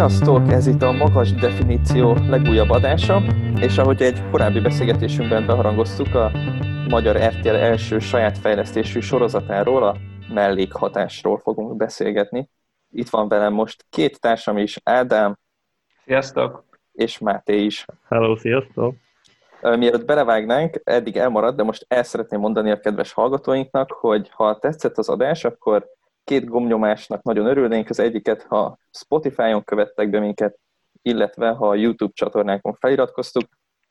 Sziasztok! 0.00 0.50
Ez 0.50 0.66
itt 0.66 0.82
a 0.82 0.92
Magas 0.92 1.32
Definíció 1.32 2.16
legújabb 2.28 2.70
adása, 2.70 3.22
és 3.60 3.78
ahogy 3.78 4.02
egy 4.02 4.30
korábbi 4.30 4.60
beszélgetésünkben 4.60 5.46
beharangoztuk, 5.46 6.14
a 6.14 6.30
Magyar 6.88 7.16
RTL 7.16 7.48
első 7.48 7.98
saját 7.98 8.38
fejlesztésű 8.38 9.00
sorozatáról, 9.00 9.82
a 9.82 9.96
mellékhatásról 10.34 11.38
fogunk 11.38 11.76
beszélgetni. 11.76 12.48
Itt 12.90 13.08
van 13.08 13.28
velem 13.28 13.52
most 13.52 13.86
két 13.90 14.20
társam 14.20 14.58
is, 14.58 14.78
Ádám. 14.84 15.38
Sziasztok! 16.04 16.64
És 16.92 17.18
Máté 17.18 17.64
is. 17.64 17.86
Hello, 18.08 18.36
sziasztok! 18.36 18.94
Mielőtt 19.60 20.04
belevágnánk, 20.04 20.80
eddig 20.84 21.16
elmaradt, 21.16 21.56
de 21.56 21.62
most 21.62 21.84
el 21.88 22.02
szeretném 22.02 22.40
mondani 22.40 22.70
a 22.70 22.80
kedves 22.80 23.12
hallgatóinknak, 23.12 23.92
hogy 23.92 24.30
ha 24.32 24.58
tetszett 24.58 24.98
az 24.98 25.08
adás, 25.08 25.44
akkor 25.44 25.86
két 26.24 26.44
gomnyomásnak 26.44 27.22
nagyon 27.22 27.46
örülnénk. 27.46 27.90
Az 27.90 27.98
egyiket, 27.98 28.42
ha 28.42 28.78
Spotify-on 28.90 29.64
követtek 29.64 30.10
be 30.10 30.20
minket, 30.20 30.58
illetve 31.02 31.48
ha 31.48 31.68
a 31.68 31.74
YouTube 31.74 32.12
csatornákon 32.14 32.74
feliratkoztuk, 32.74 33.44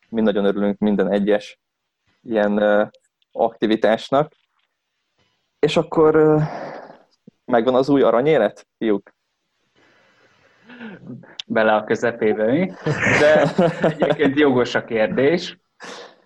mi 0.09 0.21
nagyon 0.21 0.45
örülünk 0.45 0.77
minden 0.77 1.11
egyes 1.11 1.59
ilyen 2.21 2.91
aktivitásnak. 3.31 4.31
És 5.59 5.77
akkor 5.77 6.39
megvan 7.45 7.75
az 7.75 7.89
új 7.89 8.01
aranyélet, 8.01 8.67
fiúk? 8.77 9.11
Bele 11.47 11.75
a 11.75 11.83
közepébe, 11.83 12.45
mi? 12.45 12.71
De 13.19 13.53
egyébként 13.81 14.39
jogos 14.39 14.75
a 14.75 14.83
kérdés. 14.83 15.57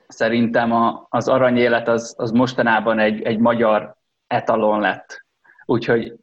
Szerintem 0.07 0.71
a, 0.71 1.05
az 1.09 1.27
aranyélet 1.27 1.87
az, 1.87 2.13
az 2.17 2.31
mostanában 2.31 2.99
egy, 2.99 3.21
egy 3.21 3.39
magyar 3.39 3.95
etalon 4.27 4.79
lett 4.79 5.22
Úgyhogy 5.65 6.13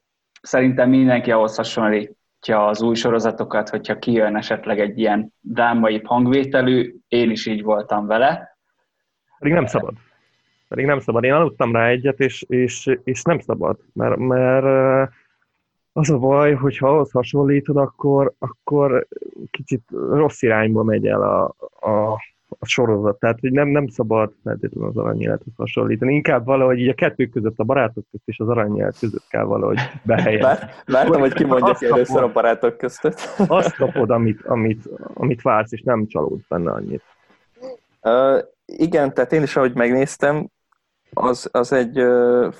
szerintem 0.42 0.88
mindenki 0.88 1.30
ahhoz 1.30 1.56
hasonlítja 1.56 2.66
az 2.66 2.83
új 2.83 2.94
sorozatokat, 2.94 3.69
hogyha 3.69 3.98
kijön 3.98 4.36
esetleg 4.36 4.80
egy 4.80 4.98
ilyen 4.98 5.32
drámai 5.41 6.00
hangvételű, 6.05 6.97
én 7.08 7.30
is 7.30 7.47
így 7.47 7.62
voltam 7.62 8.06
vele. 8.06 8.58
Pedig 9.38 9.52
nem 9.52 9.66
szabad. 9.66 9.94
Pedig 10.69 10.84
nem 10.84 11.00
szabad. 11.00 11.24
Én 11.24 11.32
aludtam 11.32 11.72
rá 11.72 11.88
egyet, 11.88 12.20
és, 12.20 12.44
és, 12.48 12.98
és 13.05 13.22
nem 13.22 13.38
szabad, 13.38 13.78
mert, 13.92 14.16
mert 14.16 15.10
az 15.92 16.10
a 16.10 16.19
baj, 16.19 16.54
hogy 16.54 16.78
ha 16.78 16.88
ahhoz 16.88 17.10
hasonlítod, 17.10 17.77
akkor, 17.77 18.32
akkor 18.38 19.06
kicsit 19.50 19.82
rossz 19.91 20.42
irányba 20.42 20.82
megy 20.82 21.06
el 21.06 21.22
a, 21.22 21.54
a, 21.91 22.22
a 22.59 22.67
sorozat. 22.67 23.19
Tehát, 23.19 23.41
hogy 23.41 23.53
nem, 23.53 23.69
nem 23.69 23.87
szabad 23.89 24.33
feltétlenül 24.45 24.89
az 24.89 24.97
aranyélethez 24.97 25.53
hasonlítani. 25.56 26.15
Inkább 26.15 26.45
valahogy 26.45 26.79
így 26.79 26.89
a 26.89 26.95
kettő 26.95 27.27
között, 27.27 27.59
a 27.59 27.65
barátok 27.65 28.05
közt 28.11 28.23
és 28.27 28.39
az 28.39 28.48
aranyélet 28.48 28.98
között 28.98 29.27
kell 29.29 29.45
valahogy 29.45 29.79
behelyezni. 30.03 30.69
Vártam, 30.87 31.21
hogy 31.21 31.33
kimondja 31.33 31.75
ki 31.75 31.87
először 31.87 32.23
a 32.23 32.33
barátok 32.33 32.77
között. 32.77 33.34
Azt 33.47 33.77
kapod, 33.77 34.11
amit, 34.11 34.43
amit, 34.47 34.89
amit 35.15 35.43
vársz, 35.43 35.73
és 35.73 35.83
nem 35.83 36.06
csalódsz 36.06 36.48
benne 36.48 36.71
annyit. 36.71 37.03
Uh, 38.03 38.39
igen, 38.67 39.15
tehát 39.15 39.33
én 39.33 39.43
is, 39.43 39.56
ahogy 39.56 39.75
megnéztem, 39.75 40.48
az, 41.12 41.48
az 41.53 41.73
egy 41.73 42.01
uh, 42.01 42.55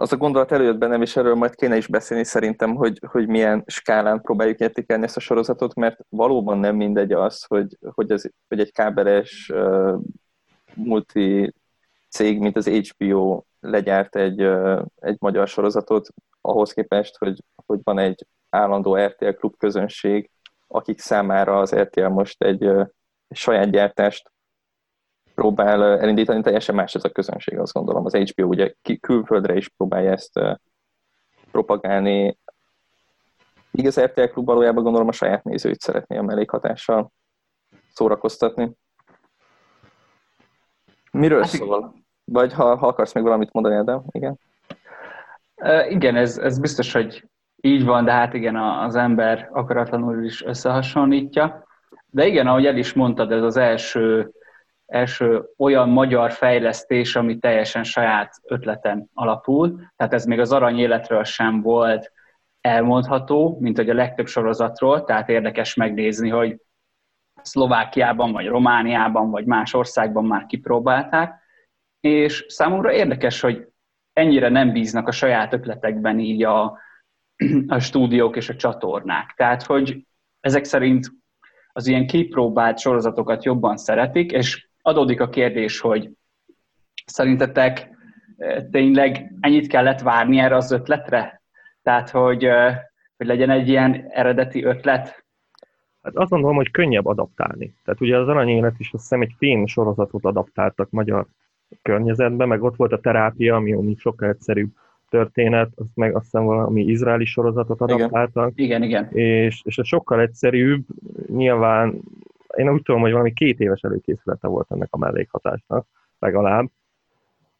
az 0.00 0.12
a 0.12 0.16
gondolat 0.16 0.52
előtt 0.52 0.78
bennem, 0.78 1.02
és 1.02 1.16
erről 1.16 1.34
majd 1.34 1.54
kéne 1.54 1.76
is 1.76 1.86
beszélni 1.86 2.24
szerintem, 2.24 2.74
hogy, 2.74 3.00
hogy 3.06 3.28
milyen 3.28 3.62
skálán 3.66 4.20
próbáljuk 4.20 4.58
értékelni 4.58 5.04
ezt 5.04 5.16
a 5.16 5.20
sorozatot, 5.20 5.74
mert 5.74 6.00
valóban 6.08 6.58
nem 6.58 6.76
mindegy 6.76 7.12
az, 7.12 7.44
hogy, 7.44 7.78
hogy, 7.94 8.10
ez, 8.10 8.22
hogy 8.48 8.60
egy 8.60 8.72
kábeles 8.72 9.50
uh, 9.54 9.98
multi 10.74 11.54
cég, 12.08 12.38
mint 12.38 12.56
az 12.56 12.68
HBO 12.68 13.44
legyárt 13.60 14.16
egy, 14.16 14.42
uh, 14.42 14.82
egy 14.96 15.16
magyar 15.18 15.48
sorozatot, 15.48 16.08
ahhoz 16.40 16.72
képest, 16.72 17.16
hogy, 17.18 17.42
hogy 17.66 17.80
van 17.82 17.98
egy 17.98 18.26
állandó 18.50 18.96
RTL 18.96 19.30
klub 19.30 19.56
közönség, 19.56 20.30
akik 20.66 21.00
számára 21.00 21.58
az 21.58 21.74
RTL 21.74 22.06
most 22.06 22.42
egy, 22.42 22.64
uh, 22.64 22.86
saját 23.30 23.70
gyártást 23.70 24.32
próbál 25.40 25.82
elindítani, 25.82 26.42
teljesen 26.42 26.74
más 26.74 26.94
ez 26.94 27.04
a 27.04 27.10
közönség, 27.10 27.58
azt 27.58 27.72
gondolom. 27.72 28.04
Az 28.04 28.14
HBO 28.14 28.44
ugye 28.44 28.74
külföldre 29.00 29.56
is 29.56 29.68
próbálja 29.68 30.10
ezt 30.10 30.40
propagálni. 31.50 32.38
Igaz, 33.70 34.00
RTL 34.00 34.24
Klub 34.24 34.46
valójában 34.46 34.82
gondolom 34.82 35.08
a 35.08 35.12
saját 35.12 35.44
nézőit 35.44 35.80
szeretné 35.80 36.16
a 36.16 36.22
mellékhatással 36.22 37.12
szórakoztatni. 37.92 38.72
Miről 41.10 41.40
hát, 41.40 41.48
szól? 41.48 41.94
Vagy 42.24 42.52
ha, 42.52 42.76
ha 42.76 42.86
akarsz 42.86 43.12
még 43.12 43.24
valamit 43.24 43.52
mondani, 43.52 43.84
de 43.84 44.00
igen? 44.10 44.38
Uh, 45.56 45.90
igen, 45.90 46.16
ez, 46.16 46.38
ez 46.38 46.58
biztos, 46.58 46.92
hogy 46.92 47.28
így 47.56 47.84
van, 47.84 48.04
de 48.04 48.12
hát 48.12 48.34
igen, 48.34 48.56
az 48.56 48.94
ember 48.96 49.48
akaratlanul 49.52 50.24
is 50.24 50.42
összehasonlítja. 50.44 51.66
De 52.06 52.26
igen, 52.26 52.46
ahogy 52.46 52.66
el 52.66 52.76
is 52.76 52.92
mondtad, 52.92 53.32
ez 53.32 53.42
az 53.42 53.56
első 53.56 54.32
első 54.90 55.44
olyan 55.56 55.88
magyar 55.88 56.32
fejlesztés, 56.32 57.16
ami 57.16 57.38
teljesen 57.38 57.84
saját 57.84 58.34
ötleten 58.44 59.10
alapul. 59.14 59.80
Tehát 59.96 60.12
ez 60.12 60.24
még 60.24 60.40
az 60.40 60.52
arany 60.52 60.78
életről 60.78 61.24
sem 61.24 61.60
volt 61.60 62.12
elmondható, 62.60 63.56
mint 63.60 63.76
hogy 63.76 63.90
a 63.90 63.94
legtöbb 63.94 64.26
sorozatról, 64.26 65.04
tehát 65.04 65.28
érdekes 65.28 65.74
megnézni, 65.74 66.28
hogy 66.28 66.56
Szlovákiában, 67.42 68.32
vagy 68.32 68.46
Romániában, 68.46 69.30
vagy 69.30 69.44
más 69.44 69.74
országban 69.74 70.24
már 70.24 70.46
kipróbálták, 70.46 71.40
és 72.00 72.44
számomra 72.48 72.92
érdekes, 72.92 73.40
hogy 73.40 73.68
ennyire 74.12 74.48
nem 74.48 74.72
bíznak 74.72 75.08
a 75.08 75.12
saját 75.12 75.52
ötletekben 75.52 76.18
így 76.18 76.44
a, 76.44 76.78
a 77.66 77.78
stúdiók 77.78 78.36
és 78.36 78.48
a 78.48 78.56
csatornák. 78.56 79.34
Tehát, 79.36 79.62
hogy 79.62 80.06
ezek 80.40 80.64
szerint 80.64 81.10
az 81.72 81.86
ilyen 81.86 82.06
kipróbált 82.06 82.78
sorozatokat 82.78 83.44
jobban 83.44 83.76
szeretik, 83.76 84.32
és 84.32 84.69
adódik 84.82 85.20
a 85.20 85.28
kérdés, 85.28 85.80
hogy 85.80 86.10
szerintetek 87.06 87.88
eh, 88.36 88.64
tényleg 88.70 89.32
ennyit 89.40 89.66
kellett 89.66 90.00
várni 90.00 90.38
erre 90.38 90.56
az 90.56 90.72
ötletre? 90.72 91.42
Tehát, 91.82 92.10
hogy, 92.10 92.44
eh, 92.44 92.78
hogy 93.16 93.26
legyen 93.26 93.50
egy 93.50 93.68
ilyen 93.68 94.06
eredeti 94.10 94.64
ötlet? 94.64 95.24
Hát 96.02 96.16
azt 96.16 96.30
gondolom, 96.30 96.56
hogy 96.56 96.70
könnyebb 96.70 97.06
adaptálni. 97.06 97.74
Tehát 97.84 98.00
ugye 98.00 98.18
az 98.18 98.28
aranyélet 98.28 98.74
is 98.78 98.92
azt 98.92 99.02
hiszem 99.02 99.20
egy 99.20 99.34
finn 99.38 99.64
sorozatot 99.64 100.24
adaptáltak 100.24 100.90
magyar 100.90 101.26
környezetben, 101.82 102.48
meg 102.48 102.62
ott 102.62 102.76
volt 102.76 102.92
a 102.92 103.00
terápia, 103.00 103.56
ami 103.56 103.72
ami 103.72 103.94
sokkal 103.98 104.28
egyszerűbb 104.28 104.70
történet, 105.08 105.70
azt 105.76 105.90
meg 105.94 106.14
azt 106.14 106.24
hiszem 106.24 106.44
valami 106.44 106.82
izraeli 106.82 107.24
sorozatot 107.24 107.80
adaptáltak. 107.80 108.52
Igen, 108.54 108.82
igen. 108.82 109.08
igen. 109.12 109.24
És, 109.24 109.60
és 109.64 109.78
ez 109.78 109.86
sokkal 109.86 110.20
egyszerűbb, 110.20 110.84
nyilván 111.26 112.00
én 112.56 112.70
úgy 112.70 112.82
tudom, 112.82 113.00
hogy 113.00 113.10
valami 113.10 113.32
két 113.32 113.60
éves 113.60 113.82
előkészülete 113.82 114.48
volt 114.48 114.70
ennek 114.70 114.88
a 114.90 114.98
mellékhatásnak, 114.98 115.86
legalább. 116.18 116.70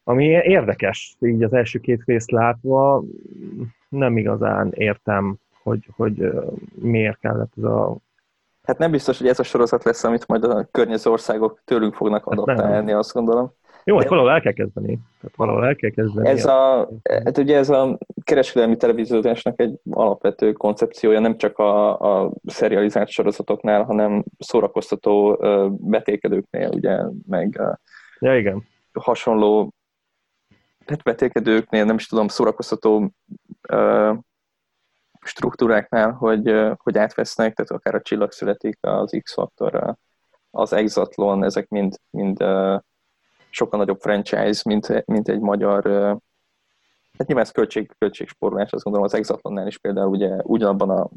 Ami 0.05 0.25
érdekes, 0.27 1.17
így 1.21 1.43
az 1.43 1.53
első 1.53 1.78
két 1.78 2.03
részt 2.05 2.31
látva, 2.31 3.03
nem 3.89 4.17
igazán 4.17 4.73
értem, 4.73 5.37
hogy, 5.62 5.89
hogy 5.97 6.33
miért 6.75 7.19
kellett 7.19 7.53
ez 7.56 7.62
a... 7.65 7.97
Hát 8.62 8.78
nem 8.78 8.91
biztos, 8.91 9.19
hogy 9.19 9.27
ez 9.27 9.39
a 9.39 9.43
sorozat 9.43 9.84
lesz, 9.84 10.05
amit 10.05 10.27
majd 10.27 10.45
a 10.45 10.69
környező 10.71 11.11
országok 11.11 11.61
tőlünk 11.65 11.95
fognak 11.95 12.25
hát 12.25 12.39
adaptálni, 12.39 12.93
azt 12.93 13.12
gondolom. 13.12 13.53
Jó, 13.84 13.96
hogy 13.96 14.08
valahol 14.08 14.30
el 14.30 14.41
kell 14.41 14.52
kezdeni. 14.52 14.98
Tehát 15.20 15.36
valahol 15.36 15.66
el 15.66 15.74
kell 15.74 15.91
kezdeni. 15.91 16.28
Ez 16.28 16.44
a, 16.44 16.88
hát 17.24 17.38
ugye 17.38 17.56
ez 17.56 17.70
a 17.70 17.98
kereskedelmi 18.24 18.76
televíziózásnak 18.76 19.60
egy 19.60 19.80
alapvető 19.91 20.52
koncepciója, 20.52 21.20
nem 21.20 21.36
csak 21.36 21.58
a, 21.58 21.98
a 22.00 22.32
serializált 22.46 23.08
sorozatoknál, 23.08 23.82
hanem 23.82 24.24
szórakoztató 24.38 25.38
betékedőknél, 25.70 26.68
ugye, 26.74 26.98
meg 27.26 27.60
ja, 28.18 28.36
igen. 28.36 28.62
hasonló 28.92 29.74
tehát 30.84 31.04
betékedőknél, 31.04 31.84
nem 31.84 31.97
is 31.97 32.06
tudom, 32.06 32.28
szórakoztató 32.28 33.12
struktúráknál, 35.21 36.12
hogy, 36.12 36.54
hogy 36.76 36.98
átvesznek, 36.98 37.54
tehát 37.54 37.71
akár 37.71 37.94
a 37.94 38.03
csillag 38.03 38.33
születik, 38.33 38.78
az 38.80 39.18
X-faktor, 39.22 39.97
az 40.50 40.72
Exatlon, 40.72 41.44
ezek 41.44 41.68
mind, 41.68 41.97
mind 42.10 42.44
sokkal 43.50 43.78
nagyobb 43.78 44.00
franchise, 44.00 44.62
mint, 44.64 45.06
mint 45.06 45.28
egy 45.28 45.41
magyar 45.41 45.82
Hát 47.18 47.28
nyilván 47.28 47.47
ez 47.47 47.52
költség, 47.52 47.92
költségsporolás, 47.98 48.72
azt 48.72 48.82
gondolom 48.84 49.06
az 49.08 49.14
Exatlonnál 49.14 49.66
is 49.66 49.78
például 49.78 50.08
ugye 50.08 50.36
ugyanabban 50.42 50.91
a 50.91 51.08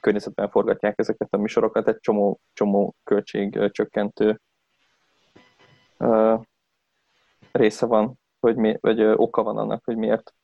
környezetben 0.00 0.50
forgatják 0.50 0.98
ezeket 0.98 1.28
a 1.30 1.36
műsorokat, 1.36 1.88
egy 1.88 1.98
csomó, 2.00 2.40
csomó 2.52 2.94
költség 3.04 3.70
csökkentő 3.70 4.40
uh, 5.98 6.40
része 7.52 7.86
van, 7.86 8.14
hogy 8.40 8.56
mi, 8.56 8.76
vagy 8.80 9.02
oka 9.02 9.42
van 9.42 9.56
annak, 9.58 9.84
hogy 9.84 9.96
miért. 9.96 10.34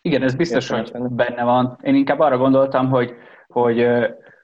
Igen, 0.00 0.22
ez 0.22 0.34
biztos, 0.34 0.68
hogy 0.68 0.92
benne 0.92 1.44
van. 1.44 1.78
Én 1.82 1.94
inkább 1.94 2.20
arra 2.20 2.36
gondoltam, 2.36 2.88
hogy... 2.90 3.14
Hogy, 3.46 3.86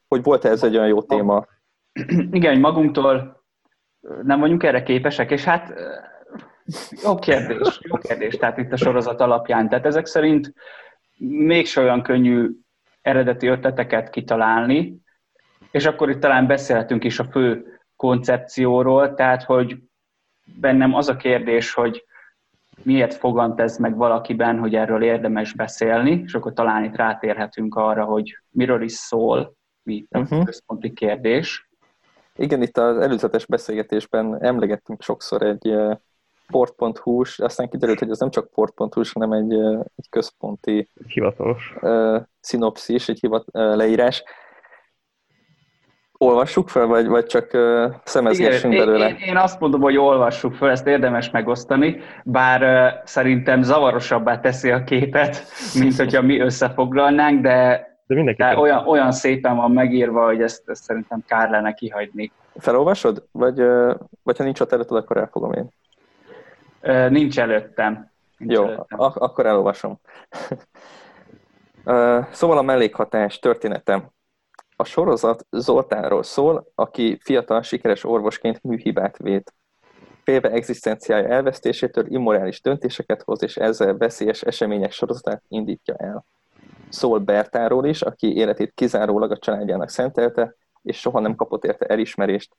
hogy 0.09 0.23
volt-e 0.23 0.49
ez 0.49 0.63
egy 0.63 0.77
olyan 0.77 0.89
jó 0.89 1.03
téma? 1.03 1.47
Igen, 2.39 2.53
hogy 2.53 2.61
magunktól 2.61 3.40
nem 4.23 4.41
vagyunk 4.41 4.63
erre 4.63 4.83
képesek, 4.83 5.31
és 5.31 5.45
hát 5.45 5.75
jó 7.03 7.15
kérdés, 7.15 7.79
jó 7.83 7.97
kérdés, 7.97 8.37
tehát 8.37 8.59
itt 8.59 8.73
a 8.73 8.77
sorozat 8.77 9.21
alapján. 9.21 9.69
Tehát 9.69 9.87
ezek 9.87 10.07
szerint 10.07 10.53
mégse 11.19 11.81
olyan 11.81 12.03
könnyű 12.03 12.51
eredeti 13.03 13.47
ötleteket 13.47 14.11
kitalálni, 14.11 15.01
és 15.71 15.87
akkor 15.87 16.11
itt 16.11 16.21
talán 16.21 16.47
beszélhetünk 16.47 17.05
is 17.05 17.19
a 17.19 17.25
fő 17.25 17.79
koncepcióról, 17.97 19.15
tehát 19.15 19.43
hogy 19.43 19.77
bennem 20.45 20.95
az 20.95 21.09
a 21.09 21.17
kérdés, 21.17 21.75
hogy 21.75 22.05
miért 22.83 23.15
fogant 23.15 23.61
ez 23.61 23.77
meg 23.77 23.97
valakiben, 23.97 24.59
hogy 24.59 24.75
erről 24.75 25.03
érdemes 25.03 25.53
beszélni, 25.53 26.23
és 26.25 26.35
akkor 26.35 26.53
talán 26.53 26.85
itt 26.85 26.97
rátérhetünk 26.97 27.75
arra, 27.75 28.05
hogy 28.05 28.39
miről 28.51 28.83
is 28.83 28.93
szól, 28.93 29.55
mi 29.83 30.07
a 30.11 30.19
uh-huh. 30.19 30.45
központi 30.45 30.93
kérdés. 30.93 31.70
Igen, 32.37 32.63
itt 32.63 32.79
az 32.79 32.99
előzetes 32.99 33.47
beszélgetésben 33.47 34.43
emlegettünk 34.43 35.03
sokszor 35.03 35.43
egy 35.43 35.75
port.hu, 36.51 37.23
aztán 37.37 37.69
kiderült, 37.69 37.99
hogy 37.99 38.11
ez 38.11 38.19
nem 38.19 38.31
csak 38.31 38.51
port.hu, 38.51 39.03
hanem 39.13 39.33
egy, 39.33 39.53
egy 39.97 40.09
központi 40.11 40.89
hivatalos 41.07 41.75
uh, 41.81 42.21
szinopszis, 42.41 43.09
egy 43.09 43.21
hivat, 43.21 43.45
uh, 43.53 43.77
leírás. 43.77 44.23
Olvassuk 46.19 46.69
fel, 46.69 46.87
vagy, 46.87 47.07
vagy 47.07 47.27
csak 47.27 47.51
uh, 47.53 47.95
szemezgessünk 48.05 48.73
Igen, 48.73 48.87
belőle? 48.87 49.09
Én, 49.09 49.17
én 49.17 49.37
azt 49.37 49.61
mondom, 49.61 49.81
hogy 49.81 49.97
olvassuk 49.97 50.55
fel, 50.55 50.71
ezt 50.71 50.87
érdemes 50.87 51.31
megosztani, 51.31 52.01
bár 52.25 52.63
uh, 52.63 53.05
szerintem 53.05 53.63
zavarosabbá 53.63 54.41
teszi 54.41 54.71
a 54.71 54.85
képet, 54.85 55.45
mint 55.75 55.97
hogyha 55.97 56.23
mi 56.23 56.41
összefoglalnánk, 56.41 57.41
de, 57.41 57.90
de, 58.15 58.33
de 58.33 58.59
olyan, 58.59 58.87
olyan 58.87 59.13
szépen 59.13 59.57
van 59.57 59.71
megírva, 59.71 60.25
hogy 60.25 60.43
ezt, 60.43 60.69
ezt 60.69 60.83
szerintem 60.83 61.25
kár 61.27 61.51
lenne 61.51 61.73
kihagyni. 61.73 62.33
Felolvasod? 62.57 63.27
Vagy, 63.33 63.59
vagy 64.23 64.37
ha 64.37 64.45
nincs 64.45 64.61
ott 64.61 64.73
előtted, 64.73 64.97
akkor 64.97 65.17
elfogom 65.17 65.53
én. 65.53 65.69
Nincs 67.11 67.39
előttem. 67.39 68.11
Nincs 68.37 68.53
Jó, 68.53 68.65
előttem. 68.65 69.01
Ak- 69.01 69.17
akkor 69.17 69.47
elolvasom. 69.47 70.01
szóval 72.31 72.59
a 72.59 72.63
mellékhatás 72.63 73.39
történetem. 73.39 74.09
A 74.77 74.85
sorozat 74.85 75.47
Zoltánról 75.51 76.23
szól, 76.23 76.67
aki 76.75 77.19
fiatal, 77.23 77.63
sikeres 77.63 78.05
orvosként 78.05 78.63
műhibát 78.63 79.17
vét. 79.17 79.55
Félve 80.25 80.51
egzisztenciája 80.51 81.29
elvesztésétől 81.29 82.05
immorális 82.09 82.61
döntéseket 82.63 83.23
hoz, 83.23 83.43
és 83.43 83.57
ezzel 83.57 83.97
veszélyes 83.97 84.43
események 84.43 84.93
sorozatát 84.93 85.43
indítja 85.49 85.95
el. 85.95 86.25
Szól 86.91 87.19
Bertáról 87.19 87.87
is, 87.87 88.03
aki 88.03 88.37
életét 88.37 88.73
kizárólag 88.75 89.31
a 89.31 89.39
családjának 89.39 89.89
szentelte, 89.89 90.55
és 90.83 90.99
soha 90.99 91.21
nem 91.21 91.35
kapott 91.35 91.65
érte 91.65 91.87
elismerést. 91.87 92.57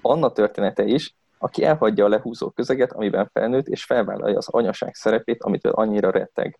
Anna 0.00 0.32
története 0.32 0.84
is, 0.84 1.14
aki 1.38 1.64
elhagyja 1.64 2.04
a 2.04 2.08
lehúzó 2.08 2.50
közeget, 2.50 2.92
amiben 2.92 3.30
felnőtt, 3.32 3.68
és 3.68 3.84
felvállalja 3.84 4.36
az 4.36 4.48
anyaság 4.48 4.94
szerepét, 4.94 5.42
amitől 5.42 5.72
annyira 5.72 6.10
retteg. 6.10 6.58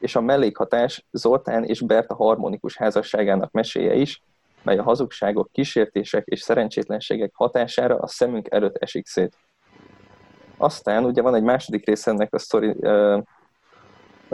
És 0.00 0.16
a 0.16 0.20
mellékhatás 0.20 1.06
Zoltán 1.10 1.64
és 1.64 1.80
Berta 1.80 2.14
harmonikus 2.14 2.76
házasságának 2.76 3.50
meséje 3.50 3.94
is, 3.94 4.22
mely 4.62 4.78
a 4.78 4.82
hazugságok, 4.82 5.48
kísértések 5.52 6.26
és 6.26 6.40
szerencsétlenségek 6.40 7.30
hatására 7.34 7.98
a 7.98 8.06
szemünk 8.06 8.50
előtt 8.50 8.76
esik 8.76 9.06
szét. 9.06 9.36
Aztán 10.56 11.04
ugye 11.04 11.22
van 11.22 11.34
egy 11.34 11.42
második 11.42 11.86
része 11.86 12.10
ennek 12.10 12.34
a 12.34 12.38
sztori 12.38 12.76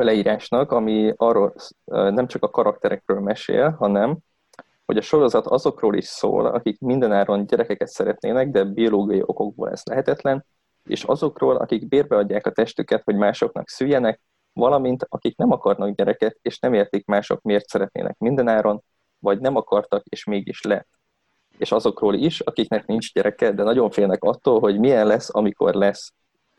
leírásnak, 0.03 0.73
ami 0.73 1.13
arról 1.17 1.55
nem 1.85 2.27
csak 2.27 2.43
a 2.43 2.51
karakterekről 2.51 3.21
mesél, 3.21 3.71
hanem 3.71 4.19
hogy 4.87 4.97
a 4.97 5.01
sorozat 5.01 5.47
azokról 5.47 5.97
is 5.97 6.05
szól, 6.05 6.47
akik 6.47 6.81
mindenáron 6.81 7.47
gyerekeket 7.47 7.89
szeretnének, 7.89 8.51
de 8.51 8.65
biológiai 8.65 9.23
okokból 9.23 9.71
ez 9.71 9.83
lehetetlen, 9.85 10.45
és 10.85 11.05
azokról, 11.05 11.57
akik 11.57 11.89
bérbe 11.89 12.17
adják 12.17 12.47
a 12.47 12.51
testüket, 12.51 13.03
hogy 13.05 13.17
másoknak 13.17 13.69
szüljenek, 13.69 14.21
valamint 14.53 15.07
akik 15.09 15.37
nem 15.37 15.53
akarnak 15.53 15.97
gyereket, 15.97 16.39
és 16.43 16.59
nem 16.59 16.75
értik 16.75 17.07
mások 17.07 17.43
miért 17.43 17.69
szeretnének 17.69 18.19
mindenáron, 18.19 18.83
vagy 19.19 19.41
nem 19.41 19.57
akartak, 19.57 20.05
és 20.07 20.25
mégis 20.25 20.63
lett. 20.63 20.89
És 21.59 21.73
azokról 21.73 22.15
is, 22.15 22.41
akiknek 22.41 22.87
nincs 22.87 23.13
gyereke, 23.13 23.53
de 23.53 23.63
nagyon 23.63 23.91
félnek 23.91 24.23
attól, 24.23 24.61
hogy 24.61 24.79
milyen 24.79 25.07
lesz, 25.07 25.35
amikor 25.35 25.75
lesz. 25.75 26.13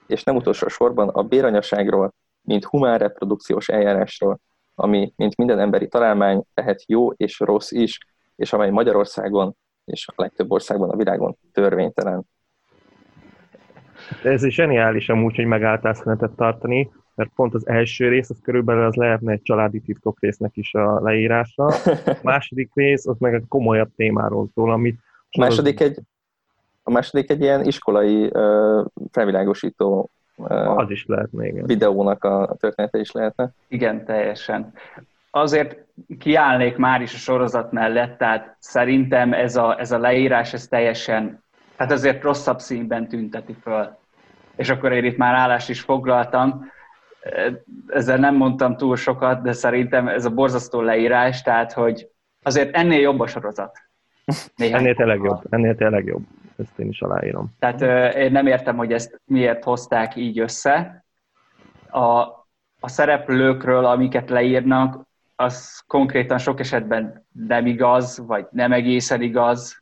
És 0.07 0.24
nem 0.24 0.36
utolsó 0.36 0.68
sorban 0.68 1.10
a 1.10 1.24
béranyaságról, 1.24 2.13
mint 2.48 2.66
humán 2.66 2.98
reprodukciós 2.98 3.68
eljárásról, 3.68 4.40
ami, 4.76 5.14
mint 5.16 5.38
minden 5.38 5.60
emberi 5.60 5.88
találmány, 5.88 6.44
lehet 6.54 6.84
jó 6.86 7.12
és 7.12 7.40
rossz 7.40 7.72
is, 7.72 7.98
és 8.36 8.54
amely 8.54 8.70
Magyarországon 8.70 9.56
és 9.86 10.08
a 10.08 10.14
legtöbb 10.16 10.52
országban 10.52 10.90
a 10.90 10.96
világon 10.96 11.38
törvénytelen. 11.52 12.24
Ez 14.24 14.44
is 14.44 14.54
zseniális 14.54 15.10
amúgy, 15.10 15.36
hogy 15.36 15.46
megálltál 15.46 15.94
szünetet 15.94 16.32
tartani, 16.32 16.92
mert 17.16 17.30
pont 17.36 17.54
az 17.54 17.68
első 17.68 18.10
rész, 18.10 18.30
az 18.30 18.40
körülbelül 18.42 18.86
az 18.86 18.96
lehetne 18.96 19.32
egy 19.32 19.42
családi 19.42 19.80
titkok 19.80 20.20
résznek 20.20 20.58
is 20.58 20.74
a 20.74 21.02
leírása. 21.02 21.66
A 21.66 22.20
második 22.22 22.72
rész, 22.74 23.08
az 23.08 23.18
meg 23.20 23.34
egy 23.34 23.48
komolyabb 23.48 23.90
témáról 23.96 24.50
szól, 24.54 24.72
amit... 24.72 25.00
A 25.30 25.40
második 25.40 25.80
egy, 25.80 26.00
a 26.84 26.92
második 26.92 27.30
egy 27.30 27.42
ilyen 27.42 27.66
iskolai 27.66 28.24
uh, 28.26 28.86
felvilágosító 29.12 30.10
az 30.75 30.89
is 30.89 31.06
lehetne, 31.06 31.48
igen. 31.48 31.66
videónak 31.66 32.24
a 32.24 32.56
története 32.60 33.00
is 33.00 33.12
lehetne. 33.12 33.50
Igen, 33.68 34.06
teljesen 34.06 34.74
azért 35.38 35.78
kiállnék 36.19 36.78
már 36.78 37.01
is 37.01 37.13
a 37.13 37.18
sorozat 37.18 37.72
mellett, 37.72 38.18
tehát 38.18 38.56
szerintem 38.60 39.34
ez 39.34 39.56
a, 39.56 39.80
ez 39.80 39.92
a 39.92 39.98
leírás, 39.98 40.54
ez 40.54 40.68
teljesen, 40.68 41.44
hát 41.78 41.92
azért 41.92 42.24
rosszabb 42.24 42.60
színben 42.60 43.07
tünteti 43.07 43.56
föl. 43.62 43.98
És 44.56 44.69
akkor 44.69 44.92
én 44.92 45.04
itt 45.04 45.18
már 45.18 45.34
állást 45.34 45.69
is 45.69 45.81
foglaltam, 45.81 46.72
ezzel 47.88 48.18
nem 48.18 48.36
mondtam 48.36 48.78
túl 48.78 48.95
sokat, 48.95 49.42
de 49.42 49.54
szerintem 49.54 50.07
ez 50.07 50.25
a 50.25 50.30
borzasztó 50.30 50.81
leírás, 50.81 51.42
tehát 51.42 51.74
hogy 51.74 52.07
azért 52.44 52.75
ennél 52.75 53.00
jobb 53.00 53.19
a 53.19 53.28
sorozat. 53.28 53.78
Néhány 54.56 54.80
ennél 54.80 54.95
tényleg 54.95 55.22
jobb, 55.24 55.42
ennél 55.50 55.75
tényleg 55.75 56.06
jobb. 56.06 56.24
Ezt 56.57 56.80
én 56.80 56.88
is 56.88 57.01
aláírom. 57.01 57.56
Tehát 57.59 58.15
én 58.15 58.31
nem 58.31 58.48
értem, 58.48 58.77
hogy 58.77 58.94
ezt 58.94 59.21
miért 59.25 59.63
hozták 59.63 60.15
így 60.15 60.39
össze. 60.39 61.06
A, 61.89 62.19
a 62.80 62.88
szereplőkről, 62.88 63.86
amiket 63.86 64.30
leírnak, 64.30 65.06
az 65.36 65.83
konkrétan 65.88 66.38
sok 66.38 66.59
esetben 66.59 67.25
nem 67.48 67.65
igaz, 67.65 68.18
vagy 68.25 68.45
nem 68.51 68.71
egészen 68.71 69.21
igaz. 69.21 69.81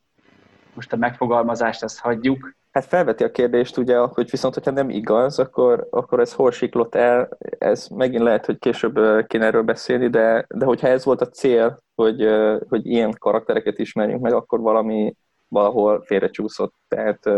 Most 0.74 0.92
a 0.92 0.96
megfogalmazást 0.96 1.82
azt 1.82 1.98
hagyjuk. 1.98 2.54
Hát 2.70 2.84
felveti 2.84 3.24
a 3.24 3.30
kérdést, 3.30 3.76
ugye, 3.76 3.98
hogy 3.98 4.30
viszont, 4.30 4.54
hogyha 4.54 4.70
nem 4.70 4.90
igaz, 4.90 5.38
akkor, 5.38 5.86
akkor 5.90 6.20
ez 6.20 6.32
hol 6.32 6.50
siklott 6.50 6.94
el, 6.94 7.28
ez 7.58 7.88
megint 7.88 8.22
lehet, 8.22 8.46
hogy 8.46 8.58
később 8.58 9.26
kéne 9.26 9.44
erről 9.44 9.62
beszélni, 9.62 10.08
de, 10.08 10.46
de 10.48 10.64
hogyha 10.64 10.88
ez 10.88 11.04
volt 11.04 11.20
a 11.20 11.28
cél, 11.28 11.78
hogy, 11.94 12.28
hogy 12.68 12.86
ilyen 12.86 13.14
karaktereket 13.18 13.78
ismerjünk 13.78 14.20
meg, 14.20 14.32
akkor 14.32 14.60
valami 14.60 15.14
valahol 15.48 16.02
félrecsúszott. 16.02 16.74
Tehát 16.88 17.28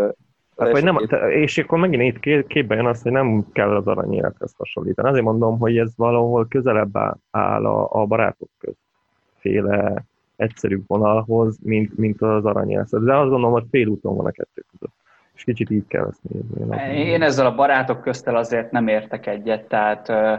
Hát, 0.59 0.71
vagy 0.71 0.85
nem, 0.85 0.97
és 1.29 1.59
akkor 1.59 1.79
megint 1.79 2.27
itt 2.27 2.47
képbe 2.47 2.75
jön 2.75 2.87
az, 2.87 3.03
hogy 3.03 3.13
nem 3.13 3.47
kell 3.53 3.77
az 3.77 3.87
aranyélethez 3.87 4.55
hasonlítani. 4.57 5.09
Azért 5.09 5.25
mondom, 5.25 5.59
hogy 5.59 5.79
ez 5.79 5.93
valahol 5.97 6.47
közelebb 6.49 6.97
áll 7.31 7.67
a, 7.67 7.89
a 8.01 8.07
barátok 8.07 8.49
közt 8.59 8.79
féle 9.37 10.05
egyszerű 10.37 10.81
vonalhoz, 10.87 11.59
mint, 11.63 11.97
mint 11.97 12.23
az 12.23 12.45
aranyélethez. 12.45 13.05
De 13.05 13.17
azt 13.17 13.29
gondolom, 13.29 13.53
hogy 13.53 13.65
félúton 13.71 14.17
van 14.17 14.27
a 14.27 14.31
kettő 14.31 14.65
között. 14.71 14.95
És 15.35 15.45
kicsit 15.45 15.71
így 15.71 15.87
kell 15.87 16.07
ezt 16.07 16.23
nézni. 16.23 16.77
Én, 16.77 17.07
én 17.07 17.23
ezzel 17.23 17.47
a 17.47 17.55
barátok 17.55 18.01
köztel 18.01 18.37
azért 18.37 18.71
nem 18.71 18.89
értek 18.89 19.27
egyet, 19.27 19.69
tehát 19.69 20.09
ö, 20.09 20.35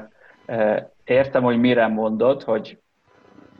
ö, 0.45 0.77
értem, 1.03 1.43
hogy 1.43 1.59
mire 1.59 1.87
mondod, 1.87 2.43
hogy 2.43 2.79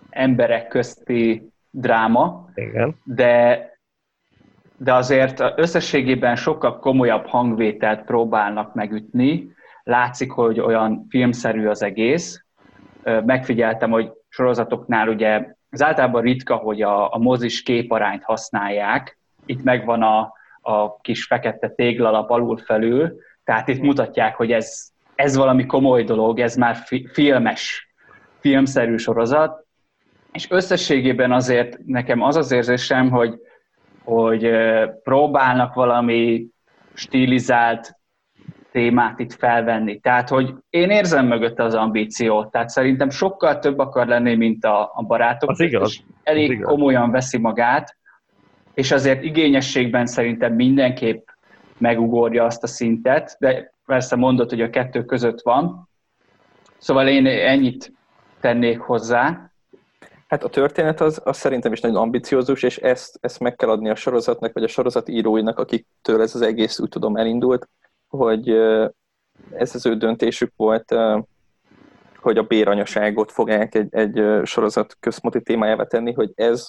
emberek 0.10 0.68
közti 0.68 1.52
dráma, 1.70 2.50
Igen. 2.56 2.96
de 3.04 3.64
de 4.80 4.94
azért 4.94 5.44
összességében 5.56 6.36
sokkal 6.36 6.80
komolyabb 6.80 7.26
hangvételt 7.26 8.04
próbálnak 8.04 8.74
megütni. 8.74 9.52
Látszik, 9.84 10.32
hogy 10.32 10.60
olyan 10.60 11.06
filmszerű 11.10 11.68
az 11.68 11.84
egész. 11.84 12.44
Megfigyeltem, 13.04 13.92
hogy 13.92 14.12
sorozatoknál 14.30 15.08
ugye 15.08 15.46
az 15.72 15.84
általában 15.84 16.22
ritka, 16.22 16.56
hogy 16.56 16.82
a, 16.82 17.14
a 17.14 17.18
mozis 17.18 17.64
képarányt 17.64 18.24
használják. 18.24 19.18
Itt 19.46 19.64
megvan 19.64 20.02
a, 20.02 20.34
a 20.62 21.00
kis 21.02 21.26
fekete 21.26 21.70
téglalap 21.70 22.30
alul 22.30 22.58
felül, 22.58 23.18
tehát 23.44 23.68
itt 23.68 23.82
mutatják, 23.82 24.36
hogy 24.36 24.52
ez, 24.52 24.90
ez 25.16 25.36
valami 25.36 25.66
komoly 25.66 26.04
dolog, 26.04 26.40
ez 26.40 26.56
már 26.56 26.76
fi, 26.76 27.08
filmes, 27.14 27.94
filmszerű 28.40 28.98
sorozat. 28.98 29.66
És 30.32 30.52
összességében 30.52 31.32
azért 31.32 31.78
nekem 31.86 32.22
az 32.22 32.36
az 32.36 32.52
érzésem, 32.52 33.10
hogy 33.10 33.40
hogy 34.10 34.52
próbálnak 35.04 35.74
valami 35.74 36.48
stilizált 36.94 37.98
témát 38.72 39.20
itt 39.20 39.34
felvenni. 39.34 40.00
Tehát, 40.00 40.30
hogy 40.30 40.54
én 40.70 40.90
érzem 40.90 41.28
mögötte 41.28 41.64
az 41.64 41.74
ambíciót, 41.74 42.52
tehát 42.52 42.70
szerintem 42.70 43.10
sokkal 43.10 43.60
több 43.60 43.80
akar 43.80 44.08
lenni, 44.08 44.36
mint 44.36 44.66
a, 44.66 44.92
a 44.94 45.04
barátok. 45.04 45.50
Az 45.50 45.60
igaz. 45.60 45.90
És 45.90 46.02
elég 46.24 46.50
az 46.50 46.56
igaz. 46.56 46.70
komolyan 46.72 47.12
veszi 47.12 47.38
magát, 47.38 47.98
és 48.74 48.92
azért 48.92 49.24
igényességben 49.24 50.06
szerintem 50.06 50.54
mindenképp 50.54 51.28
megugorja 51.78 52.44
azt 52.44 52.64
a 52.64 52.68
szintet, 52.68 53.36
de 53.40 53.74
persze 53.86 54.16
mondod, 54.16 54.50
hogy 54.50 54.62
a 54.62 54.70
kettő 54.70 55.04
között 55.04 55.42
van. 55.42 55.90
Szóval 56.78 57.08
én 57.08 57.26
ennyit 57.26 57.94
tennék 58.40 58.80
hozzá. 58.80 59.49
Hát 60.30 60.44
a 60.44 60.50
történet 60.50 61.02
az, 61.02 61.22
az 61.24 61.38
szerintem 61.38 61.72
is 61.72 61.80
nagyon 61.80 61.98
ambiciózus, 61.98 62.64
és 62.64 62.78
ezt, 62.78 63.18
ezt 63.22 63.40
meg 63.40 63.56
kell 63.56 63.70
adni 63.70 63.90
a 63.90 63.96
sorozatnak, 63.96 64.54
vagy 64.54 64.64
a 64.64 64.68
sorozat 64.68 65.10
íróinak, 65.10 65.60
akiktől 65.60 66.22
ez 66.22 66.36
az 66.36 66.42
egész 66.42 66.80
úgy 66.80 66.90
tudom 66.90 67.16
elindult, 67.16 67.70
hogy 68.08 68.50
ez 69.52 69.76
az 69.76 69.86
ő 69.86 69.96
döntésük 69.96 70.54
volt, 70.56 70.96
hogy 72.16 72.38
a 72.38 72.44
béranyaságot 72.44 73.32
fogják 73.32 73.76
egy, 73.76 73.88
egy 73.90 74.46
sorozat 74.46 74.98
központi 75.00 75.42
témájává 75.42 75.84
tenni, 75.84 76.14
hogy 76.14 76.32
ez, 76.36 76.68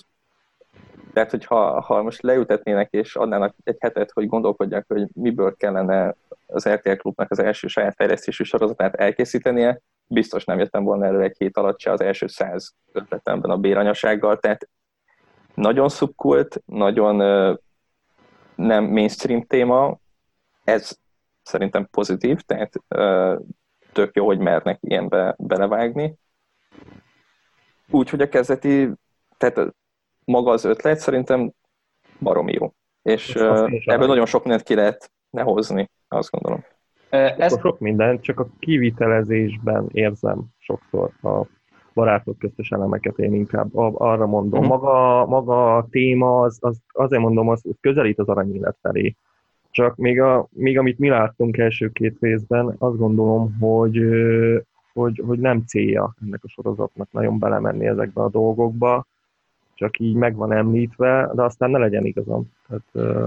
tehát 1.13 1.31
hogyha 1.31 1.81
ha 1.81 2.03
most 2.03 2.23
leültetnének 2.23 2.93
és 2.93 3.17
adnának 3.17 3.55
egy 3.65 3.77
hetet, 3.81 4.11
hogy 4.11 4.27
gondolkodják, 4.27 4.85
hogy 4.89 5.09
miből 5.15 5.57
kellene 5.57 6.15
az 6.47 6.69
RTL 6.69 6.93
Klubnak 6.95 7.31
az 7.31 7.39
első 7.39 7.67
saját 7.67 7.95
fejlesztésű 7.95 8.45
sorozatát 8.45 8.95
elkészítenie, 8.95 9.81
biztos 10.11 10.45
nem 10.45 10.59
jöttem 10.59 10.85
volna 10.85 11.07
elő 11.07 11.23
egy 11.23 11.37
hét 11.39 11.57
alatt 11.57 11.81
se 11.81 11.93
az 11.93 12.01
első 12.01 12.27
száz 12.27 12.75
ötletemben 12.93 13.51
a 13.51 13.57
béranyasággal, 13.57 14.39
tehát 14.39 14.69
nagyon 15.55 15.89
szubkult, 15.89 16.63
nagyon 16.67 17.17
nem 18.55 18.85
mainstream 18.85 19.43
téma, 19.47 19.99
ez 20.65 20.99
szerintem 21.43 21.89
pozitív, 21.91 22.41
tehát 22.41 22.73
tök 23.93 24.15
jó, 24.15 24.27
hogy 24.27 24.39
mernek 24.39 24.79
ilyenbe 24.81 25.35
belevágni. 25.39 26.15
Úgyhogy 27.91 28.21
a 28.21 28.29
kezdeti, 28.29 28.93
tehát 29.37 29.75
maga 30.25 30.51
az 30.51 30.65
ötlet 30.65 30.99
szerintem 30.99 31.53
barom 32.21 32.49
jó. 32.49 32.73
És 33.03 33.35
ebből 33.85 34.07
nagyon 34.07 34.27
sok 34.27 34.43
mindent 34.45 34.63
ki 34.63 34.75
lehet 34.75 35.11
ne 35.31 35.43
hozni, 35.43 35.91
azt 36.09 36.31
gondolom. 36.31 36.65
Ez... 37.11 37.59
Sok 37.61 37.79
minden, 37.79 38.21
csak 38.21 38.41
a 38.41 38.49
kivitelezésben 38.59 39.87
érzem 39.93 40.45
sokszor 40.59 41.11
a 41.23 41.47
barátok 41.95 42.39
köztes 42.39 42.71
elemeket, 42.71 43.19
én 43.19 43.35
inkább 43.35 43.77
arra 43.95 44.27
mondom. 44.27 44.61
Uh-huh. 44.61 44.81
Maga, 44.81 45.27
maga 45.27 45.77
a 45.77 45.87
téma, 45.91 46.41
az, 46.41 46.59
az, 46.61 46.79
azért 46.93 47.23
mondom, 47.23 47.49
az, 47.49 47.63
az 47.69 47.77
közelít 47.81 48.19
az 48.19 48.29
aranyélet 48.29 48.77
felé. 48.83 49.15
Csak 49.71 49.97
még, 49.97 50.21
a, 50.21 50.49
még 50.51 50.79
amit 50.79 50.99
mi 50.99 51.09
láttunk 51.09 51.57
első 51.57 51.89
két 51.89 52.17
részben, 52.21 52.75
azt 52.79 52.97
gondolom, 52.97 53.57
hogy, 53.61 54.01
hogy, 54.93 55.23
hogy 55.27 55.39
nem 55.39 55.65
célja 55.67 56.15
ennek 56.23 56.41
a 56.45 56.49
sorozatnak 56.49 57.13
nagyon 57.13 57.39
belemenni 57.39 57.87
ezekbe 57.87 58.23
a 58.23 58.29
dolgokba, 58.29 59.07
csak 59.75 59.99
így 59.99 60.15
meg 60.15 60.35
van 60.35 60.53
említve, 60.53 61.31
de 61.35 61.43
aztán 61.43 61.71
ne 61.71 61.79
legyen 61.79 62.05
igazam. 62.05 62.51
Tehát, 62.69 63.25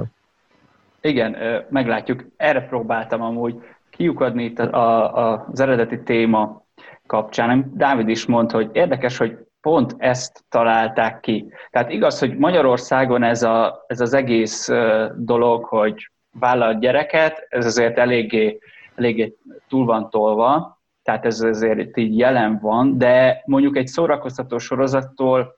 Igen, 1.06 1.38
meglátjuk. 1.70 2.26
Erre 2.38 2.62
próbáltam 2.62 3.22
amúgy 3.22 3.56
kiukadni 3.90 4.44
itt 4.44 4.60
a, 4.60 5.18
a, 5.18 5.46
az 5.52 5.60
eredeti 5.60 6.04
téma 6.04 6.66
kapcsán. 7.08 7.72
Dávid 7.76 8.08
is 8.10 8.26
mondta, 8.26 8.56
hogy 8.56 8.70
érdekes, 8.74 9.18
hogy 9.18 9.38
pont 9.62 9.96
ezt 9.98 10.44
találták 10.50 11.20
ki. 11.20 11.52
Tehát 11.70 11.92
igaz, 11.92 12.20
hogy 12.20 12.38
Magyarországon 12.38 13.24
ez, 13.24 13.44
a, 13.44 13.84
ez 13.88 14.02
az 14.02 14.14
egész 14.14 14.70
dolog, 15.16 15.64
hogy 15.64 16.10
vállalt 16.40 16.80
gyereket, 16.80 17.46
ez 17.50 17.66
azért 17.66 17.98
eléggé, 17.98 18.60
eléggé 18.96 19.38
túl 19.68 19.86
van 19.86 20.10
tolva, 20.10 20.80
tehát 21.04 21.26
ez 21.26 21.42
azért 21.42 21.98
így 21.98 22.18
jelen 22.18 22.60
van, 22.60 22.98
de 22.98 23.42
mondjuk 23.46 23.78
egy 23.78 23.88
szórakoztató 23.88 24.58
sorozattól 24.58 25.56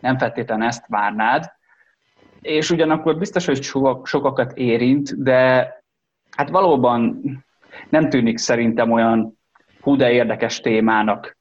nem 0.00 0.18
feltétlenül 0.18 0.66
ezt 0.66 0.86
várnád, 0.86 1.53
és 2.44 2.70
ugyanakkor 2.70 3.18
biztos, 3.18 3.46
hogy 3.46 3.62
sokakat 4.02 4.52
érint, 4.52 5.22
de 5.22 5.72
hát 6.30 6.50
valóban 6.50 7.22
nem 7.88 8.08
tűnik 8.08 8.38
szerintem 8.38 8.92
olyan 8.92 9.38
hú 9.80 9.96
de 9.96 10.12
érdekes 10.12 10.60
témának. 10.60 11.36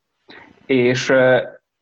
És 0.65 1.09
uh, 1.09 1.41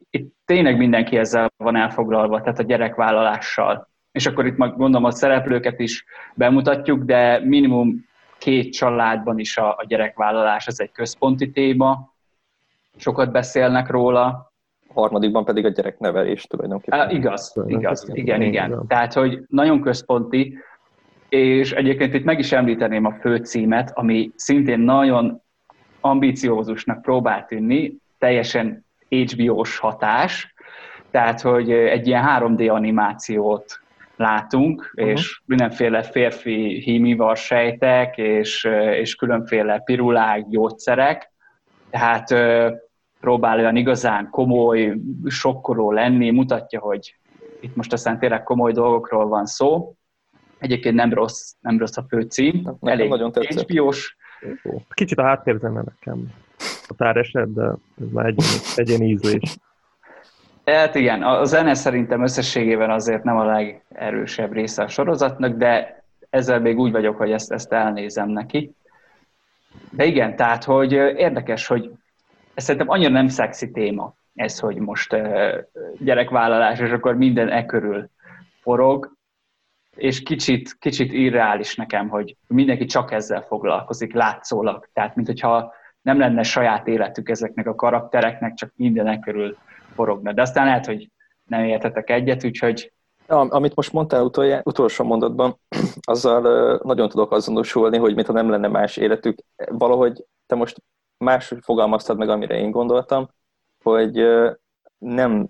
itt 0.10 0.34
tényleg 0.46 0.78
mindenki 0.78 1.18
ezzel 1.18 1.51
van 1.58 1.75
elfoglalva, 1.75 2.42
tehát 2.42 2.60
a 2.60 2.63
gyerekvállalással 2.63 3.90
és 4.12 4.25
akkor 4.25 4.46
itt 4.46 4.58
majd 4.58 4.75
gondolom 4.75 5.06
a 5.06 5.12
szereplőket 5.12 5.80
is 5.80 6.06
bemutatjuk, 6.36 7.04
de 7.04 7.40
minimum 7.40 8.06
két 8.38 8.74
családban 8.74 9.40
is 9.40 9.58
a, 9.58 9.70
a 9.78 9.86
gyerekvállalás, 9.88 10.68
ez 10.68 10.80
egy 10.80 10.92
központi 10.92 11.51
téma, 11.51 12.13
sokat 12.98 13.32
beszélnek 13.32 13.90
róla. 13.90 14.50
A 14.94 15.00
harmadikban 15.00 15.46
pedig 15.46 15.66
a 15.66 15.70
gyereknevelés 15.70 16.44
tulajdonképpen. 16.44 17.00
Á, 17.00 17.12
igaz, 17.12 17.54
igaz, 17.66 18.10
igen, 18.14 18.42
igen. 18.42 18.84
Tehát, 18.88 19.14
hogy 19.14 19.44
nagyon 19.48 19.82
központi, 19.82 20.58
és 21.30 21.72
egyébként 21.72 22.14
itt 22.14 22.24
meg 22.24 22.40
is 22.40 22.52
említeném 22.52 23.06
a 23.06 23.12
főcímet, 23.20 23.92
ami 23.94 24.32
szintén 24.36 24.80
nagyon 24.80 25.42
ambiciózusnak 26.00 27.02
próbál 27.02 27.46
tűnni, 27.46 27.98
teljesen 28.18 28.86
HBO-s 29.10 29.78
hatás, 29.78 30.54
tehát, 31.12 31.42
hogy 31.42 31.72
egy 31.72 32.08
ilyen 32.08 32.26
3D 32.28 32.72
animációt 32.72 33.80
látunk, 34.16 34.92
uh-huh. 34.96 35.12
és 35.12 35.42
mindenféle 35.46 36.04
férfi 36.04 36.82
hímivar 36.82 37.38
sejtek, 37.38 38.18
és, 38.18 38.68
és 39.00 39.16
különféle 39.16 39.80
pirulák, 39.80 40.48
gyógyszerek, 40.48 41.32
tehát 41.90 42.30
próbál 43.22 43.58
olyan 43.58 43.75
igazán 43.75 44.30
komoly, 44.30 44.98
sokkoló 45.25 45.92
lenni, 45.92 46.32
mutatja, 46.32 46.80
hogy 46.80 47.16
itt 47.60 47.75
most 47.75 47.94
aztán 47.94 48.20
tényleg 48.20 48.44
komoly 48.44 48.72
dolgokról 48.72 49.28
van 49.28 49.46
szó. 49.46 49.96
Egyébként 50.58 50.96
nem 50.96 51.13
rossz, 51.13 51.54
nem 51.60 51.78
rossz 51.78 51.98
a 51.98 52.06
főcím, 52.10 52.62
Nekem 52.63 52.78
elég 52.82 53.10
nagyon 53.10 53.32
HBO-s. 53.32 54.16
Kicsit 54.90 55.18
a 55.18 55.24
háttérzene 55.24 55.82
nekem 55.82 56.34
a 56.88 56.94
táreset, 56.94 57.54
de 57.54 57.63
ez 58.01 58.12
már 58.12 58.25
egyéni, 58.25 58.50
egyéni 58.75 59.06
ízlés. 59.06 59.58
Hát 60.66 60.96
igen, 60.96 61.24
a 61.24 61.46
zene 61.46 61.74
szerintem 61.74 62.24
összességében 62.24 62.90
azért 62.90 63.24
nem 63.24 63.38
a 63.38 63.46
legerősebb 63.46 64.54
része 64.54 64.84
a 64.84 64.88
sorozatnak, 64.88 65.58
de 65.58 66.04
ezzel 66.30 66.60
még 66.60 66.80
úgy 66.80 66.92
vagyok, 66.92 67.18
hogy 67.18 67.32
ezt, 67.32 67.51
ezt 67.51 67.72
elnézem 67.72 68.30
neki. 68.30 68.75
De 69.90 70.06
igen, 70.06 70.36
tehát, 70.36 70.63
hogy 70.63 70.92
érdekes, 70.92 71.68
hogy 71.68 71.92
ez 72.53 72.63
szerintem 72.63 72.89
annyira 72.89 73.12
nem 73.12 73.27
szexi 73.27 73.72
téma, 73.72 74.15
ez, 74.36 74.60
hogy 74.60 74.77
most 74.77 75.15
gyerekvállalás, 76.00 76.79
és 76.79 76.91
akkor 76.91 77.15
minden 77.15 77.50
e 77.50 77.65
körül 77.65 78.10
forog, 78.62 79.13
és 79.96 80.24
kicsit, 80.24 80.77
kicsit 80.79 81.13
irreális 81.13 81.75
nekem, 81.75 82.10
hogy 82.10 82.38
mindenki 82.48 82.86
csak 82.86 83.12
ezzel 83.12 83.41
foglalkozik, 83.41 84.13
látszólag. 84.13 84.89
Tehát, 84.93 85.15
mint 85.15 85.27
hogyha 85.27 85.74
nem 86.01 86.20
lenne 86.20 86.43
saját 86.43 86.88
életük 86.88 87.29
ezeknek 87.29 87.67
a 87.67 87.75
karaktereknek, 87.75 88.53
csak 88.53 88.72
minden 88.75 89.08
e 89.08 89.20
körül 89.20 89.58
forogna. 89.93 90.34
De 90.34 90.41
aztán 90.41 90.65
lehet, 90.65 90.86
hogy 90.86 91.10
nem 91.43 91.63
értetek 91.63 92.10
egyet, 92.10 92.46
úgyhogy... 92.46 92.93
Ja, 93.27 93.39
amit 93.39 93.75
most 93.75 93.93
mondtál 93.93 94.24
utoljá, 94.24 94.62
utolsó 94.63 95.03
mondatban, 95.03 95.58
azzal 96.01 96.79
nagyon 96.84 97.10
tudok 97.10 97.31
azonosulni, 97.31 97.98
hogy 97.98 98.15
mintha 98.15 98.34
nem 98.34 98.50
lenne 98.50 98.67
más 98.67 98.98
életük. 98.98 99.39
Valahogy 99.72 100.25
te 100.46 100.55
most 100.55 100.81
máshogy 101.22 101.60
fogalmaztad 101.62 102.18
meg, 102.18 102.30
amire 102.30 102.56
én 102.56 102.72
gondoltam, 102.72 103.30
hogy 103.84 104.25
nem, 104.98 105.48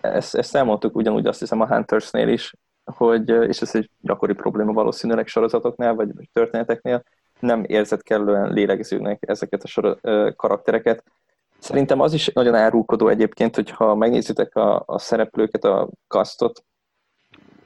ezt, 0.00 0.34
ezt 0.34 0.54
elmondtuk 0.54 0.96
ugyanúgy 0.96 1.26
azt 1.26 1.38
hiszem 1.38 1.60
a 1.60 1.66
Huntersnél 1.66 2.28
is, 2.28 2.54
hogy, 2.84 3.28
és 3.28 3.60
ez 3.60 3.74
egy 3.74 3.90
gyakori 4.00 4.32
probléma 4.32 4.72
valószínűleg 4.72 5.26
sorozatoknál, 5.26 5.94
vagy 5.94 6.08
történeteknél, 6.32 7.02
nem 7.40 7.64
érzett 7.66 8.02
kellően 8.02 8.52
lélegzőnek 8.52 9.18
ezeket 9.26 9.62
a 9.62 9.66
sor, 9.66 10.00
karaktereket, 10.36 11.04
Szerintem 11.62 12.00
az 12.00 12.12
is 12.12 12.28
nagyon 12.28 12.54
árulkodó 12.54 13.08
egyébként, 13.08 13.54
hogyha 13.54 13.94
megnézitek 13.94 14.56
a, 14.56 14.82
a 14.86 14.98
szereplőket, 14.98 15.64
a 15.64 15.88
kasztot, 16.06 16.64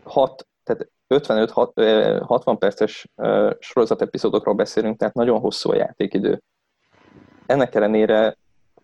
6, 0.04 0.46
tehát 0.62 0.90
55-60 1.08 2.56
perces 2.58 3.08
sorozat 3.58 4.02
epizódokról 4.02 4.54
beszélünk, 4.54 4.98
tehát 4.98 5.14
nagyon 5.14 5.40
hosszú 5.40 5.70
a 5.70 5.74
játékidő. 5.74 6.42
Ennek 7.46 7.74
ellenére 7.74 8.36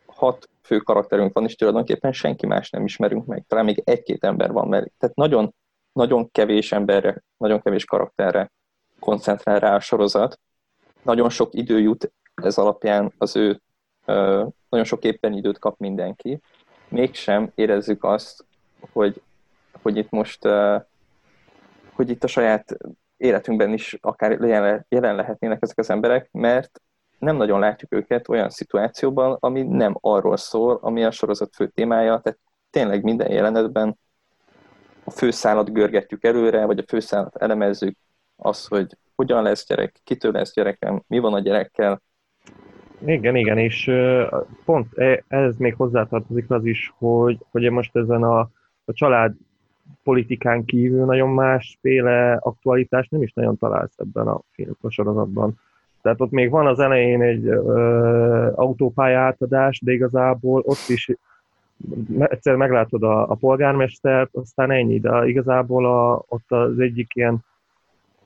hat 0.07 0.49
fő 0.63 0.79
karakterünk 0.79 1.33
van, 1.35 1.45
és 1.45 1.55
tulajdonképpen 1.55 2.13
senki 2.13 2.47
más 2.47 2.71
nem 2.71 2.85
ismerünk 2.85 3.27
meg. 3.27 3.45
Talán 3.49 3.65
még 3.65 3.83
egy-két 3.85 4.25
ember 4.25 4.53
van, 4.53 4.69
mert 4.69 4.91
tehát 4.99 5.17
nagyon, 5.17 5.55
nagyon 5.93 6.31
kevés 6.31 6.73
emberre, 6.73 7.23
nagyon 7.37 7.63
kevés 7.63 7.85
karakterre 7.85 8.53
koncentrál 8.99 9.59
rá 9.59 9.75
a 9.75 9.81
sorozat. 9.81 10.41
Nagyon 11.03 11.31
sok 11.31 11.55
idő 11.55 11.81
jut 11.81 12.13
ez 12.35 12.59
alapján 12.59 13.13
az 13.19 13.37
ő 13.37 13.61
nagyon 14.69 14.85
sok 14.85 15.05
éppen 15.05 15.33
időt 15.33 15.59
kap 15.59 15.79
mindenki, 15.79 16.41
mégsem 16.89 17.53
érezzük 17.55 18.05
azt, 18.05 18.45
hogy, 18.93 19.23
hogy 19.83 19.97
itt 19.97 20.11
most 20.11 20.49
hogy 21.93 22.11
itt 22.11 22.25
a 22.25 22.27
saját 22.27 22.77
életünkben 23.17 23.73
is 23.73 23.97
akár 24.01 24.31
jelen 24.89 25.15
lehetnének 25.17 25.63
ezek 25.63 25.79
az 25.79 25.91
emberek, 25.91 26.29
mert 26.33 26.81
nem 27.23 27.37
nagyon 27.37 27.61
látjuk 27.61 27.93
őket 27.93 28.29
olyan 28.29 28.51
szituációban, 28.51 29.37
ami 29.41 29.63
nem 29.63 29.97
arról 30.01 30.37
szól, 30.37 30.79
ami 30.83 31.05
a 31.05 31.11
sorozat 31.11 31.55
fő 31.55 31.67
témája, 31.67 32.19
tehát 32.19 32.39
tényleg 32.71 33.03
minden 33.03 33.31
jelenetben 33.31 33.99
a 35.05 35.11
főszálat 35.11 35.73
görgetjük 35.73 36.25
előre, 36.25 36.65
vagy 36.65 36.79
a 36.79 36.85
főszálat 36.89 37.37
elemezzük, 37.37 37.97
az, 38.37 38.67
hogy 38.67 38.97
hogyan 39.15 39.43
lesz 39.43 39.67
gyerek, 39.67 40.01
kitől 40.05 40.33
lesz 40.33 40.55
gyerekem, 40.55 41.03
mi 41.07 41.19
van 41.19 41.35
a 41.35 41.41
gyerekkel, 41.41 42.03
Igen, 43.05 43.37
igen, 43.37 43.59
és 43.59 43.91
pont 44.65 44.99
e, 44.99 45.25
ez 45.29 45.57
még 45.57 45.75
hozzátartozik 45.75 46.51
az 46.51 46.65
is, 46.65 46.93
hogy, 46.99 47.39
hogy 47.51 47.71
most 47.71 47.97
ezen 47.97 48.23
a, 48.23 48.39
a 48.85 48.93
család 48.93 49.35
politikán 50.03 50.65
kívül 50.65 51.05
nagyon 51.05 51.29
másféle 51.29 52.35
aktualitást 52.35 53.11
nem 53.11 53.23
is 53.23 53.33
nagyon 53.33 53.59
találsz 53.59 53.99
ebben 53.99 54.27
a 54.27 54.41
film 54.51 54.77
a 54.81 54.91
sorozatban. 54.91 55.61
Tehát 56.03 56.21
ott 56.21 56.31
még 56.31 56.51
van 56.51 56.67
az 56.67 56.79
elején 56.79 57.23
egy 57.23 57.47
ö, 57.47 58.51
autópálya 58.55 59.21
átadás, 59.21 59.81
de 59.85 59.93
igazából 59.93 60.63
ott 60.65 60.89
is 60.89 61.11
egyszer 62.19 62.57
meglátod 62.57 63.03
a, 63.03 63.31
a 63.31 63.35
polgármestert, 63.35 64.31
aztán 64.33 64.71
ennyi, 64.71 65.01
de 65.01 65.27
igazából 65.27 65.87
a, 65.87 66.25
ott 66.29 66.51
az 66.51 66.79
egyik 66.79 67.15
ilyen 67.15 67.45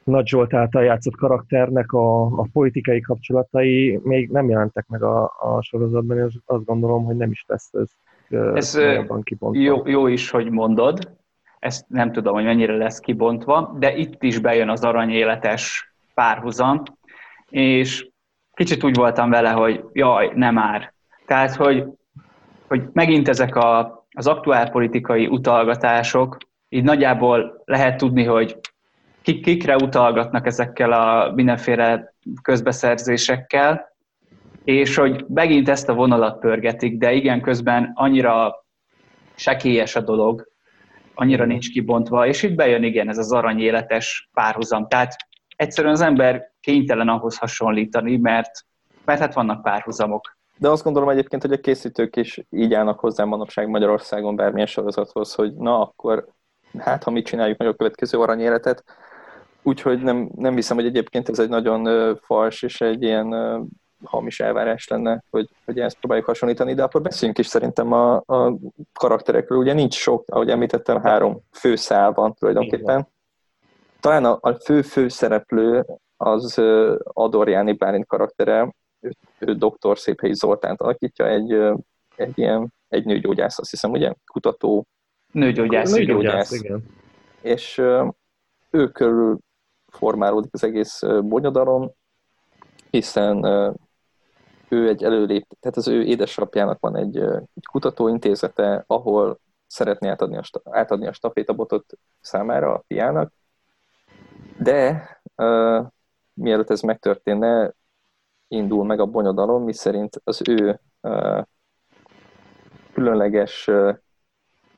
nagy 0.05 0.27
Zsolt 0.27 0.55
által 0.55 0.83
játszott 0.85 1.17
karakternek 1.17 1.93
a, 1.93 2.25
a 2.25 2.47
politikai 2.53 3.01
kapcsolatai 3.01 4.01
még 4.03 4.31
nem 4.31 4.49
jelentek 4.49 4.87
meg 4.89 5.03
a, 5.03 5.23
a 5.23 5.63
sorozatban, 5.63 6.19
és 6.19 6.35
azt 6.45 6.65
gondolom, 6.65 7.05
hogy 7.05 7.17
nem 7.17 7.31
is 7.31 7.45
lesz 7.47 7.71
ez, 7.73 7.91
ez 8.55 8.79
jó, 9.53 9.87
jó 9.87 10.07
is, 10.07 10.31
hogy 10.31 10.51
mondod, 10.51 11.17
ezt 11.59 11.85
nem 11.89 12.13
tudom, 12.13 12.35
hogy 12.35 12.45
mennyire 12.45 12.77
lesz 12.77 12.99
kibontva, 12.99 13.77
de 13.79 13.97
itt 13.97 14.23
is 14.23 14.39
bejön 14.39 14.69
az 14.69 14.85
aranyéletes 14.85 15.95
párhuzam, 16.15 16.83
és 17.51 18.09
kicsit 18.53 18.85
úgy 18.85 18.95
voltam 18.95 19.31
vele, 19.31 19.51
hogy 19.51 19.85
jaj, 19.93 20.31
nem 20.35 20.55
már. 20.55 20.93
Tehát, 21.27 21.55
hogy, 21.55 21.85
hogy 22.69 22.83
megint 22.93 23.29
ezek 23.29 23.57
a, 23.57 24.05
az 24.11 24.27
aktuál 24.27 24.71
politikai 24.71 25.27
utalgatások, 25.27 26.37
így 26.69 26.85
nagyjából 26.85 27.63
lehet 27.65 27.97
tudni, 27.97 28.25
hogy 28.25 28.57
kik, 29.23 29.43
kikre 29.43 29.77
utalgatnak 29.77 30.47
ezekkel 30.47 30.93
a 30.93 31.33
mindenféle 31.35 32.15
közbeszerzésekkel, 32.43 33.95
és 34.65 34.97
hogy 34.97 35.25
megint 35.29 35.69
ezt 35.69 35.89
a 35.89 35.95
vonalat 35.95 36.39
pörgetik, 36.39 36.99
de 36.99 37.13
igen, 37.13 37.41
közben 37.41 37.93
annyira 37.95 38.65
sekélyes 39.35 39.97
a 39.97 40.01
dolog, 40.01 40.49
annyira 41.15 41.45
nincs 41.45 41.71
kibontva, 41.71 42.27
és 42.27 42.43
itt 42.43 42.55
bejön 42.55 42.83
igen 42.83 43.09
ez 43.09 43.19
az 43.19 43.33
aranyéletes 43.33 44.29
párhuzam. 44.33 44.89
Tehát 44.89 45.17
egyszerűen 45.57 45.93
az 45.93 46.01
ember 46.01 46.53
kénytelen 46.61 47.09
ahhoz 47.09 47.39
hasonlítani, 47.39 48.17
mert, 48.17 48.51
mert 49.05 49.21
hát 49.21 49.35
vannak 49.35 49.63
párhuzamok. 49.63 50.37
De 50.59 50.69
azt 50.69 50.83
gondolom 50.83 51.09
egyébként, 51.09 51.43
hogy 51.43 51.53
a 51.53 51.61
készítők 51.61 52.17
is 52.17 52.41
így 52.51 52.75
állnak 52.75 52.99
hozzá 52.99 53.25
manapság 53.25 53.69
Magyarországon 53.69 54.37
bármilyen 54.37 54.67
sorozathoz, 54.67 55.35
hogy 55.35 55.55
na 55.55 55.81
akkor 55.81 56.27
hát 56.79 57.03
ha 57.03 57.11
mit 57.11 57.27
csináljuk 57.27 57.59
meg 57.59 57.69
a 57.69 57.75
következő 57.75 58.19
aranyéletet, 58.19 58.85
úgyhogy 59.63 60.03
nem, 60.03 60.31
nem 60.35 60.55
hiszem, 60.55 60.77
hogy 60.77 60.87
egyébként 60.87 61.29
ez 61.29 61.39
egy 61.39 61.49
nagyon 61.49 62.17
fals 62.23 62.63
és 62.63 62.81
egy 62.81 63.03
ilyen 63.03 63.35
hamis 64.05 64.41
elvárás 64.41 64.89
lenne, 64.89 65.23
hogy, 65.31 65.49
hogy 65.65 65.81
ezt 65.81 65.99
próbáljuk 65.99 66.27
hasonlítani, 66.27 66.75
de 66.75 66.83
akkor 66.83 67.03
beszéljünk 67.03 67.39
is 67.39 67.47
szerintem 67.47 67.93
a, 67.93 68.15
a 68.15 68.57
karakterekről. 68.93 69.59
Ugye 69.59 69.73
nincs 69.73 69.95
sok, 69.95 70.25
ahogy 70.27 70.51
említettem, 70.51 71.03
három 71.03 71.41
főszál 71.53 72.13
van 72.13 72.35
tulajdonképpen. 72.35 73.09
Talán 74.01 74.25
a, 74.25 74.39
a 74.41 74.53
fő 74.53 74.83
főszereplő 74.83 75.85
az 76.17 76.63
Adorjáni 77.03 77.73
Bálint 77.73 78.07
karaktere, 78.07 78.75
ő, 79.01 79.13
ő 79.39 79.55
doktor 79.55 79.99
Széphelyi 79.99 80.35
Zoltánt 80.35 80.81
alakítja, 80.81 81.29
egy, 81.29 81.53
egy 82.17 82.39
ilyen 82.39 82.75
egy 82.89 83.05
nőgyógyász, 83.05 83.59
azt 83.59 83.71
hiszem, 83.71 83.91
ugye? 83.91 84.15
Kutató. 84.33 84.87
Nőgyógyász. 85.33 85.93
Nőgyógyász, 85.93 86.53
igen. 86.53 86.85
És 87.41 87.79
ő 88.71 88.89
körül 88.93 89.39
formálódik 89.87 90.51
az 90.53 90.65
egész 90.65 91.03
bonyodalom, 91.21 91.91
hiszen 92.91 93.45
ő 94.69 94.89
egy 94.89 95.05
előlép, 95.05 95.47
tehát 95.61 95.77
az 95.77 95.89
ő 95.89 96.03
édesapjának 96.03 96.81
van 96.81 96.97
egy, 96.97 97.17
egy 97.19 97.67
kutatóintézete, 97.71 98.85
ahol 98.87 99.39
szeretné 99.67 100.09
átadni 100.09 100.37
a, 100.37 100.43
átadni 100.65 101.07
a 101.07 101.13
stafétabotot 101.13 101.93
számára 102.21 102.75
a 102.75 102.83
fiának, 102.87 103.33
de 104.59 105.09
uh, 105.37 105.87
mielőtt 106.35 106.71
ez 106.71 106.81
megtörténne, 106.81 107.73
indul 108.49 108.85
meg 108.85 109.01
a 109.01 109.07
bonyodalom, 109.07 109.65
miszerint 109.65 110.21
az 110.25 110.43
ő 110.49 110.81
uh, 111.01 111.43
különleges, 112.93 113.69
uh, 113.69 113.97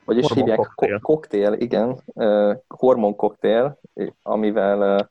vagyis 0.04 0.32
hívják 0.32 0.56
koktél. 0.56 1.00
koktél, 1.00 1.52
igen, 1.52 2.02
uh, 2.06 2.56
hormonkoktél, 2.68 3.78
amivel, 4.22 5.00
uh, 5.00 5.06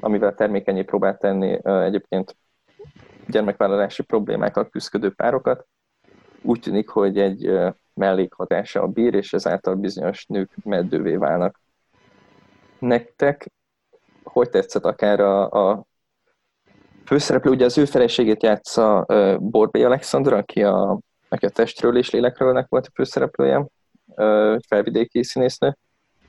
amivel 0.00 0.34
termékenyé 0.34 0.82
próbál 0.82 1.16
tenni 1.16 1.58
uh, 1.62 1.84
egyébként 1.84 2.36
gyermekvállalási 3.26 4.02
problémákkal 4.02 4.68
küzdő 4.68 5.14
párokat. 5.14 5.66
Úgy 6.42 6.60
tűnik, 6.60 6.88
hogy 6.88 7.18
egy 7.18 7.50
mellékhatása 7.94 8.82
a 8.82 8.86
bír, 8.86 9.14
és 9.14 9.32
ezáltal 9.32 9.74
bizonyos 9.74 10.26
nők 10.26 10.50
meddővé 10.64 11.16
válnak. 11.16 11.60
Nektek 12.78 13.52
hogy 14.24 14.50
tetszett 14.50 14.84
akár 14.84 15.20
a, 15.20 15.50
a 15.50 15.84
főszereplő, 17.04 17.50
ugye 17.50 17.64
az 17.64 17.78
ő 17.78 17.84
feleségét 17.84 18.42
játsza 18.42 19.04
uh, 19.08 19.38
Borbé 19.38 19.82
Alexandra, 19.82 20.36
aki 20.36 20.62
a, 20.62 20.98
aki 21.28 21.46
a 21.46 21.50
testről 21.50 21.96
és 21.96 22.10
lélekről 22.10 22.66
volt 22.68 22.86
a 22.86 22.90
főszereplője, 22.94 23.66
felvidéki 24.68 25.24
színésznő. 25.24 25.76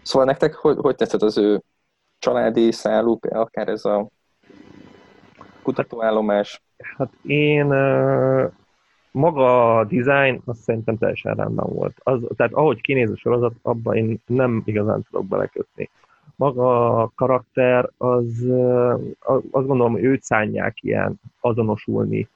Szóval 0.02 0.28
nektek 0.28 0.54
hogy, 0.54 0.78
hogy 0.78 0.96
tetszett 0.96 1.22
az 1.22 1.38
ő 1.38 1.62
családi 2.20 2.72
szálluk, 2.72 3.26
akár 3.26 3.68
ez 3.68 3.86
a 3.86 4.08
kutatóállomás? 5.62 6.62
Hát 6.98 7.10
én 7.22 7.66
maga 9.12 9.78
a 9.78 9.84
design, 9.84 10.42
azt 10.46 10.60
szerintem 10.60 10.98
teljesen 10.98 11.36
rendben 11.36 11.70
volt. 11.70 11.98
Az, 12.04 12.20
tehát 12.36 12.54
ahogy 12.54 12.82
kinéz 12.82 13.12
a 13.12 13.18
sorozat, 13.18 13.54
abban 13.62 13.96
én 13.96 14.22
nem 14.26 14.62
igazán 14.66 15.04
tudok 15.10 15.28
belekötni. 15.28 15.90
Maga 16.36 17.02
a 17.02 17.12
karakter, 17.16 17.90
az, 17.98 18.46
azt 19.52 19.68
gondolom, 19.68 19.98
őt 19.98 20.24
szánják 20.24 20.84
ilyen 20.84 21.20
azonosulni 21.40 22.28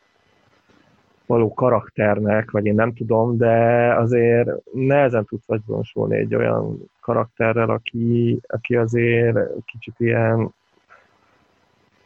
való 1.26 1.54
karakternek, 1.54 2.52
vagy 2.52 2.66
én 2.66 2.76
nem 2.76 2.94
tudom, 2.94 3.38
de 3.38 3.94
azért 3.96 4.50
nehezen 4.74 5.26
tudsz 5.26 5.50
azonosulni 5.50 6.16
egy 6.18 6.36
olyan 6.36 6.90
karakterrel, 7.02 7.70
aki, 7.70 8.40
aki 8.48 8.76
azért 8.76 9.38
kicsit 9.66 9.94
ilyen 9.98 10.54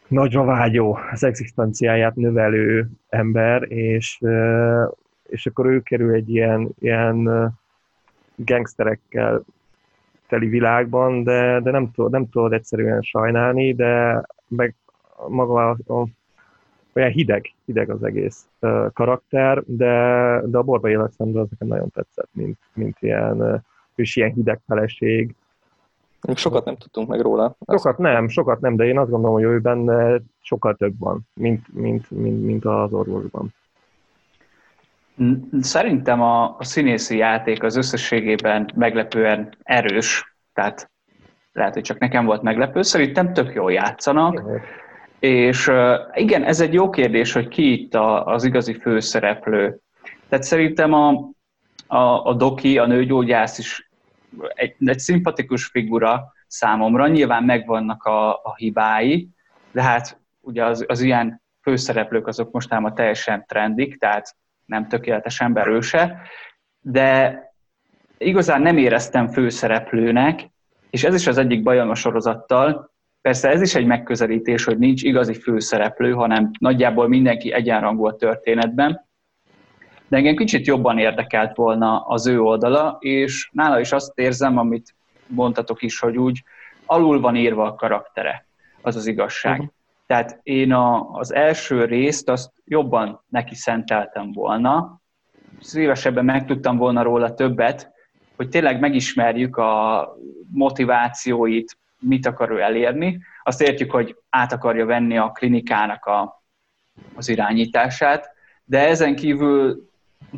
nagyra 0.08 0.44
vágyó, 0.44 0.98
az 1.12 1.24
egzisztenciáját 1.24 2.14
növelő 2.14 2.90
ember, 3.08 3.62
és, 3.70 4.20
és 5.22 5.46
akkor 5.46 5.66
ő 5.66 5.80
kerül 5.80 6.14
egy 6.14 6.30
ilyen, 6.30 6.68
ilyen 6.78 7.28
gangsterekkel 8.36 9.44
teli 10.32 10.48
világban, 10.48 11.22
de, 11.22 11.60
de 11.60 11.70
nem, 11.70 11.90
tudod, 11.90 12.10
nem 12.10 12.28
tudod 12.28 12.52
egyszerűen 12.52 13.02
sajnálni, 13.02 13.74
de 13.74 14.22
meg 14.48 14.74
maga 15.28 15.70
a, 15.70 15.92
a, 15.92 16.06
olyan 16.92 17.10
hideg, 17.10 17.54
hideg 17.64 17.90
az 17.90 18.02
egész 18.02 18.46
uh, 18.60 18.92
karakter, 18.92 19.62
de, 19.66 19.94
de 20.44 20.58
a 20.58 20.62
Borba 20.62 20.88
Alexander 20.88 21.42
az 21.42 21.48
nekem 21.50 21.68
nagyon 21.68 21.90
tetszett, 21.90 22.28
mint, 22.32 22.58
mint 22.74 22.96
ilyen, 23.00 23.40
uh, 23.40 23.60
is 23.94 24.16
ilyen 24.16 24.32
hideg 24.32 24.60
feleség, 24.66 25.34
Sokat 26.34 26.64
nem 26.64 26.76
tudtunk 26.76 27.08
meg 27.08 27.20
róla. 27.20 27.56
Sokat 27.66 27.98
nem, 27.98 28.28
sokat 28.28 28.60
nem, 28.60 28.76
de 28.76 28.84
én 28.84 28.98
azt 28.98 29.10
gondolom, 29.10 29.34
hogy 29.34 29.44
ő 29.44 29.60
benne 29.60 30.20
sokkal 30.40 30.74
több 30.74 30.98
van, 30.98 31.20
mint, 31.34 31.74
mint, 31.74 32.10
mint, 32.10 32.44
mint 32.44 32.64
az 32.64 32.92
orvosban. 32.92 33.54
Szerintem 35.60 36.20
a, 36.22 36.56
a 36.58 36.64
színészi 36.64 37.16
játék 37.16 37.62
az 37.62 37.76
összességében 37.76 38.70
meglepően 38.74 39.56
erős, 39.62 40.36
tehát 40.52 40.90
lehet, 41.52 41.74
hogy 41.74 41.82
csak 41.82 41.98
nekem 41.98 42.24
volt 42.24 42.42
meglepő, 42.42 42.82
szerintem 42.82 43.32
tök 43.32 43.54
jól 43.54 43.72
játszanak, 43.72 44.42
és 45.18 45.70
igen, 46.14 46.44
ez 46.44 46.60
egy 46.60 46.72
jó 46.72 46.90
kérdés, 46.90 47.32
hogy 47.32 47.48
ki 47.48 47.72
itt 47.72 47.94
a, 47.94 48.26
az 48.26 48.44
igazi 48.44 48.74
főszereplő. 48.74 49.78
Tehát 50.28 50.44
szerintem 50.44 50.92
a, 50.92 51.30
a, 51.86 52.26
a 52.26 52.34
Doki, 52.34 52.78
a 52.78 52.86
nőgyógyász 52.86 53.58
is 53.58 53.90
egy, 54.54 54.74
egy 54.84 54.98
szimpatikus 54.98 55.66
figura 55.66 56.32
számomra, 56.46 57.08
nyilván 57.08 57.42
megvannak 57.42 58.04
a, 58.04 58.30
a 58.32 58.54
hibái, 58.56 59.28
de 59.72 59.82
hát 59.82 60.20
ugye 60.40 60.64
az, 60.64 60.84
az 60.88 61.00
ilyen 61.00 61.42
főszereplők 61.60 62.26
azok 62.26 62.52
mostában 62.52 62.94
teljesen 62.94 63.44
trendik, 63.46 63.98
tehát 63.98 64.36
nem 64.72 64.88
tökéletes 64.88 65.40
ember 65.40 65.80
de 66.80 67.38
igazán 68.18 68.62
nem 68.62 68.76
éreztem 68.76 69.28
főszereplőnek, 69.28 70.50
és 70.90 71.04
ez 71.04 71.14
is 71.14 71.26
az 71.26 71.38
egyik 71.38 71.62
bajom 71.62 71.90
a 71.90 71.94
sorozattal, 71.94 72.92
Persze 73.22 73.48
ez 73.48 73.60
is 73.60 73.74
egy 73.74 73.86
megközelítés, 73.86 74.64
hogy 74.64 74.78
nincs 74.78 75.02
igazi 75.02 75.34
főszereplő, 75.34 76.12
hanem 76.12 76.50
nagyjából 76.58 77.08
mindenki 77.08 77.52
egyenrangú 77.52 78.06
a 78.06 78.16
történetben, 78.16 79.08
de 80.08 80.16
engem 80.16 80.36
kicsit 80.36 80.66
jobban 80.66 80.98
érdekelt 80.98 81.56
volna 81.56 82.00
az 82.00 82.26
ő 82.26 82.40
oldala, 82.40 82.96
és 83.00 83.48
nála 83.52 83.80
is 83.80 83.92
azt 83.92 84.18
érzem, 84.18 84.58
amit 84.58 84.94
mondtatok 85.26 85.82
is, 85.82 85.98
hogy 85.98 86.16
úgy 86.16 86.42
alul 86.86 87.20
van 87.20 87.36
írva 87.36 87.66
a 87.66 87.74
karaktere, 87.74 88.46
az 88.80 88.96
az 88.96 89.06
igazság. 89.06 89.58
Uh-huh. 89.58 89.74
Tehát 90.12 90.40
én 90.42 90.72
a, 90.72 91.10
az 91.10 91.34
első 91.34 91.84
részt 91.84 92.28
azt 92.28 92.50
jobban 92.64 93.24
neki 93.28 93.54
szenteltem 93.54 94.32
volna, 94.32 95.00
szívesebben 95.60 96.24
megtudtam 96.24 96.76
volna 96.76 97.02
róla 97.02 97.34
többet, 97.34 97.90
hogy 98.36 98.48
tényleg 98.48 98.80
megismerjük 98.80 99.56
a 99.56 100.08
motivációit, 100.50 101.78
mit 101.98 102.26
akar 102.26 102.50
ő 102.50 102.60
elérni. 102.60 103.20
Azt 103.42 103.62
értjük, 103.62 103.90
hogy 103.90 104.16
át 104.30 104.52
akarja 104.52 104.86
venni 104.86 105.18
a 105.18 105.30
klinikának 105.30 106.04
a, 106.04 106.42
az 107.14 107.28
irányítását, 107.28 108.30
de 108.64 108.88
ezen 108.88 109.16
kívül, 109.16 109.88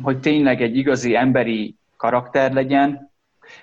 hogy 0.01 0.19
tényleg 0.19 0.61
egy 0.61 0.77
igazi 0.77 1.15
emberi 1.15 1.75
karakter 1.97 2.53
legyen, 2.53 3.11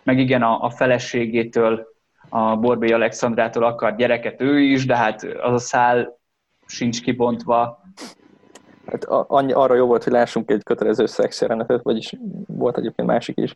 meg 0.02 0.18
igen, 0.18 0.42
a, 0.42 0.62
a 0.62 0.70
feleségétől, 0.70 1.86
a 2.34 2.56
Borbély 2.56 2.92
Alexandrától 2.92 3.64
akar 3.64 3.96
gyereket 3.96 4.40
ő 4.40 4.60
is, 4.60 4.86
de 4.86 4.96
hát 4.96 5.22
az 5.22 5.52
a 5.52 5.58
szál 5.58 6.18
sincs 6.66 7.02
kibontva. 7.02 7.82
Hát 8.86 9.04
annyi, 9.04 9.52
arra 9.52 9.74
jó 9.74 9.86
volt, 9.86 10.04
hogy 10.04 10.12
lássunk 10.12 10.50
egy 10.50 10.62
kötelező 10.62 11.06
szexjelenetet, 11.06 11.82
vagyis 11.82 12.16
volt 12.46 12.78
egyébként 12.78 13.08
másik 13.08 13.38
is. 13.38 13.54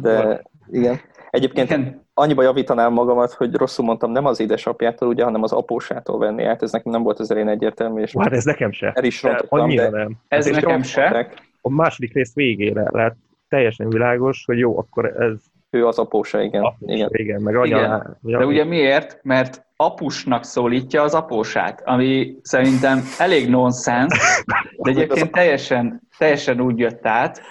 De 0.00 0.42
igen. 0.70 1.00
Egyébként 1.30 1.70
igen. 1.70 2.06
annyiba 2.14 2.42
javítanám 2.42 2.92
magamat, 2.92 3.32
hogy 3.32 3.54
rosszul 3.54 3.84
mondtam, 3.84 4.10
nem 4.10 4.26
az 4.26 4.40
édesapjától, 4.40 5.08
ugye, 5.08 5.24
hanem 5.24 5.42
az 5.42 5.52
apósától 5.52 6.18
venni 6.18 6.44
át. 6.44 6.62
Ez 6.62 6.72
nekem 6.72 6.92
nem 6.92 7.02
volt 7.02 7.18
az 7.18 7.30
elén 7.30 7.48
egyértelmű. 7.48 8.02
És 8.02 8.14
hát 8.18 8.32
ez 8.32 8.44
nekem 8.44 8.72
se. 8.72 8.92
El 8.94 9.04
is 9.04 9.22
rontottam, 9.22 9.74
de 9.74 9.90
nem. 9.90 10.16
Ez 10.28 10.44
hát 10.44 10.54
nekem 10.54 10.82
se. 10.82 11.00
Mondták. 11.00 11.48
A 11.60 11.70
második 11.70 12.12
rész 12.12 12.34
végére 12.34 12.88
lett 12.90 13.16
teljesen 13.48 13.88
világos, 13.88 14.44
hogy 14.46 14.58
jó, 14.58 14.78
akkor 14.78 15.06
ez... 15.06 15.40
Ő 15.70 15.86
az 15.86 15.98
apósa, 15.98 16.40
igen. 16.40 16.62
Apósa, 16.62 16.94
igen. 16.94 17.08
igen, 17.12 17.42
meg 17.42 17.56
anya. 17.56 17.78
Igen. 17.78 18.38
De 18.38 18.46
ugye 18.46 18.64
miért? 18.64 19.18
Mert 19.22 19.64
apusnak 19.76 20.44
szólítja 20.44 21.02
az 21.02 21.14
apósát, 21.14 21.82
ami 21.84 22.36
szerintem 22.42 23.02
elég 23.18 23.48
nonsens, 23.48 24.42
de 24.78 24.90
egyébként 24.90 25.30
teljesen, 25.30 26.00
teljesen 26.18 26.60
úgy 26.60 26.78
jött 26.78 27.06
át, 27.06 27.42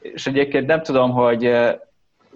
és 0.00 0.26
egyébként 0.26 0.66
nem 0.66 0.82
tudom, 0.82 1.10
hogy 1.10 1.52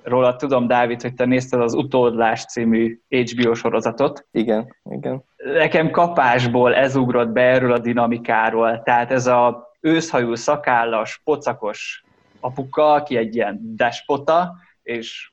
róla 0.03 0.37
tudom, 0.37 0.67
Dávid, 0.67 1.03
hogy 1.03 1.15
te 1.15 1.25
nézted 1.25 1.61
az 1.61 1.75
Utódlás 1.75 2.45
című 2.45 3.01
HBO 3.09 3.55
sorozatot. 3.55 4.27
Igen, 4.31 4.77
igen. 4.91 5.25
Nekem 5.37 5.91
kapásból 5.91 6.75
ez 6.75 6.97
ugrott 6.97 7.29
be 7.29 7.43
erről 7.43 7.73
a 7.73 7.79
dinamikáról, 7.79 8.83
tehát 8.83 9.11
ez 9.11 9.27
a 9.27 9.73
őszhajú, 9.81 10.35
szakállas, 10.35 11.21
pocakos 11.25 12.05
apuka, 12.41 12.93
aki 12.93 13.17
egy 13.17 13.35
ilyen 13.35 13.61
despota, 13.63 14.55
és 14.85 15.33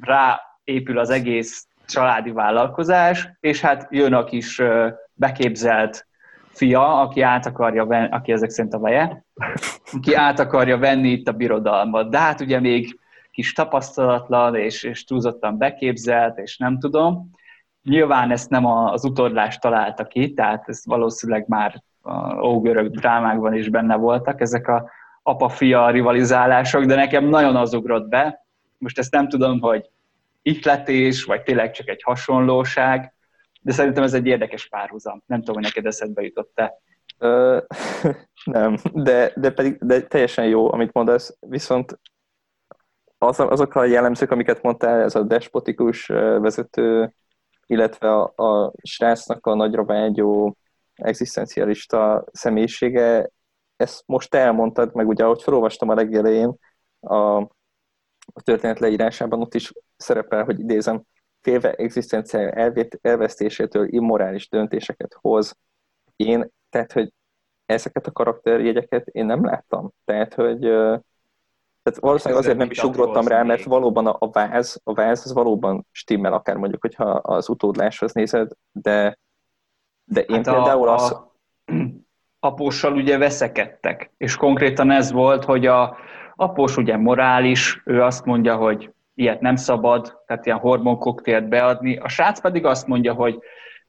rá 0.00 0.40
épül 0.64 0.98
az 0.98 1.10
egész 1.10 1.66
családi 1.86 2.30
vállalkozás, 2.30 3.28
és 3.40 3.60
hát 3.60 3.86
jön 3.90 4.12
a 4.12 4.24
kis 4.24 4.62
beképzelt 5.14 6.06
fia, 6.48 7.00
aki 7.00 7.20
át 7.20 7.46
akarja 7.46 7.86
venni, 7.86 8.08
aki 8.10 8.32
ezek 8.32 8.50
szerint 8.50 8.74
a 8.74 8.78
veje, 8.78 9.24
aki 9.92 10.14
át 10.14 10.38
akarja 10.38 10.78
venni 10.78 11.08
itt 11.08 11.28
a 11.28 11.32
birodalmat. 11.32 12.10
De 12.10 12.18
hát 12.18 12.40
ugye 12.40 12.60
még 12.60 12.98
kis 13.30 13.52
tapasztalatlan, 13.52 14.54
és, 14.54 14.82
és 14.82 15.04
túlzottan 15.04 15.58
beképzelt, 15.58 16.38
és 16.38 16.56
nem 16.56 16.78
tudom. 16.78 17.30
Nyilván 17.82 18.30
ezt 18.30 18.50
nem 18.50 18.66
az 18.66 19.04
utorlás 19.04 19.58
találta 19.58 20.04
ki, 20.04 20.32
tehát 20.32 20.68
ez 20.68 20.82
valószínűleg 20.84 21.44
már 21.48 21.82
ógörög 22.42 22.90
drámákban 22.90 23.54
is 23.54 23.68
benne 23.68 23.96
voltak 23.96 24.40
ezek 24.40 24.68
a 24.68 24.90
apa-fia 25.22 25.90
rivalizálások, 25.90 26.84
de 26.84 26.94
nekem 26.94 27.24
nagyon 27.24 27.56
az 27.56 27.74
ugrott 27.74 28.08
be. 28.08 28.46
Most 28.78 28.98
ezt 28.98 29.12
nem 29.12 29.28
tudom, 29.28 29.60
hogy 29.60 29.90
ihletés, 30.42 31.24
vagy 31.24 31.42
tényleg 31.42 31.70
csak 31.70 31.88
egy 31.88 32.02
hasonlóság, 32.02 33.14
de 33.60 33.72
szerintem 33.72 34.02
ez 34.02 34.14
egy 34.14 34.26
érdekes 34.26 34.68
párhuzam. 34.68 35.22
Nem 35.26 35.38
tudom, 35.38 35.54
hogy 35.54 35.64
neked 35.64 35.86
eszedbe 35.86 36.22
jutott-e. 36.22 36.80
Ö, 37.18 37.58
nem, 38.44 38.76
de, 38.92 39.32
de 39.36 39.50
pedig 39.50 39.78
de 39.80 40.02
teljesen 40.02 40.46
jó, 40.46 40.72
amit 40.72 40.92
mondasz, 40.92 41.36
viszont 41.40 41.98
az, 43.18 43.40
azok 43.40 43.74
a 43.74 43.84
jellemzők, 43.84 44.30
amiket 44.30 44.62
mondtál, 44.62 45.00
ez 45.00 45.14
a 45.14 45.22
despotikus 45.22 46.06
vezető, 46.06 47.14
illetve 47.66 48.14
a, 48.14 48.32
a 48.36 48.72
srácnak 48.82 49.46
a 49.46 49.54
nagyra 49.54 49.84
vágyó 49.84 50.56
egzisztencialista 50.94 52.24
személyisége, 52.32 53.30
ezt 53.76 54.02
most 54.06 54.34
elmondtad, 54.34 54.94
meg 54.94 55.08
ugye 55.08 55.24
ahogy 55.24 55.42
felolvastam 55.42 55.88
a 55.88 55.94
legelején 55.94 56.56
a, 57.00 57.46
a 58.32 58.42
történet 58.42 58.78
leírásában, 58.78 59.40
ott 59.40 59.54
is 59.54 59.72
szerepel, 59.96 60.44
hogy 60.44 60.60
idézem, 60.60 61.02
félve 61.40 61.72
egzisztenciája 61.72 62.72
elvesztésétől 63.00 63.92
immorális 63.92 64.48
döntéseket 64.48 65.16
hoz. 65.20 65.56
Én, 66.16 66.50
tehát, 66.70 66.92
hogy 66.92 67.12
ezeket 67.66 68.06
a 68.06 68.12
karakterjegyeket 68.12 69.06
én 69.06 69.26
nem 69.26 69.44
láttam. 69.44 69.92
Tehát, 70.04 70.34
hogy 70.34 70.58
tehát 71.88 72.02
valószínűleg 72.02 72.42
azért 72.42 72.58
nem 72.58 72.70
is 72.70 72.82
ugrottam 72.82 73.26
rá, 73.26 73.42
mert 73.42 73.64
valóban 73.64 74.06
a, 74.06 74.16
a 74.18 74.30
váz, 74.30 74.80
a 74.84 74.94
váz 74.94 75.22
az 75.24 75.32
valóban 75.32 75.86
stimmel, 75.90 76.32
akár 76.32 76.56
mondjuk, 76.56 76.80
hogyha 76.80 77.04
az 77.04 77.48
utódláshoz 77.48 78.12
nézed, 78.12 78.50
de, 78.72 79.18
de 80.04 80.20
én 80.20 80.36
hát 80.36 80.54
például 80.54 80.88
a, 80.88 80.94
az... 80.94 81.10
A, 81.10 81.34
apóssal 82.40 82.92
ugye 82.92 83.18
veszekedtek, 83.18 84.12
és 84.16 84.36
konkrétan 84.36 84.90
ez 84.90 85.12
volt, 85.12 85.44
hogy 85.44 85.66
a 85.66 85.96
após 86.40 86.76
ugye 86.76 86.96
morális, 86.96 87.82
ő 87.84 88.02
azt 88.02 88.24
mondja, 88.24 88.56
hogy 88.56 88.90
ilyet 89.14 89.40
nem 89.40 89.56
szabad, 89.56 90.22
tehát 90.26 90.46
ilyen 90.46 90.58
hormonkoktélt 90.58 91.48
beadni. 91.48 91.96
A 91.96 92.08
srác 92.08 92.40
pedig 92.40 92.64
azt 92.64 92.86
mondja, 92.86 93.12
hogy 93.12 93.38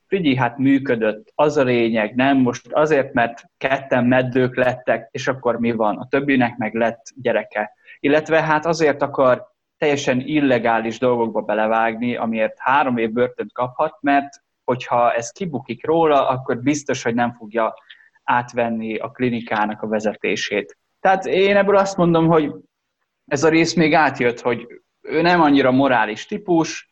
figyelj, 0.08 0.36
hát 0.36 0.58
működött, 0.58 1.32
az 1.36 1.58
a 1.58 1.64
lényeg, 1.64 2.16
nem 2.16 2.38
most 2.38 2.72
azért, 2.72 3.14
mert 3.14 3.44
ketten 3.58 4.06
meddők 4.06 4.56
lettek, 4.56 5.08
és 5.12 5.28
akkor 5.28 5.60
mi 5.60 5.72
van? 5.72 5.98
A 5.98 6.08
többinek 6.08 6.58
meg 6.58 6.74
lett 6.74 7.02
gyereke. 7.22 7.72
Illetve 8.00 8.42
hát 8.42 8.66
azért 8.66 9.02
akar 9.02 9.48
teljesen 9.78 10.22
illegális 10.26 11.00
dolgokba 11.00 11.42
belevágni, 11.42 12.16
amiért 12.16 12.56
három 12.58 12.98
év 12.98 13.12
börtönt 13.12 13.54
kaphat, 13.54 13.98
mert 14.02 14.42
hogyha 14.64 15.14
ez 15.14 15.32
kibukik 15.32 15.86
róla, 15.86 16.28
akkor 16.28 16.60
biztos, 16.62 17.04
hogy 17.04 17.14
nem 17.14 17.34
fogja 17.34 17.74
átvenni 18.24 18.98
a 18.98 19.10
klinikának 19.10 19.82
a 19.82 19.88
vezetését. 19.88 20.78
Tehát 21.00 21.26
én 21.26 21.56
ebből 21.56 21.78
azt 21.78 21.98
mondom, 21.98 22.28
hogy 22.28 22.54
ez 23.26 23.44
a 23.44 23.50
rész 23.50 23.74
még 23.74 23.94
átjött, 23.94 24.40
hogy 24.40 24.68
ő 25.02 25.22
nem 25.22 25.42
annyira 25.42 25.72
morális 25.72 26.26
típus, 26.26 26.90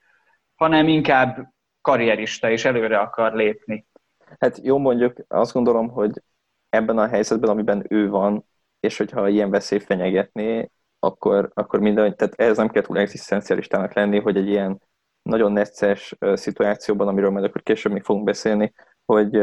hanem 0.55 0.87
inkább 0.87 1.53
karrierista, 1.81 2.49
és 2.49 2.65
előre 2.65 2.99
akar 2.99 3.33
lépni. 3.33 3.87
Hát 4.39 4.59
jó 4.63 4.77
mondjuk, 4.77 5.17
azt 5.27 5.53
gondolom, 5.53 5.89
hogy 5.89 6.21
ebben 6.69 6.97
a 6.97 7.07
helyzetben, 7.07 7.49
amiben 7.49 7.85
ő 7.89 8.09
van, 8.09 8.45
és 8.79 8.97
hogyha 8.97 9.27
ilyen 9.27 9.49
veszély 9.49 9.79
fenyegetné, 9.79 10.69
akkor, 10.99 11.51
akkor 11.53 11.79
minden, 11.79 12.15
tehát 12.15 12.33
ez 12.35 12.57
nem 12.57 12.69
kell 12.69 12.81
túl 12.81 12.97
egzisztencialistának 12.97 13.93
lenni, 13.93 14.19
hogy 14.19 14.37
egy 14.37 14.47
ilyen 14.47 14.81
nagyon 15.21 15.51
necces 15.51 16.15
szituációban, 16.33 17.07
amiről 17.07 17.29
majd 17.29 17.45
akkor 17.45 17.63
később 17.63 17.91
még 17.91 18.03
fogunk 18.03 18.25
beszélni, 18.25 18.73
hogy, 19.05 19.41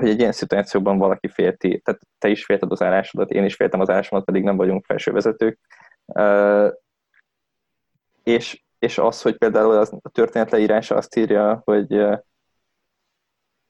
hogy 0.00 0.08
egy 0.08 0.18
ilyen 0.18 0.32
szituációban 0.32 0.98
valaki 0.98 1.28
félti, 1.28 1.80
tehát 1.80 2.00
te 2.18 2.28
is 2.28 2.44
félted 2.44 2.72
az 2.72 2.82
állásodat, 2.82 3.30
én 3.30 3.44
is 3.44 3.54
féltem 3.54 3.80
az 3.80 3.90
állásomat, 3.90 4.24
pedig 4.24 4.42
nem 4.42 4.56
vagyunk 4.56 4.84
felsővezetők, 4.84 5.58
és, 8.22 8.62
és 8.78 8.98
az, 8.98 9.22
hogy 9.22 9.36
például 9.36 9.78
az, 9.78 9.92
a 10.02 10.08
történet 10.08 10.50
leírása 10.50 10.96
azt 10.96 11.16
írja, 11.16 11.62
hogy, 11.64 12.04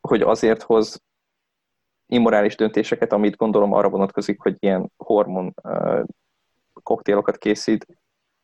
hogy 0.01 0.23
azért 0.23 0.63
hoz 0.63 1.03
immorális 2.07 2.57
döntéseket, 2.57 3.13
amit 3.13 3.37
gondolom 3.37 3.73
arra 3.73 3.89
vonatkozik, 3.89 4.41
hogy 4.41 4.57
ilyen 4.59 4.93
hormon 4.97 5.55
koktélokat 6.83 7.39
készít. 7.39 7.87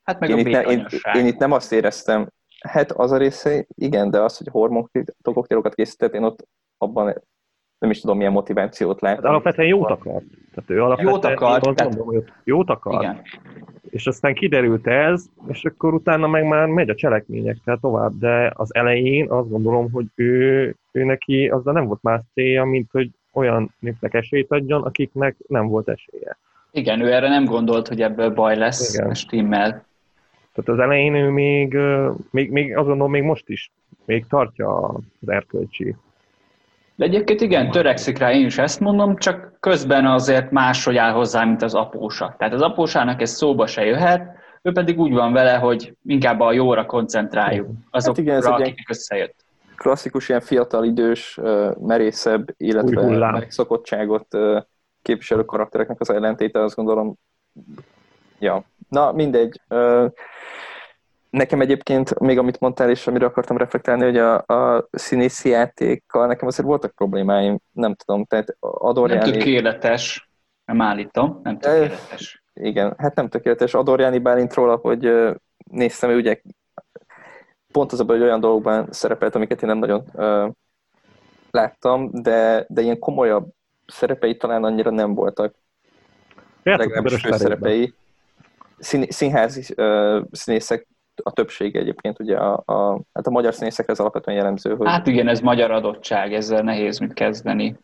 Hát 0.02 0.18
meg 0.20 0.30
én, 0.30 0.36
a 0.36 0.38
itt 0.38 0.46
ne, 0.46 0.62
én, 0.62 0.86
én 1.14 1.26
itt 1.26 1.38
nem 1.38 1.52
azt 1.52 1.72
éreztem, 1.72 2.30
hát 2.60 2.92
az 2.92 3.12
a 3.12 3.16
része, 3.16 3.66
igen, 3.74 4.10
de 4.10 4.20
az, 4.20 4.36
hogy 4.36 4.48
hormon 4.50 4.90
koktélokat 5.22 5.74
készített, 5.74 6.14
én 6.14 6.22
ott 6.22 6.48
abban 6.78 7.22
nem 7.78 7.90
is 7.90 8.00
tudom, 8.00 8.16
milyen 8.16 8.32
motivációt 8.32 9.00
lát. 9.00 9.16
Hát 9.16 9.24
alapvetően 9.24 9.68
jót 9.68 9.90
akar. 9.90 10.22
Tehát 10.54 10.70
ő 10.70 10.82
alapvetően 10.82 11.14
jót 11.14 11.24
akar. 11.24 11.60
Én 11.66 11.74
tehát... 11.74 11.96
mondom, 11.96 12.14
hogy 12.14 12.24
jót 12.44 12.70
akar. 12.70 13.02
Igen. 13.02 13.22
És 13.90 14.06
aztán 14.06 14.34
kiderült 14.34 14.86
ez, 14.86 15.24
és 15.48 15.64
akkor 15.64 15.94
utána 15.94 16.26
meg 16.26 16.44
már 16.44 16.66
megy 16.66 16.88
a 16.88 16.94
cselekményekkel 16.94 17.78
tovább, 17.80 18.12
de 18.18 18.52
az 18.54 18.74
elején 18.74 19.30
azt 19.30 19.50
gondolom, 19.50 19.90
hogy 19.92 20.06
ő, 20.14 20.74
ő 20.92 21.04
neki 21.04 21.48
azzal 21.48 21.72
nem 21.72 21.86
volt 21.86 22.02
más 22.02 22.20
célja, 22.34 22.64
mint 22.64 22.88
hogy 22.92 23.10
olyan 23.32 23.74
népnek 23.78 24.14
esélyt 24.14 24.50
adjon, 24.52 24.82
akiknek 24.82 25.36
nem 25.48 25.66
volt 25.66 25.88
esélye. 25.88 26.38
Igen, 26.70 27.00
ő 27.00 27.12
erre 27.12 27.28
nem 27.28 27.44
gondolt, 27.44 27.88
hogy 27.88 28.02
ebből 28.02 28.30
baj 28.30 28.56
lesz, 28.56 28.94
Igen. 28.94 29.14
stimmel. 29.14 29.68
Tehát 30.52 30.70
az 30.70 30.78
elején 30.78 31.14
ő 31.14 31.28
még, 31.30 31.76
még, 32.30 32.50
még 32.50 32.76
azt 32.76 32.86
gondolom, 32.86 33.10
még 33.10 33.22
most 33.22 33.48
is 33.48 33.70
még 34.04 34.26
tartja 34.26 34.78
az 34.78 35.28
erkölcsi 35.28 35.96
de 36.96 37.04
egyébként 37.04 37.40
igen, 37.40 37.70
törekszik 37.70 38.18
rá, 38.18 38.32
én 38.32 38.46
is 38.46 38.58
ezt 38.58 38.80
mondom, 38.80 39.16
csak 39.16 39.52
közben 39.60 40.06
azért 40.06 40.50
máshogy 40.50 40.96
áll 40.96 41.12
hozzá, 41.12 41.44
mint 41.44 41.62
az 41.62 41.74
apósa. 41.74 42.34
Tehát 42.38 42.54
az 42.54 42.62
apósának 42.62 43.20
ez 43.20 43.30
szóba 43.30 43.66
se 43.66 43.84
jöhet, 43.84 44.34
ő 44.62 44.72
pedig 44.72 44.98
úgy 44.98 45.12
van 45.12 45.32
vele, 45.32 45.54
hogy 45.54 45.96
inkább 46.06 46.40
a 46.40 46.52
jóra 46.52 46.86
koncentráljuk, 46.86 47.68
azokra, 47.90 48.32
hát 48.32 48.40
igen, 48.40 48.52
akiknek 48.52 48.90
összejött. 48.90 49.44
klasszikus 49.76 50.28
ilyen 50.28 50.40
fiatal, 50.40 50.84
idős, 50.84 51.40
merészebb, 51.80 52.54
illetve 52.56 53.30
megszokottságot 53.30 54.26
képviselő 55.02 55.44
karaktereknek 55.44 56.00
az 56.00 56.10
ellentéte, 56.10 56.62
azt 56.62 56.76
gondolom, 56.76 57.14
ja, 58.38 58.64
na 58.88 59.12
mindegy. 59.12 59.60
Nekem 61.30 61.60
egyébként, 61.60 62.18
még 62.18 62.38
amit 62.38 62.60
mondtál, 62.60 62.90
és 62.90 63.06
amire 63.06 63.26
akartam 63.26 63.56
reflektálni, 63.56 64.04
hogy 64.04 64.16
a, 64.16 64.34
a 64.36 64.88
színészi 64.90 65.48
játékkal 65.48 66.26
nekem 66.26 66.48
azért 66.48 66.68
voltak 66.68 66.94
problémáim, 66.94 67.58
nem 67.72 67.94
tudom, 67.94 68.24
tehát 68.24 68.56
Adorjáni... 68.60 69.30
Nem 69.30 69.38
tökéletes, 69.38 70.28
nem 70.64 70.80
állítom, 70.80 71.40
nem 71.42 71.58
tökéletes. 71.58 72.42
Igen, 72.54 72.94
hát 72.98 73.14
nem 73.14 73.28
tökéletes. 73.28 73.74
Adorjáni 73.74 74.18
Bálintról, 74.18 74.76
hogy 74.76 75.12
néztem, 75.70 76.10
hogy 76.10 76.18
ugye 76.18 76.40
pont 77.72 77.92
az 77.92 78.00
a 78.00 78.04
hogy 78.04 78.22
olyan 78.22 78.40
dolgokban 78.40 78.86
szerepelt, 78.90 79.34
amiket 79.34 79.62
én 79.62 79.68
nem 79.68 79.78
nagyon 79.78 80.02
uh, 80.12 80.52
láttam, 81.50 82.10
de, 82.12 82.66
de 82.68 82.80
ilyen 82.80 82.98
komolyabb 82.98 83.48
szerepei 83.86 84.36
talán 84.36 84.64
annyira 84.64 84.90
nem 84.90 85.14
voltak. 85.14 85.54
Legalábbis 86.62 87.20
szerepei. 87.30 87.94
Szín, 88.78 89.04
színházi 89.08 89.74
uh, 89.76 90.24
színészek 90.30 90.86
a 91.22 91.30
többség 91.30 91.76
egyébként, 91.76 92.20
ugye 92.20 92.36
a, 92.36 92.62
a, 92.64 93.00
hát 93.12 93.26
a 93.26 93.30
magyar 93.30 93.54
színészekre 93.54 93.92
ez 93.92 94.00
alapvetően 94.00 94.36
jellemző. 94.36 94.74
Hogy... 94.76 94.86
Hát 94.88 95.06
igen, 95.06 95.28
ez 95.28 95.40
magyar 95.40 95.70
adottság, 95.70 96.34
ezzel 96.34 96.62
nehéz 96.62 96.98
mit 96.98 97.12
kezdeni. 97.12 97.76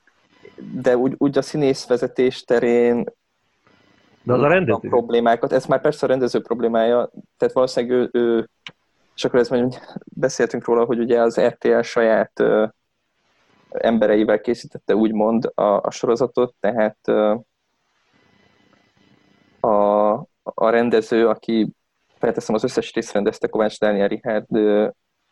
De 0.82 0.96
úgy, 0.96 1.14
úgy 1.18 1.38
a 1.38 1.42
színészvezetés 1.42 2.44
terén 2.44 3.04
de 4.22 4.32
az 4.32 4.42
a 4.42 4.48
rendező. 4.48 4.88
A 4.88 4.88
problémákat, 4.88 5.52
ez 5.52 5.66
már 5.66 5.80
persze 5.80 6.06
a 6.06 6.08
rendező 6.08 6.40
problémája, 6.40 7.10
tehát 7.36 7.54
valószínűleg 7.54 7.96
ő, 7.96 8.20
ő 8.20 8.48
és 9.14 9.24
akkor 9.24 9.38
ez 9.38 9.48
mondjuk 9.48 9.82
beszéltünk 10.04 10.64
róla, 10.64 10.84
hogy 10.84 10.98
ugye 10.98 11.20
az 11.20 11.40
RTL 11.40 11.80
saját 11.80 12.40
ö, 12.40 12.66
embereivel 13.68 14.40
készítette 14.40 14.94
úgymond 14.94 15.50
a, 15.54 15.62
a 15.62 15.90
sorozatot, 15.90 16.54
tehát 16.60 16.98
ö, 17.04 17.34
a, 19.60 20.12
a 20.42 20.68
rendező, 20.70 21.28
aki 21.28 21.72
felteszem 22.22 22.54
az 22.54 22.64
összes 22.64 22.92
részt 22.92 23.12
rendezte, 23.12 23.48
Kovács 23.48 23.78
Dániel 23.78 24.08
Richard, 24.08 24.56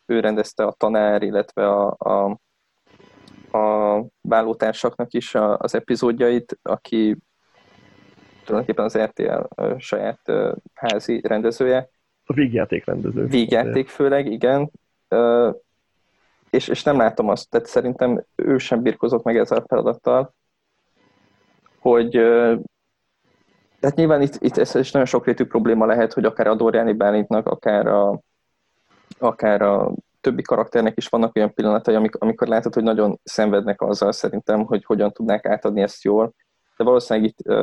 ő 0.05 0.19
rendezte 0.19 0.63
a 0.63 0.71
tanár, 0.71 1.21
illetve 1.21 1.67
a, 1.67 1.95
a, 1.97 2.37
a 3.57 4.05
vállótársaknak 4.21 5.13
is 5.13 5.35
a, 5.35 5.57
az 5.57 5.75
epizódjait, 5.75 6.59
aki 6.61 7.17
tulajdonképpen 8.45 8.85
az 8.85 8.97
RTL 8.97 9.63
saját 9.77 10.19
házi 10.73 11.21
rendezője. 11.23 11.89
A 12.25 12.33
vígjáték 12.33 12.85
rendező. 12.85 13.25
Vígjáték 13.25 13.87
főleg, 13.87 14.31
igen. 14.31 14.71
És, 16.49 16.67
és 16.67 16.83
nem 16.83 16.97
látom 16.97 17.29
azt, 17.29 17.49
tehát 17.49 17.67
szerintem 17.67 18.23
ő 18.35 18.57
sem 18.57 18.81
birkozott 18.81 19.23
meg 19.23 19.37
ezzel 19.37 19.57
a 19.57 19.65
feladattal, 19.67 20.33
hogy 21.79 22.15
tehát 23.81 23.95
nyilván 23.95 24.21
itt, 24.21 24.35
itt 24.39 24.57
ez 24.57 24.75
is 24.75 24.91
nagyon 24.91 25.07
sokrétű 25.07 25.45
probléma 25.45 25.85
lehet, 25.85 26.13
hogy 26.13 26.25
akár 26.25 26.47
a 26.47 26.55
Dorjáni 26.55 26.93
Bálintnak, 26.93 27.47
akár 27.47 27.87
a, 27.87 28.21
akár 29.19 29.61
a 29.61 29.93
többi 30.21 30.41
karakternek 30.41 30.97
is 30.97 31.07
vannak 31.07 31.35
olyan 31.35 31.53
pillanatai, 31.53 31.95
amikor, 31.95 32.21
amikor 32.23 32.47
látod, 32.47 32.73
hogy 32.73 32.83
nagyon 32.83 33.19
szenvednek 33.23 33.81
azzal 33.81 34.11
szerintem, 34.11 34.65
hogy 34.65 34.85
hogyan 34.85 35.11
tudnák 35.11 35.45
átadni 35.45 35.81
ezt 35.81 36.03
jól. 36.03 36.33
De 36.77 36.83
valószínűleg 36.83 37.29
itt 37.29 37.53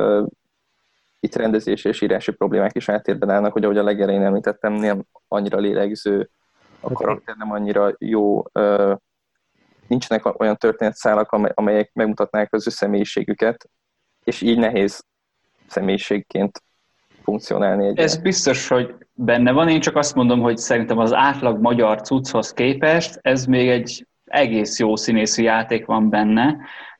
itt 1.19 1.35
rendezés 1.35 1.85
és 1.85 2.01
írási 2.01 2.31
problémák 2.31 2.75
is 2.75 2.89
átérben 2.89 3.29
állnak, 3.29 3.53
hogy 3.53 3.63
ahogy 3.63 3.77
a 3.77 3.83
legelején 3.83 4.21
említettem, 4.21 4.73
nem 4.73 5.05
annyira 5.27 5.57
lélegző, 5.57 6.29
a 6.79 6.87
hát 6.87 6.97
karakter 6.97 7.35
nem 7.35 7.51
annyira 7.51 7.95
jó, 7.97 8.43
nincsenek 9.87 10.39
olyan 10.39 10.57
történetszálak, 10.57 11.31
amelyek 11.31 11.91
megmutatnák 11.93 12.53
az 12.53 12.67
ő 12.67 12.69
személyiségüket, 12.69 13.69
és 14.23 14.41
így 14.41 14.57
nehéz 14.57 15.03
személyiségként 15.69 16.63
funkcionálni. 17.23 17.87
Egy 17.87 17.99
Ez 17.99 18.17
biztos, 18.17 18.67
hogy 18.67 18.95
benne 19.13 19.51
van, 19.51 19.69
én 19.69 19.79
csak 19.79 19.95
azt 19.95 20.15
mondom, 20.15 20.39
hogy 20.39 20.57
szerintem 20.57 20.97
az 20.97 21.13
átlag 21.13 21.61
magyar 21.61 22.01
cucchoz 22.01 22.53
képest 22.53 23.19
ez 23.21 23.45
még 23.45 23.69
egy 23.69 24.07
egész 24.25 24.79
jó 24.79 24.95
színészi 24.95 25.43
játék 25.43 25.85
van 25.85 26.09
benne, 26.09 26.57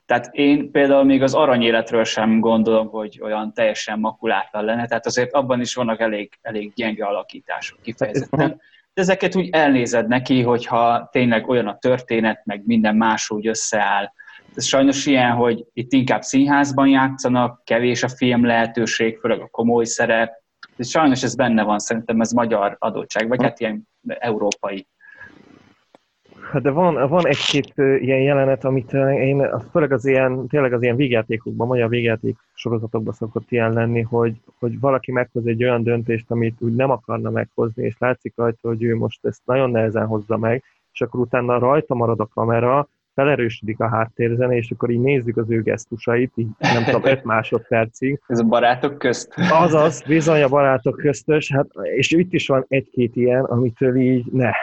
tehát 0.09 0.29
én 0.31 0.71
például 0.71 1.03
még 1.03 1.21
az 1.21 1.33
aranyéletről 1.33 2.03
sem 2.03 2.39
gondolom, 2.39 2.87
hogy 2.87 3.19
olyan 3.21 3.53
teljesen 3.53 3.99
makulátlan 3.99 4.63
lenne, 4.63 4.87
tehát 4.87 5.05
azért 5.05 5.33
abban 5.33 5.61
is 5.61 5.75
vannak 5.75 5.99
elég, 5.99 6.31
elég 6.41 6.73
gyenge 6.75 7.05
alakítások 7.05 7.81
kifejezetten. 7.81 8.61
De 8.93 9.01
ezeket 9.01 9.35
úgy 9.35 9.49
elnézed 9.51 10.07
neki, 10.07 10.41
hogyha 10.41 11.09
tényleg 11.11 11.49
olyan 11.49 11.67
a 11.67 11.77
történet, 11.77 12.41
meg 12.45 12.61
minden 12.65 12.95
más 12.95 13.29
úgy 13.29 13.47
összeáll. 13.47 14.11
Ez 14.55 14.65
sajnos 14.65 15.05
ilyen, 15.05 15.31
hogy 15.31 15.65
itt 15.73 15.93
inkább 15.93 16.21
színházban 16.21 16.87
játszanak, 16.87 17.63
kevés 17.63 18.03
a 18.03 18.09
film 18.09 18.45
lehetőség, 18.45 19.17
főleg 19.17 19.41
a 19.41 19.47
komoly 19.47 19.85
szerep. 19.85 20.31
És 20.75 20.89
sajnos 20.89 21.23
ez 21.23 21.35
benne 21.35 21.63
van, 21.63 21.79
szerintem 21.79 22.21
ez 22.21 22.31
magyar 22.31 22.75
adottság, 22.79 23.27
vagy 23.27 23.43
hát 23.43 23.59
ilyen 23.59 23.87
európai 24.07 24.87
Hát 26.51 26.61
de 26.61 26.69
van, 26.69 27.09
van 27.09 27.27
egy-két 27.27 27.73
ilyen 27.75 28.21
jelenet, 28.21 28.63
amit 28.63 28.93
én, 28.93 29.47
főleg 29.71 29.91
az 29.91 30.05
ilyen, 30.05 30.47
tényleg 30.47 30.73
az 30.73 30.81
ilyen 30.81 30.95
végjátékokban, 30.95 31.67
magyar 31.67 31.89
végjáték 31.89 32.37
sorozatokban 32.53 33.13
szokott 33.13 33.51
ilyen 33.51 33.73
lenni, 33.73 34.01
hogy, 34.01 34.35
hogy 34.59 34.79
valaki 34.79 35.11
meghoz 35.11 35.45
egy 35.47 35.63
olyan 35.63 35.83
döntést, 35.83 36.31
amit 36.31 36.61
úgy 36.61 36.75
nem 36.75 36.89
akarna 36.89 37.29
meghozni, 37.29 37.83
és 37.83 37.95
látszik 37.97 38.33
rajta, 38.35 38.67
hogy 38.67 38.83
ő 38.83 38.95
most 38.95 39.25
ezt 39.25 39.41
nagyon 39.45 39.69
nehezen 39.69 40.05
hozza 40.05 40.37
meg, 40.37 40.63
és 40.91 41.01
akkor 41.01 41.19
utána 41.19 41.59
rajta 41.59 41.95
marad 41.95 42.19
a 42.19 42.29
kamera, 42.33 42.89
felerősödik 43.19 43.79
a 43.79 43.87
háttérzene, 43.87 44.55
és 44.55 44.71
akkor 44.71 44.89
így 44.89 44.99
nézzük 44.99 45.37
az 45.37 45.49
ő 45.49 45.61
gesztusait, 45.61 46.31
így 46.35 46.47
nem 46.59 46.83
tudom, 46.83 47.01
5 47.03 47.23
másodpercig. 47.33 48.21
Ez 48.27 48.39
a 48.39 48.43
barátok 48.43 48.97
közt? 48.97 49.33
Azaz, 49.51 50.01
bizony 50.01 50.41
a 50.41 50.47
barátok 50.47 50.95
köztös, 50.95 51.51
hát, 51.51 51.67
és 51.95 52.11
itt 52.11 52.33
is 52.33 52.47
van 52.47 52.65
egy-két 52.67 53.15
ilyen, 53.15 53.43
amitől 53.43 53.95
így 53.95 54.25
ne. 54.31 54.51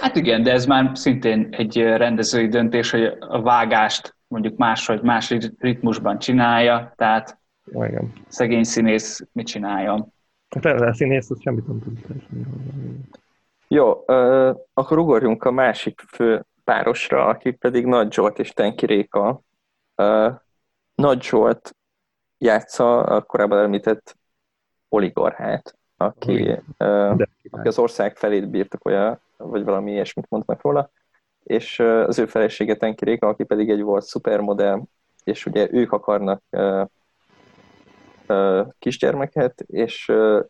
Hát 0.00 0.16
igen, 0.16 0.42
de 0.42 0.52
ez 0.52 0.66
már 0.66 0.90
szintén 0.94 1.48
egy 1.50 1.76
rendezői 1.76 2.48
döntés, 2.48 2.90
hogy 2.90 3.16
a 3.20 3.42
vágást 3.42 4.16
mondjuk 4.28 4.56
máshogy, 4.56 5.02
más 5.02 5.34
ritmusban 5.58 6.18
csinálja, 6.18 6.92
tehát 6.96 7.38
igen. 7.72 8.12
szegény 8.28 8.64
színész 8.64 9.26
mit 9.32 9.46
csináljon. 9.46 10.12
Hát 10.48 10.64
a 10.64 10.94
színész, 10.94 11.30
az 11.30 11.40
semmit 11.40 11.66
nem 11.66 11.78
tud. 11.78 11.98
Jó, 13.68 14.04
uh, 14.06 14.56
akkor 14.74 14.98
ugorjunk 14.98 15.44
a 15.44 15.50
másik 15.50 16.00
fő 16.00 16.44
párosra, 16.64 17.26
aki 17.26 17.50
pedig 17.50 17.86
Nagy 17.86 18.12
Zsolt 18.12 18.38
és 18.38 18.50
Tenki 18.50 18.86
Réka. 18.86 19.40
Uh, 19.96 20.34
Nagy 20.94 21.22
Zsolt 21.22 21.76
játsza 22.38 23.02
a 23.02 23.22
korábban 23.22 23.58
említett 23.58 24.16
oligarchát, 24.88 25.78
aki, 25.96 26.50
uh, 26.78 27.10
aki 27.50 27.68
az 27.68 27.78
ország 27.78 28.16
felét 28.16 28.50
birtokolja 28.50 29.20
vagy 29.36 29.64
valami 29.64 29.90
ilyesmit 29.90 30.26
mondnak 30.28 30.62
róla, 30.62 30.90
és 31.42 31.78
az 31.78 32.18
ő 32.18 32.26
felesége 32.26 32.76
Tenki 32.76 33.04
Réka, 33.04 33.28
aki 33.28 33.44
pedig 33.44 33.70
egy 33.70 33.82
volt 33.82 34.04
szupermodell, 34.04 34.82
és 35.24 35.46
ugye 35.46 35.68
ők 35.72 35.92
akarnak 35.92 36.42
uh, 36.50 36.86
uh, 38.28 38.66
kisgyermeket, 38.78 39.60
és 39.60 40.08
uh, 40.08 40.44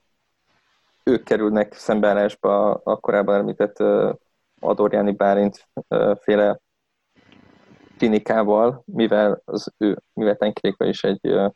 ők 1.10 1.24
kerülnek 1.24 1.74
szembeállásba 1.74 2.74
a 2.74 2.96
korábban 2.96 3.34
említett 3.34 3.76
Adorjáni 4.60 5.12
Bálint 5.12 5.68
uh, 5.88 6.16
féle 6.16 6.60
klinikával, 7.96 8.82
mivel 8.84 9.42
az 9.44 9.72
ő, 9.78 9.98
mivel 10.12 10.36
Tenkiréka 10.36 10.84
is 10.84 11.04
egy 11.04 11.52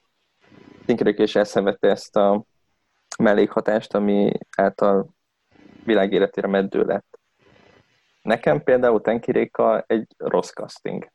Tenkiréka 0.87 1.23
is 1.23 1.37
elszenvedte 1.37 1.89
ezt 1.89 2.17
a 2.17 2.45
mellékhatást, 3.19 3.95
ami 3.95 4.33
által 4.57 5.09
világéletére 5.85 6.47
meddő 6.47 6.85
lett. 6.85 7.19
Nekem 8.23 8.63
például 8.63 9.01
Tenkiréka 9.01 9.85
egy 9.87 10.15
rossz 10.17 10.51
casting. 10.51 11.11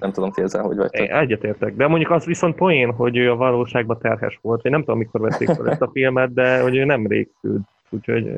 Nem 0.00 0.12
tudom, 0.12 0.32
ti 0.32 0.42
ezzel 0.42 0.62
hogy 0.62 0.76
vagytok. 0.76 1.08
Egyetértek, 1.08 1.74
de 1.76 1.86
mondjuk 1.86 2.10
az 2.10 2.24
viszont 2.24 2.54
poén, 2.54 2.92
hogy 2.92 3.16
ő 3.16 3.30
a 3.30 3.36
valóságban 3.36 3.98
terhes 3.98 4.38
volt. 4.42 4.64
Én 4.64 4.72
nem 4.72 4.80
tudom, 4.80 4.98
mikor 4.98 5.20
vették 5.20 5.48
fel 5.48 5.70
ezt 5.70 5.80
a 5.80 5.90
filmet, 5.92 6.32
de 6.34 6.60
hogy 6.60 6.76
ő 6.76 6.84
nem 6.84 7.06
rég 7.06 7.28
szült. 7.40 7.62
Úgyhogy... 7.90 8.32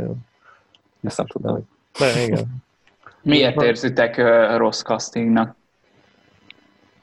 Ezt 1.03 1.16
nem 1.16 1.27
tudom. 1.27 1.68
De 1.98 2.22
igen. 2.27 2.62
Miért 3.22 3.62
érzitek 3.62 4.16
uh, 4.18 4.57
rossz 4.57 4.83
castingnak? 4.83 5.57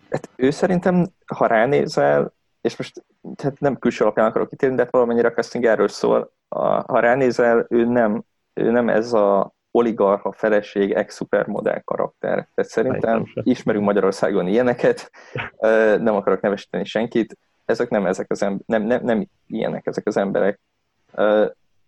Hát 0.09 0.29
ő 0.35 0.49
szerintem, 0.49 1.07
ha 1.25 1.47
ránézel, 1.47 2.33
és 2.61 2.77
most 2.77 3.03
tehát 3.35 3.59
nem 3.59 3.77
külső 3.77 4.03
alapján 4.03 4.27
akarok 4.27 4.49
kitérni, 4.49 4.75
de 4.75 4.83
hát 4.83 4.91
valamennyire 4.91 5.27
a 5.27 5.31
casting 5.31 5.65
erről 5.65 5.87
szól. 5.87 6.31
A, 6.47 6.59
ha 6.67 6.99
ránézel, 6.99 7.65
ő 7.69 7.85
nem, 7.85 8.23
ő 8.53 8.71
nem 8.71 8.89
ez 8.89 9.13
a 9.13 9.53
oligarha 9.71 10.31
feleség 10.31 10.91
ex-szupermodell 10.91 11.81
karakter. 11.85 12.47
Tehát 12.55 12.71
szerintem 12.71 13.25
ismerünk 13.43 13.85
Magyarországon 13.85 14.47
ilyeneket, 14.47 15.11
nem 16.07 16.15
akarok 16.15 16.41
nevesíteni 16.41 16.85
senkit, 16.85 17.37
ezek 17.65 17.89
nem 17.89 18.05
ezek 18.05 18.31
az 18.31 18.41
emberek, 18.41 18.67
nem, 18.67 18.83
nem, 18.83 19.03
nem 19.03 19.27
ilyenek 19.47 19.85
ezek 19.85 20.07
az 20.07 20.17
emberek. 20.17 20.59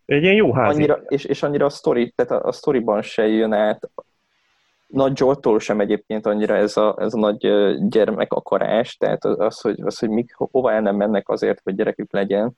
Egy 0.05 0.23
ilyen 0.23 0.35
jó 0.35 0.53
házi. 0.53 0.77
Annyira, 0.77 1.01
és, 1.07 1.23
és 1.23 1.43
annyira 1.43 1.65
a 1.65 1.69
sztori, 1.69 2.13
tehát 2.15 2.43
a, 2.43 2.47
a 2.47 2.51
sztoriban 2.51 3.01
se 3.01 3.27
jön 3.27 3.53
át 3.53 3.89
nagy 4.87 5.17
Zsoltól 5.17 5.59
sem 5.59 5.79
egyébként 5.79 6.25
annyira 6.25 6.55
ez 6.55 6.77
a, 6.77 6.95
ez 6.99 7.13
a 7.13 7.19
nagy 7.19 7.47
gyermek 7.89 8.33
akarás, 8.33 8.97
tehát 8.97 9.25
az, 9.25 9.61
hogy, 9.61 9.81
az, 9.81 9.99
hogy 9.99 10.09
mik, 10.09 10.33
hova 10.35 10.71
el 10.71 10.81
nem 10.81 10.95
mennek 10.95 11.29
azért, 11.29 11.61
hogy 11.63 11.75
gyerekük 11.75 12.11
legyen, 12.11 12.51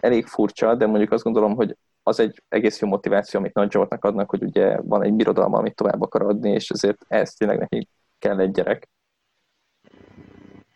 elég 0.00 0.26
furcsa, 0.26 0.74
de 0.74 0.86
mondjuk 0.86 1.12
azt 1.12 1.22
gondolom, 1.22 1.54
hogy 1.54 1.76
az 2.06 2.20
egy 2.20 2.42
egész 2.48 2.80
jó 2.80 2.88
motiváció, 2.88 3.40
amit 3.40 3.54
Nagy 3.54 3.70
Zsoltnak 3.70 4.04
adnak, 4.04 4.30
hogy 4.30 4.42
ugye 4.42 4.80
van 4.80 5.02
egy 5.02 5.12
birodalma, 5.12 5.58
amit 5.58 5.74
tovább 5.74 6.02
akar 6.02 6.22
adni, 6.22 6.50
és 6.50 6.70
ezért 6.70 7.04
ez 7.08 7.32
tényleg 7.32 7.58
neki 7.58 7.88
kell 8.18 8.40
egy 8.40 8.50
gyerek. 8.50 8.88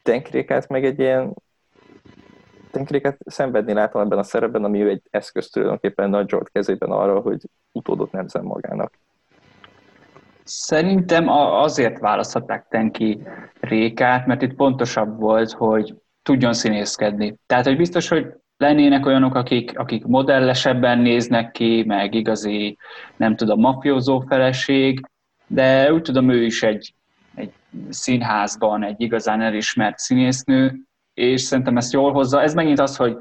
Tenkrékát 0.03 0.69
meg 0.69 0.85
egy 0.85 0.99
ilyen 0.99 1.35
Tenkréket 2.71 3.19
szenvedni 3.27 3.73
látom 3.73 4.03
ebben 4.03 4.19
a 4.19 4.23
szerepben, 4.23 4.65
ami 4.65 4.83
ő 4.83 4.89
egy 4.89 5.03
eszköz 5.11 5.51
tulajdonképpen 5.51 6.11
Nagy 6.11 6.29
Zsolt 6.29 6.49
kezében 6.49 6.91
arra, 6.91 7.21
hogy 7.21 7.49
utódot 7.73 8.13
nemzem 8.13 8.45
magának. 8.45 8.99
Szerintem 10.45 11.29
azért 11.29 11.99
választhatták 11.99 12.67
Tenki 12.69 13.23
Rékát, 13.61 14.27
mert 14.27 14.43
itt 14.43 14.55
pontosabb 14.55 15.19
volt, 15.19 15.53
hogy 15.53 15.95
tudjon 16.23 16.53
színészkedni. 16.53 17.39
Tehát, 17.47 17.65
hogy 17.65 17.77
biztos, 17.77 18.09
hogy 18.09 18.35
lennének 18.59 19.07
olyanok, 19.07 19.35
akik, 19.35 19.79
akik 19.79 20.05
modellesebben 20.05 20.99
néznek 20.99 21.51
ki, 21.51 21.85
meg 21.87 22.15
igazi, 22.15 22.77
nem 23.17 23.37
tudom, 23.37 23.61
mafiózó 23.61 24.21
feleség, 24.21 25.01
de 25.47 25.93
úgy 25.93 26.03
tudom, 26.03 26.31
ő 26.31 26.45
is 26.45 26.63
egy, 26.63 26.95
egy 27.35 27.53
színházban 27.89 28.85
egy 28.85 29.01
igazán 29.01 29.41
elismert 29.41 29.99
színésznő, 29.99 30.81
és 31.15 31.41
szerintem 31.41 31.77
ezt 31.77 31.93
jól 31.93 32.13
hozza. 32.13 32.43
Ez 32.43 32.55
megint 32.55 32.81
az, 32.81 32.97
hogy 32.97 33.17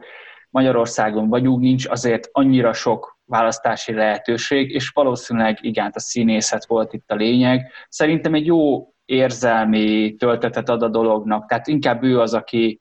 Magyarországon 0.49 1.29
vagyunk, 1.29 1.59
nincs 1.59 1.87
azért 1.87 2.29
annyira 2.31 2.73
sok 2.73 3.17
választási 3.25 3.93
lehetőség, 3.93 4.71
és 4.71 4.89
valószínűleg 4.89 5.57
igen, 5.61 5.91
a 5.93 5.99
színészet 5.99 6.65
volt 6.65 6.93
itt 6.93 7.11
a 7.11 7.15
lényeg. 7.15 7.71
Szerintem 7.89 8.33
egy 8.33 8.45
jó 8.45 8.91
érzelmi 9.05 10.15
töltetet 10.15 10.69
ad 10.69 10.81
a 10.81 10.87
dolognak, 10.87 11.45
tehát 11.45 11.67
inkább 11.67 12.03
ő 12.03 12.19
az, 12.19 12.33
aki, 12.33 12.79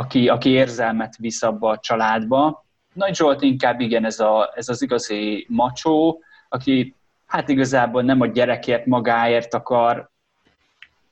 aki, 0.00 0.28
aki 0.28 0.48
érzelmet 0.48 1.16
visz 1.16 1.42
abba 1.42 1.70
a 1.70 1.78
családba. 1.78 2.64
Nagy 2.92 3.14
Zsolt 3.14 3.42
inkább 3.42 3.80
igen, 3.80 4.04
ez, 4.04 4.20
a, 4.20 4.52
ez 4.54 4.68
az 4.68 4.82
igazi 4.82 5.46
macsó, 5.48 6.22
aki 6.48 6.94
hát 7.26 7.48
igazából 7.48 8.02
nem 8.02 8.20
a 8.20 8.26
gyerekért 8.26 8.86
magáért 8.86 9.54
akar 9.54 10.10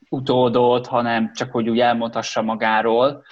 utódot, 0.09 0.87
hanem 0.87 1.33
csak 1.33 1.51
hogy 1.53 1.69
úgy 1.69 1.81
elmondhassa 1.81 2.43
magáról, 2.43 3.25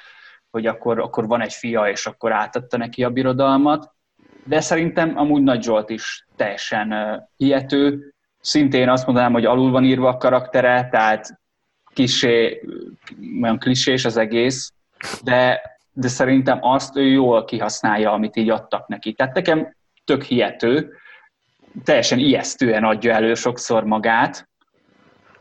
hogy 0.50 0.66
akkor, 0.66 1.00
akkor 1.00 1.26
van 1.26 1.40
egy 1.40 1.52
fia, 1.52 1.88
és 1.88 2.06
akkor 2.06 2.32
átadta 2.32 2.76
neki 2.76 3.04
a 3.04 3.10
birodalmat. 3.10 3.92
De 4.44 4.60
szerintem 4.60 5.18
amúgy 5.18 5.42
Nagy 5.42 5.62
Zsolt 5.62 5.90
is 5.90 6.26
teljesen 6.36 6.94
hihető. 7.36 8.12
Szintén 8.40 8.88
azt 8.88 9.06
mondanám, 9.06 9.32
hogy 9.32 9.44
alul 9.44 9.70
van 9.70 9.84
írva 9.84 10.08
a 10.08 10.16
karaktere, 10.16 10.88
tehát 10.90 11.40
kisé, 11.94 12.62
olyan 13.42 13.58
klisés 13.58 14.04
az 14.04 14.16
egész, 14.16 14.74
de, 15.22 15.60
de 15.92 16.08
szerintem 16.08 16.58
azt 16.60 16.96
ő 16.96 17.02
jól 17.02 17.44
kihasználja, 17.44 18.12
amit 18.12 18.36
így 18.36 18.50
adtak 18.50 18.88
neki. 18.88 19.12
Tehát 19.12 19.34
nekem 19.34 19.76
tök 20.04 20.22
hihető, 20.22 20.92
teljesen 21.84 22.18
ijesztően 22.18 22.84
adja 22.84 23.12
elő 23.12 23.34
sokszor 23.34 23.84
magát. 23.84 24.48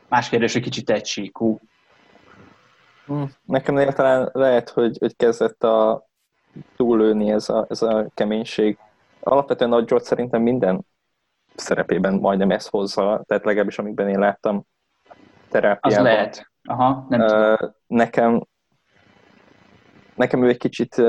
Más 0.07 0.29
kérdés, 0.29 0.53
hogy 0.53 0.61
kicsit 0.61 0.89
egysíkú. 0.89 1.59
Hm, 3.05 3.23
nekem 3.45 3.75
talán 3.75 4.29
lehet, 4.33 4.69
hogy, 4.69 4.97
hogy 4.99 5.15
kezdett 5.15 5.63
a 5.63 6.05
túlőni 6.75 7.31
ez 7.31 7.49
a, 7.49 7.65
ez 7.69 7.81
a 7.81 8.05
keménység. 8.13 8.77
Alapvetően 9.19 9.69
Nagy 9.69 9.85
George 9.85 10.05
szerintem 10.05 10.41
minden 10.41 10.85
szerepében 11.55 12.13
majdnem 12.13 12.51
ezt 12.51 12.69
hozza, 12.69 13.23
tehát 13.25 13.45
legalábbis 13.45 13.79
amikben 13.79 14.09
én 14.09 14.19
láttam 14.19 14.63
terápiában. 15.49 16.05
Az 16.07 16.13
lehet. 16.13 16.51
Aha, 16.63 17.05
nem 17.09 17.21
uh, 17.21 17.69
Nekem 17.87 18.43
nekem 20.15 20.43
ő 20.43 20.49
egy 20.49 20.57
kicsit 20.57 21.01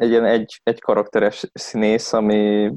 egy 0.00 0.10
ilyen 0.10 0.24
egy, 0.24 0.60
egy 0.62 0.80
karakteres 0.80 1.50
színész, 1.52 2.12
ami... 2.12 2.72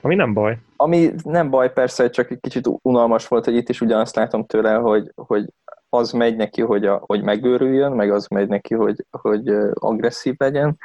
Ami 0.00 0.14
nem 0.14 0.34
baj. 0.34 0.58
Ami 0.76 1.10
nem 1.22 1.50
baj, 1.50 1.72
persze, 1.72 2.10
csak 2.10 2.30
egy 2.30 2.40
kicsit 2.40 2.68
unalmas 2.82 3.28
volt, 3.28 3.44
hogy 3.44 3.56
itt 3.56 3.68
is 3.68 3.80
ugyanazt 3.80 4.16
látom 4.16 4.44
tőle, 4.44 4.74
hogy, 4.74 5.12
hogy 5.14 5.44
az 5.88 6.10
megy 6.10 6.36
neki, 6.36 6.62
hogy, 6.62 6.86
a, 6.86 7.02
hogy 7.06 7.22
megőrüljön, 7.22 7.92
meg 7.92 8.10
az 8.10 8.26
megy 8.26 8.48
neki, 8.48 8.74
hogy, 8.74 9.04
hogy 9.10 9.48
agresszív 9.72 10.34
legyen, 10.38 10.78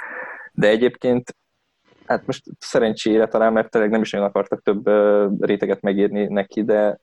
de 0.52 0.68
egyébként 0.68 1.36
hát 2.06 2.26
most 2.26 2.44
szerencsére 2.60 3.28
talán, 3.28 3.54
mert 3.54 3.70
tényleg 3.70 3.90
nem 3.90 4.02
is 4.02 4.12
nagyon 4.12 4.28
akartak 4.28 4.62
több 4.62 4.88
réteget 5.44 5.82
megírni 5.82 6.26
neki, 6.28 6.64
de 6.64 7.00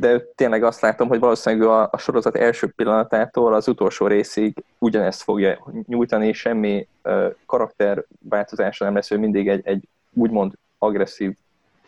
de 0.00 0.20
tényleg 0.34 0.62
azt 0.62 0.80
látom, 0.80 1.08
hogy 1.08 1.18
valószínűleg 1.18 1.68
a, 1.68 1.88
a 1.90 1.98
sorozat 1.98 2.36
első 2.36 2.72
pillanatától 2.76 3.54
az 3.54 3.68
utolsó 3.68 4.06
részig 4.06 4.64
ugyanezt 4.78 5.22
fogja 5.22 5.72
nyújtani, 5.86 6.32
semmi 6.32 6.88
uh, 7.04 7.34
karakterváltozása 7.46 8.84
nem 8.84 8.94
lesz, 8.94 9.10
ő 9.10 9.18
mindig 9.18 9.48
egy, 9.48 9.60
egy 9.64 9.88
úgymond 10.12 10.52
agresszív 10.78 11.36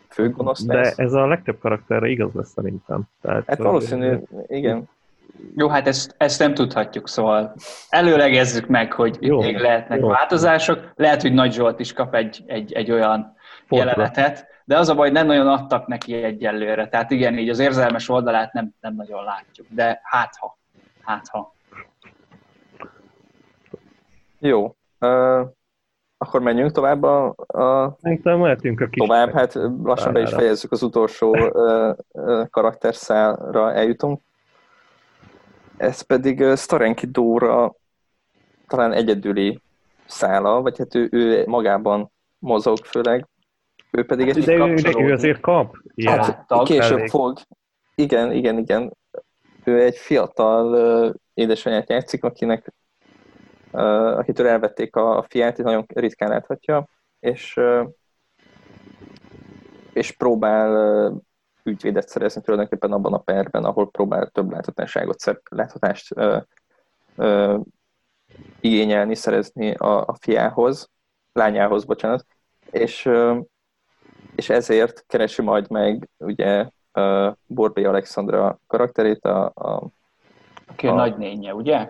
főgonosz 0.09 0.63
De 0.63 0.93
ez 0.95 1.13
a 1.13 1.27
legtöbb 1.27 1.59
karakterre 1.59 2.07
igaz 2.07 2.33
lesz 2.33 2.51
szerintem. 2.51 3.01
Tehát, 3.21 3.43
hát 3.47 3.57
valószínű, 3.57 4.17
igen. 4.47 4.89
Jó, 5.55 5.67
hát 5.67 5.87
ezt, 5.87 6.15
ezt 6.17 6.39
nem 6.39 6.53
tudhatjuk, 6.53 7.09
szóval 7.09 7.55
előlegezzük 7.89 8.67
meg, 8.67 8.93
hogy 8.93 9.17
jó, 9.19 9.41
még 9.41 9.57
lehetnek 9.57 9.99
jó. 9.99 10.07
változások. 10.07 10.91
Lehet, 10.95 11.21
hogy 11.21 11.33
Nagy 11.33 11.53
Zsolt 11.53 11.79
is 11.79 11.93
kap 11.93 12.15
egy, 12.15 12.43
egy, 12.45 12.73
egy 12.73 12.91
olyan 12.91 13.35
Pontra. 13.67 13.87
jelenetet, 13.87 14.47
de 14.65 14.77
az 14.77 14.89
a 14.89 14.95
baj, 14.95 15.11
nem 15.11 15.25
nagyon 15.25 15.47
adtak 15.47 15.87
neki 15.87 16.13
egyelőre. 16.13 16.87
Tehát 16.89 17.11
igen, 17.11 17.37
így 17.37 17.49
az 17.49 17.59
érzelmes 17.59 18.09
oldalát 18.09 18.53
nem, 18.53 18.73
nem 18.79 18.95
nagyon 18.95 19.23
látjuk, 19.23 19.67
de 19.69 19.99
hát 20.03 20.35
ha, 20.35 20.57
hát 21.01 21.27
ha. 21.27 21.53
Jó. 24.39 24.75
Uh, 24.99 25.47
akkor 26.17 26.41
menjünk 26.41 26.71
tovább 26.71 27.03
a... 27.03 27.35
a... 27.47 27.95
Szerintem 28.01 28.39
mehetünk 28.39 28.81
a 28.81 28.87
kis 28.87 29.07
Tovább, 29.07 29.31
hát 29.31 29.53
lassan 29.83 30.13
be 30.13 30.21
is 30.21 30.29
fejezzük 30.29 30.71
az 30.71 30.83
utolsó 30.83 31.29
uh, 31.29 31.95
uh, 32.11 32.49
karakterszálra 32.49 33.73
eljutunk. 33.73 34.21
Ez 35.77 36.01
pedig 36.01 36.39
uh, 36.39 36.55
Starenki 36.55 37.05
Dóra 37.05 37.73
talán 38.67 38.93
egyedüli 38.93 39.59
szála, 40.05 40.61
vagy 40.61 40.77
hát 40.77 40.95
ő, 40.95 41.07
ő 41.11 41.45
magában 41.45 42.11
mozog 42.39 42.77
főleg. 42.77 43.27
Ő 43.97 44.05
pedig 44.05 44.27
hát, 44.27 44.35
egy 44.35 44.43
de 44.43 44.53
ő, 44.53 44.73
de 44.73 44.99
ő 44.99 45.11
azért 45.11 45.39
kap. 45.39 45.77
Ilyen. 45.93 46.23
Hát, 46.23 46.45
később 46.63 46.97
elég. 46.97 47.09
fog. 47.09 47.37
Igen, 47.95 48.31
igen, 48.31 48.57
igen. 48.57 48.97
Ő 49.63 49.81
egy 49.81 49.97
fiatal 49.97 50.73
uh, 51.05 51.13
édesanyát 51.33 51.89
játszik, 51.89 52.23
akinek 52.23 52.73
uh, 53.71 54.17
akitől 54.17 54.47
elvették 54.47 54.95
a, 54.95 55.17
a 55.17 55.25
fiát, 55.29 55.57
és 55.57 55.63
nagyon 55.63 55.85
ritkán 55.87 56.29
láthatja, 56.29 56.87
és, 57.19 57.57
uh, 57.57 57.89
és 59.93 60.11
próbál 60.11 61.07
uh, 61.11 61.21
ügyvédet 61.63 62.07
szerezni 62.07 62.41
tulajdonképpen 62.41 62.91
abban 62.91 63.13
a 63.13 63.17
perben, 63.17 63.63
ahol 63.63 63.89
próbál 63.89 64.27
több 64.27 64.51
láthatáságot, 64.51 65.39
láthatást 65.49 66.15
uh, 66.15 66.41
uh, 67.15 67.59
igényelni, 68.59 69.15
szerezni 69.15 69.73
a, 69.73 70.05
a 70.07 70.15
fiához, 70.19 70.89
lányához, 71.33 71.85
bocsánat, 71.85 72.25
és 72.71 73.05
uh, 73.05 73.37
és 74.35 74.49
ezért 74.49 75.03
keresi 75.07 75.41
majd 75.41 75.69
meg 75.69 76.09
ugye 76.17 76.67
uh, 76.93 77.33
Borbé 77.45 77.83
Alexandra 77.83 78.59
karakterét, 78.67 79.25
a, 79.25 79.45
a, 79.45 79.87
Aki 80.67 80.87
a, 80.87 80.91
a 80.91 80.95
nagynénye, 80.95 81.53
ugye? 81.53 81.89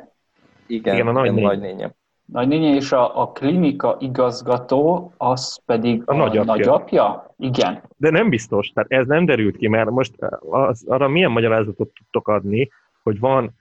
Igen, 0.67 0.93
igen 0.93 1.07
a 1.07 1.11
nagynénye. 1.11 1.47
nagynénye. 1.47 1.93
Nagynénye, 2.25 2.75
és 2.75 2.91
a, 2.91 3.21
a 3.21 3.31
klinika 3.31 3.97
igazgató, 3.99 5.13
az 5.17 5.59
pedig 5.65 6.03
a, 6.05 6.13
a 6.13 6.15
nagyapja. 6.15 6.43
nagyapja? 6.43 7.35
Igen. 7.37 7.83
De 7.97 8.09
nem 8.09 8.29
biztos, 8.29 8.67
tehát 8.67 8.91
ez 8.91 9.07
nem 9.07 9.25
derült 9.25 9.57
ki, 9.57 9.67
mert 9.67 9.89
most 9.89 10.13
az, 10.49 10.85
arra 10.87 11.07
milyen 11.07 11.31
magyarázatot 11.31 11.93
tudtok 11.93 12.27
adni, 12.27 12.69
hogy 13.03 13.19
van 13.19 13.51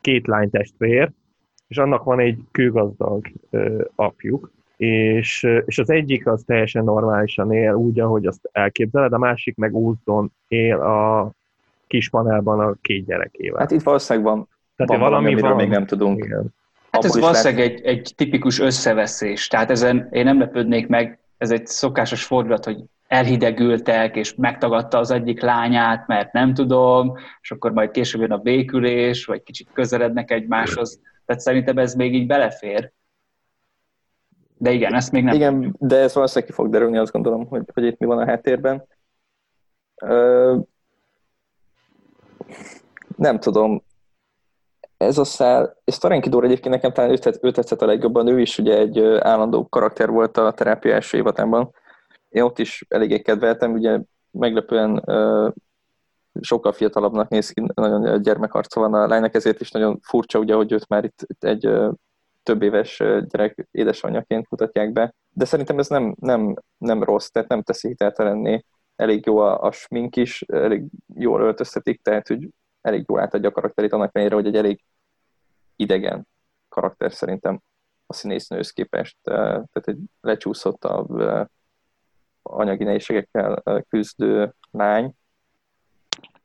két 0.00 0.26
lánytestvér, 0.26 1.10
és 1.68 1.78
annak 1.78 2.04
van 2.04 2.20
egy 2.20 2.38
kőgazdag 2.50 3.26
ö, 3.50 3.84
apjuk, 3.94 4.50
és, 4.82 5.48
és 5.66 5.78
az 5.78 5.90
egyik 5.90 6.26
az 6.26 6.42
teljesen 6.46 6.84
normálisan 6.84 7.52
él, 7.52 7.72
úgy, 7.72 8.00
ahogy 8.00 8.26
azt 8.26 8.48
elképzeled, 8.52 9.12
a 9.12 9.18
másik 9.18 9.56
meg 9.56 9.74
úton 9.74 10.32
él 10.48 10.76
a 10.80 11.30
kis 11.86 12.08
panelban 12.10 12.60
a 12.60 12.74
két 12.80 13.06
gyerekével. 13.06 13.60
Hát 13.60 13.70
itt 13.70 13.82
valószínűleg 13.82 14.28
van, 14.28 14.48
Tehát 14.76 15.00
van 15.00 15.10
valami, 15.10 15.34
valami 15.34 15.40
van. 15.40 15.56
még 15.56 15.68
nem 15.68 15.86
tudunk. 15.86 16.24
Igen. 16.24 16.54
Hát 16.90 17.04
ez 17.04 17.18
valószínűleg 17.18 17.66
lehet... 17.66 17.80
egy, 17.80 17.86
egy 17.86 18.12
tipikus 18.16 18.60
összeveszés, 18.60 19.46
tehát 19.46 19.70
ezen 19.70 20.08
én 20.10 20.24
nem 20.24 20.38
lepődnék 20.38 20.86
meg, 20.86 21.18
ez 21.38 21.50
egy 21.50 21.66
szokásos 21.66 22.24
fordulat, 22.24 22.64
hogy 22.64 22.76
elhidegültek, 23.06 24.16
és 24.16 24.34
megtagadta 24.34 24.98
az 24.98 25.10
egyik 25.10 25.40
lányát, 25.40 26.06
mert 26.06 26.32
nem 26.32 26.54
tudom, 26.54 27.12
és 27.40 27.50
akkor 27.50 27.72
majd 27.72 27.90
később 27.90 28.20
jön 28.20 28.32
a 28.32 28.38
békülés, 28.38 29.24
vagy 29.24 29.42
kicsit 29.42 29.68
közelednek 29.72 30.30
egymáshoz. 30.30 31.00
Tehát 31.26 31.42
szerintem 31.42 31.78
ez 31.78 31.94
még 31.94 32.14
így 32.14 32.26
belefér. 32.26 32.92
De 34.62 34.72
igen, 34.72 34.94
ezt 34.94 35.12
még 35.12 35.24
nem 35.24 35.34
Igen, 35.34 35.54
tudjuk. 35.54 35.76
de 35.78 35.96
ez 35.96 36.14
valószínűleg 36.14 36.48
ki 36.48 36.56
fog 36.56 36.70
derülni, 36.70 36.98
azt 36.98 37.12
gondolom, 37.12 37.46
hogy, 37.46 37.62
hogy 37.74 37.84
itt 37.84 37.98
mi 37.98 38.06
van 38.06 38.18
a 38.18 38.24
háttérben. 38.24 38.86
Ö, 40.02 40.56
nem 43.16 43.40
tudom, 43.40 43.82
ez 44.96 45.18
a 45.18 45.24
szál, 45.24 45.76
és 45.84 45.94
Starenki 45.94 46.28
Dóra 46.28 46.46
egyébként 46.46 46.74
nekem 46.74 46.92
talán 46.92 47.10
ő, 47.10 47.18
ő 47.40 47.50
tetszett 47.50 47.82
a 47.82 47.86
legjobban, 47.86 48.26
ő 48.26 48.40
is 48.40 48.58
ugye 48.58 48.78
egy 48.78 48.98
állandó 49.00 49.68
karakter 49.68 50.08
volt 50.08 50.36
a 50.36 50.52
terápia 50.52 50.94
első 50.94 51.16
évadában. 51.16 51.74
Én 52.28 52.42
ott 52.42 52.58
is 52.58 52.84
eléggé 52.88 53.20
kedveltem, 53.20 53.72
ugye 53.72 54.00
meglepően 54.30 55.04
sokkal 56.40 56.72
fiatalabbnak 56.72 57.28
néz 57.28 57.50
ki, 57.50 57.64
nagyon 57.74 58.22
gyermekarca 58.22 58.80
van 58.80 58.94
a 58.94 59.06
lánynak, 59.06 59.34
ezért 59.34 59.60
is 59.60 59.70
nagyon 59.70 59.98
furcsa, 60.02 60.38
ugye, 60.38 60.54
hogy 60.54 60.72
őt 60.72 60.88
már 60.88 61.04
itt 61.04 61.44
egy 61.44 61.68
több 62.42 62.62
éves 62.62 62.96
gyerek 63.28 63.68
édesanyjaként 63.70 64.50
mutatják 64.50 64.92
be. 64.92 65.14
De 65.30 65.44
szerintem 65.44 65.78
ez 65.78 65.88
nem, 65.88 66.14
nem, 66.20 66.54
nem 66.78 67.02
rossz, 67.02 67.28
tehát 67.28 67.48
nem 67.48 67.62
teszi 67.62 67.88
hiteltelenné. 67.88 68.64
Elég 68.96 69.26
jó 69.26 69.38
a, 69.38 69.62
a 69.62 69.72
smink 69.72 70.16
is, 70.16 70.42
elég 70.42 70.84
jól 71.14 71.40
öltöztetik, 71.40 72.02
tehát 72.02 72.28
hogy 72.28 72.48
elég 72.80 73.04
jól 73.08 73.20
átadja 73.20 73.48
a 73.48 73.52
karakterét, 73.52 73.92
annak 73.92 74.10
ellenére, 74.12 74.36
hogy 74.36 74.46
egy 74.46 74.56
elég 74.56 74.84
idegen 75.76 76.26
karakter 76.68 77.12
szerintem 77.12 77.60
a 78.06 78.12
színésznőhöz 78.12 78.70
képest, 78.70 79.16
tehát 79.22 79.82
egy 79.84 79.98
lecsúszottabb 80.20 81.22
anyagi 82.42 82.84
nehézségekkel 82.84 83.62
küzdő 83.88 84.54
lány, 84.70 85.14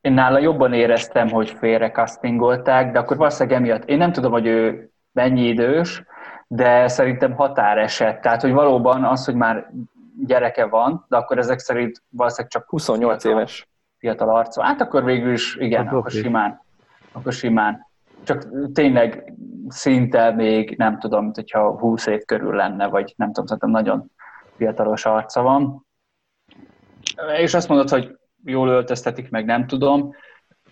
én 0.02 0.14
nála 0.14 0.40
jobban 0.40 0.74
éreztem, 0.74 1.30
hogy 1.30 1.50
félre 1.50 1.92
castingolták, 1.92 2.92
de 2.92 3.00
akkor 3.00 3.18
valószínűleg 3.18 3.58
emiatt, 3.60 3.86
én 3.86 3.98
nem 3.98 4.12
tudom, 4.12 4.32
hogy 4.32 4.46
ő 4.46 4.92
mennyi 5.18 5.48
idős, 5.48 6.04
de 6.48 6.88
szerintem 6.88 7.34
határeset. 7.34 8.22
Tehát, 8.22 8.42
hogy 8.42 8.52
valóban 8.52 9.04
az, 9.04 9.26
hogy 9.26 9.36
már 9.36 9.72
gyereke 10.26 10.66
van, 10.66 11.06
de 11.10 11.18
akkor 11.18 11.38
ezek 11.38 11.60
szerint 11.60 12.04
valószínűleg 12.10 12.52
csak 12.52 12.70
28 12.70 13.22
fiatal, 13.22 13.40
éves. 13.40 13.68
Fiatal 13.98 14.30
arcú. 14.30 14.62
Hát 14.62 14.82
akkor 14.82 15.04
végül 15.04 15.32
is, 15.32 15.56
igen, 15.56 15.84
hát, 15.84 15.88
akkor 15.94 16.08
okay. 16.08 16.22
simán. 16.22 16.62
Akkor 17.12 17.34
simán. 17.34 17.86
Csak 18.24 18.48
tényleg 18.74 19.34
szinte 19.68 20.32
még 20.32 20.76
nem 20.78 21.00
tudom, 21.00 21.24
mint 21.24 21.36
hogyha 21.36 21.78
20 21.80 22.06
év 22.06 22.26
körül 22.26 22.56
lenne, 22.56 22.88
vagy 22.88 23.14
nem 23.18 23.28
tudom, 23.28 23.46
szerintem 23.46 23.70
nagyon 23.70 24.12
fiatalos 24.56 25.06
arca 25.06 25.42
van. 25.42 25.86
És 27.38 27.54
azt 27.54 27.68
mondod, 27.68 27.90
hogy 27.90 28.18
jól 28.44 28.70
öltöztetik, 28.70 29.30
meg 29.30 29.46
nem 29.46 29.68
tudom, 29.68 30.14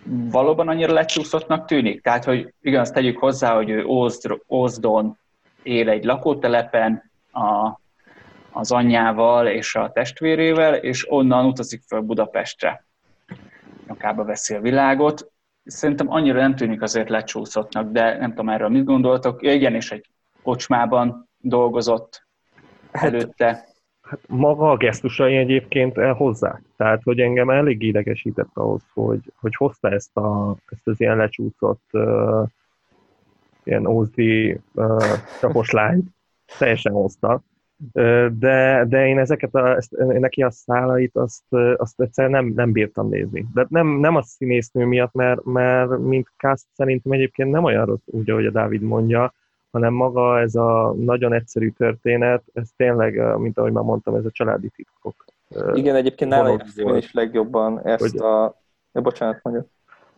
valóban 0.06 0.68
annyira 0.68 0.94
lecsúszottnak 0.94 1.66
tűnik? 1.66 2.02
Tehát, 2.02 2.24
hogy 2.24 2.54
igen, 2.62 2.80
azt 2.80 2.94
tegyük 2.94 3.18
hozzá, 3.18 3.56
hogy 3.56 3.70
ő 3.70 3.86
Ózd, 3.86 4.42
Ózdon 4.50 5.18
él 5.64 5.90
egy 5.90 6.04
lakótelepen 6.04 7.12
a, 7.32 7.80
az 8.52 8.72
anyjával 8.72 9.48
és 9.48 9.76
a 9.76 9.92
testvérével, 9.92 10.76
és 10.76 11.12
onnan 11.12 11.46
utazik 11.46 11.82
föl 11.88 12.00
Budapestre. 12.02 12.86
Nyakába 13.88 14.24
veszi 14.24 14.56
a 14.56 14.62
világot. 14.62 15.32
Szerintem 15.66 16.12
annyira 16.12 16.40
nem 16.40 16.56
tűnik 16.56 16.82
azért 16.82 17.10
lecsúszottnak, 17.10 17.92
de 17.92 18.18
nem 18.18 18.30
tudom 18.30 18.50
erről 18.50 18.70
mit 18.70 18.84
gondoltok. 18.84 19.44
Ja, 19.44 19.54
igen, 19.54 19.76
és 19.76 19.92
egy 19.92 20.06
kocsmában 20.44 21.30
dolgozott 21.38 22.28
hát, 22.92 23.04
előtte 23.04 23.46
hát 23.46 23.75
maga 24.28 24.72
a 24.72 24.78
gesztusai 24.78 25.36
egyébként 25.36 25.98
elhozzák. 25.98 26.62
Tehát, 26.78 27.04
hogy 27.04 27.20
engem 27.20 27.50
elég 27.50 27.82
idegesített 27.82 28.50
ahhoz, 28.54 28.82
hogy, 28.94 29.20
hogy 29.36 29.56
hozta 29.56 29.90
ezt, 29.90 30.18
a, 30.18 30.56
ezt 30.70 30.88
az 30.88 31.00
ilyen 31.00 31.18
lecsúszott 31.18 31.84
uh, 31.92 32.48
ilyen 33.64 33.86
ózdi 33.86 34.60
uh, 34.74 35.04
csapos 35.40 35.72
lányt, 35.72 36.10
teljesen 36.58 36.94
hozta. 36.94 37.42
De, 38.40 38.86
de 38.88 39.08
én 39.08 39.20
ezeket 39.20 39.56
a, 39.56 39.76
ezt, 39.76 39.92
neki 39.98 40.44
a 40.44 40.52
szálait, 40.52 41.16
azt, 41.16 41.54
azt 41.76 42.02
egyszerűen 42.02 42.34
nem, 42.34 42.54
nem 42.56 42.72
bírtam 42.72 43.10
nézni. 43.10 43.46
De 43.54 43.66
nem, 43.70 43.88
nem 43.88 44.16
a 44.16 44.22
színésznő 44.22 44.86
miatt, 44.86 45.14
mert, 45.14 45.44
mert 45.44 45.98
mint 45.98 46.32
cast 46.38 46.66
szerintem 46.74 47.12
egyébként 47.12 47.52
nem 47.52 47.64
olyan 47.64 47.86
rossz, 47.86 48.06
úgy, 48.06 48.30
ahogy 48.30 48.46
a 48.46 48.52
Dávid 48.52 48.82
mondja, 48.82 49.34
hanem 49.76 49.94
maga 49.94 50.40
ez 50.40 50.56
a 50.56 50.94
nagyon 50.98 51.34
egyszerű 51.34 51.70
történet, 51.70 52.44
ez 52.54 52.70
tényleg, 52.78 53.38
mint 53.38 53.58
ahogy 53.58 53.72
már 53.72 53.84
mondtam, 53.84 54.16
ez 54.16 54.26
a 54.26 54.32
családi 54.32 54.70
titkok. 54.76 55.26
Igen, 55.74 55.96
egyébként 55.96 56.30
nálam 56.30 56.60
is 56.98 57.14
legjobban 57.14 57.82
ezt 57.86 58.12
hogy... 58.12 58.22
a... 58.22 58.56
Ja, 58.94 59.02
bocsánat, 59.02 59.40
mondja. 59.44 59.66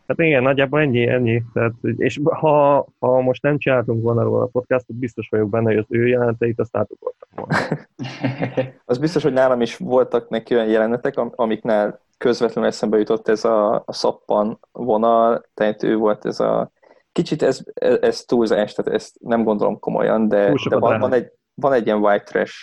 Hát 0.07 0.19
igen, 0.19 0.43
nagyjából 0.43 0.79
ennyi, 0.79 1.07
ennyi. 1.07 1.43
Tehát, 1.53 1.73
és 1.95 2.19
ha, 2.23 2.85
ha 2.99 3.21
most 3.21 3.41
nem 3.41 3.57
csináltunk 3.57 4.03
volna 4.03 4.23
róla 4.23 4.43
a 4.43 4.49
podcastot, 4.51 4.95
biztos 4.95 5.29
vagyok 5.29 5.49
benne, 5.49 5.65
hogy 5.65 5.77
az 5.77 5.85
ő 5.89 6.07
jeleneteit 6.07 6.59
azt 6.59 6.77
átugoltam 6.77 7.29
volna. 7.35 7.55
az 8.85 8.97
biztos, 8.97 9.23
hogy 9.23 9.33
nálam 9.33 9.61
is 9.61 9.77
voltak 9.77 10.29
neki 10.29 10.55
olyan 10.55 10.67
jelenetek, 10.67 11.17
amiknál 11.17 11.99
közvetlenül 12.17 12.69
eszembe 12.69 12.97
jutott 12.97 13.27
ez 13.27 13.45
a, 13.45 13.75
a 13.85 13.93
szappan 13.93 14.59
vonal, 14.71 15.45
tehát 15.53 15.83
ő 15.83 15.95
volt 15.95 16.25
ez 16.25 16.39
a 16.39 16.71
Kicsit 17.17 17.43
ez, 17.43 17.63
ez 18.01 18.23
túlzás, 18.23 18.73
tehát 18.73 18.93
ezt 18.93 19.15
nem 19.19 19.43
gondolom 19.43 19.79
komolyan, 19.79 20.27
de, 20.27 20.53
de 20.69 20.77
van, 20.77 20.99
van, 20.99 21.13
egy, 21.13 21.31
van 21.53 21.73
egy 21.73 21.85
ilyen 21.85 21.97
white 21.97 22.23
trash 22.23 22.55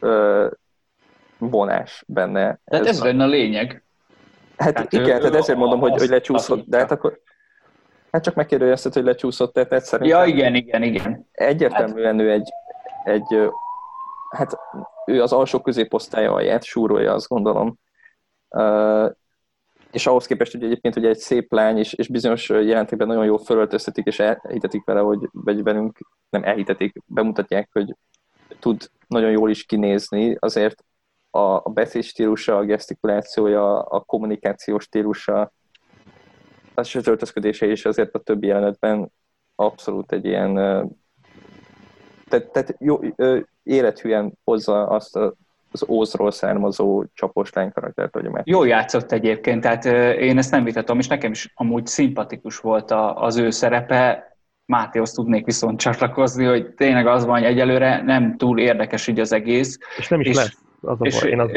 ö, 0.00 0.46
vonás 1.38 2.04
benne. 2.06 2.60
Tehát 2.64 2.86
ez, 2.86 2.96
ez 2.96 3.02
lenne 3.02 3.24
a 3.24 3.26
lényeg. 3.26 3.84
Hát, 4.56 4.78
hát 4.78 4.92
igen, 4.92 5.16
ő, 5.16 5.18
tehát 5.18 5.34
ezért 5.34 5.58
mondom, 5.58 5.80
hogy, 5.80 5.98
hogy 5.98 6.08
lecsúszott, 6.08 6.64
de 6.66 6.78
hát 6.78 6.90
akkor 6.90 7.20
hát 8.10 8.22
csak 8.22 8.34
megkérdezted, 8.34 8.92
hogy 8.92 9.04
lecsúszott, 9.04 9.52
tehát 9.52 9.72
egyszerűen. 9.72 10.08
Ja, 10.08 10.24
igen, 10.24 10.54
igen, 10.54 10.82
igen. 10.82 11.28
Egyértelműen 11.32 12.18
hát... 12.18 12.22
ő 12.22 12.30
egy, 12.30 12.50
egy, 13.04 13.50
hát 14.30 14.58
ő 15.06 15.22
az 15.22 15.32
alsó 15.32 15.60
középosztálya 15.60 16.32
alját 16.32 16.64
súrolja, 16.64 17.12
azt 17.12 17.28
gondolom 17.28 17.78
és 19.92 20.06
ahhoz 20.06 20.26
képest, 20.26 20.52
hogy 20.52 20.64
egyébként 20.64 20.94
hogy 20.94 21.04
egy 21.04 21.18
szép 21.18 21.52
lány, 21.52 21.78
és, 21.78 21.92
és 21.92 22.08
bizonyos 22.08 22.48
jelentékben 22.48 23.06
nagyon 23.06 23.24
jól 23.24 23.38
fölöltöztetik, 23.38 24.06
és 24.06 24.18
elhitetik 24.18 24.84
vele, 24.84 25.00
hogy 25.00 25.28
vagy 25.32 25.62
velünk 25.62 25.98
nem 26.30 26.44
elhitetik, 26.44 26.96
bemutatják, 27.06 27.68
hogy 27.72 27.96
tud 28.60 28.90
nagyon 29.06 29.30
jól 29.30 29.50
is 29.50 29.64
kinézni, 29.64 30.36
azért 30.38 30.84
a, 31.30 31.38
a 31.38 31.70
beszéd 31.74 32.02
stílusa, 32.02 32.56
a 32.56 32.64
gesztikulációja, 32.64 33.82
a 33.82 34.00
kommunikációs 34.00 34.84
stílusa, 34.84 35.52
az 36.74 36.96
az 36.96 37.06
öltözködése 37.06 37.66
is 37.66 37.84
azért 37.84 38.14
a 38.14 38.18
többi 38.18 38.46
jelenetben 38.46 39.12
abszolút 39.54 40.12
egy 40.12 40.24
ilyen 40.24 40.54
tehát, 42.28 42.50
tehát 42.52 42.76
jó, 42.78 43.00
élethűen 43.62 44.38
hozza 44.44 44.86
azt 44.86 45.16
a 45.16 45.34
az 45.72 45.84
Ózról 45.88 46.30
származó 46.30 47.04
csapos 47.14 47.52
lány 47.52 47.72
karaktert, 47.72 48.12
hogy 48.12 48.28
meg. 48.28 48.42
Jó 48.46 48.64
játszott 48.64 49.12
egyébként, 49.12 49.60
tehát 49.60 49.84
én 50.18 50.38
ezt 50.38 50.50
nem 50.50 50.64
vitatom, 50.64 50.98
és 50.98 51.06
nekem 51.06 51.30
is 51.30 51.52
amúgy 51.54 51.86
szimpatikus 51.86 52.58
volt 52.58 52.90
a, 52.90 53.22
az 53.22 53.36
ő 53.36 53.50
szerepe. 53.50 54.30
Mátéhoz 54.64 55.12
tudnék 55.12 55.44
viszont 55.44 55.80
csatlakozni, 55.80 56.44
hogy 56.44 56.66
tényleg 56.66 57.06
az 57.06 57.24
van, 57.24 57.38
hogy 57.38 57.44
egyelőre 57.48 58.02
nem 58.02 58.36
túl 58.36 58.58
érdekes 58.58 59.06
így 59.06 59.20
az 59.20 59.32
egész. 59.32 59.78
És 59.98 60.08
nem 60.08 60.20
is 60.20 60.26
és, 60.26 60.36
lesz. 60.36 60.58
Az 60.84 61.00
a 61.00 61.04
és, 61.04 61.20
baj, 61.20 61.30
én 61.30 61.40
azt 61.40 61.52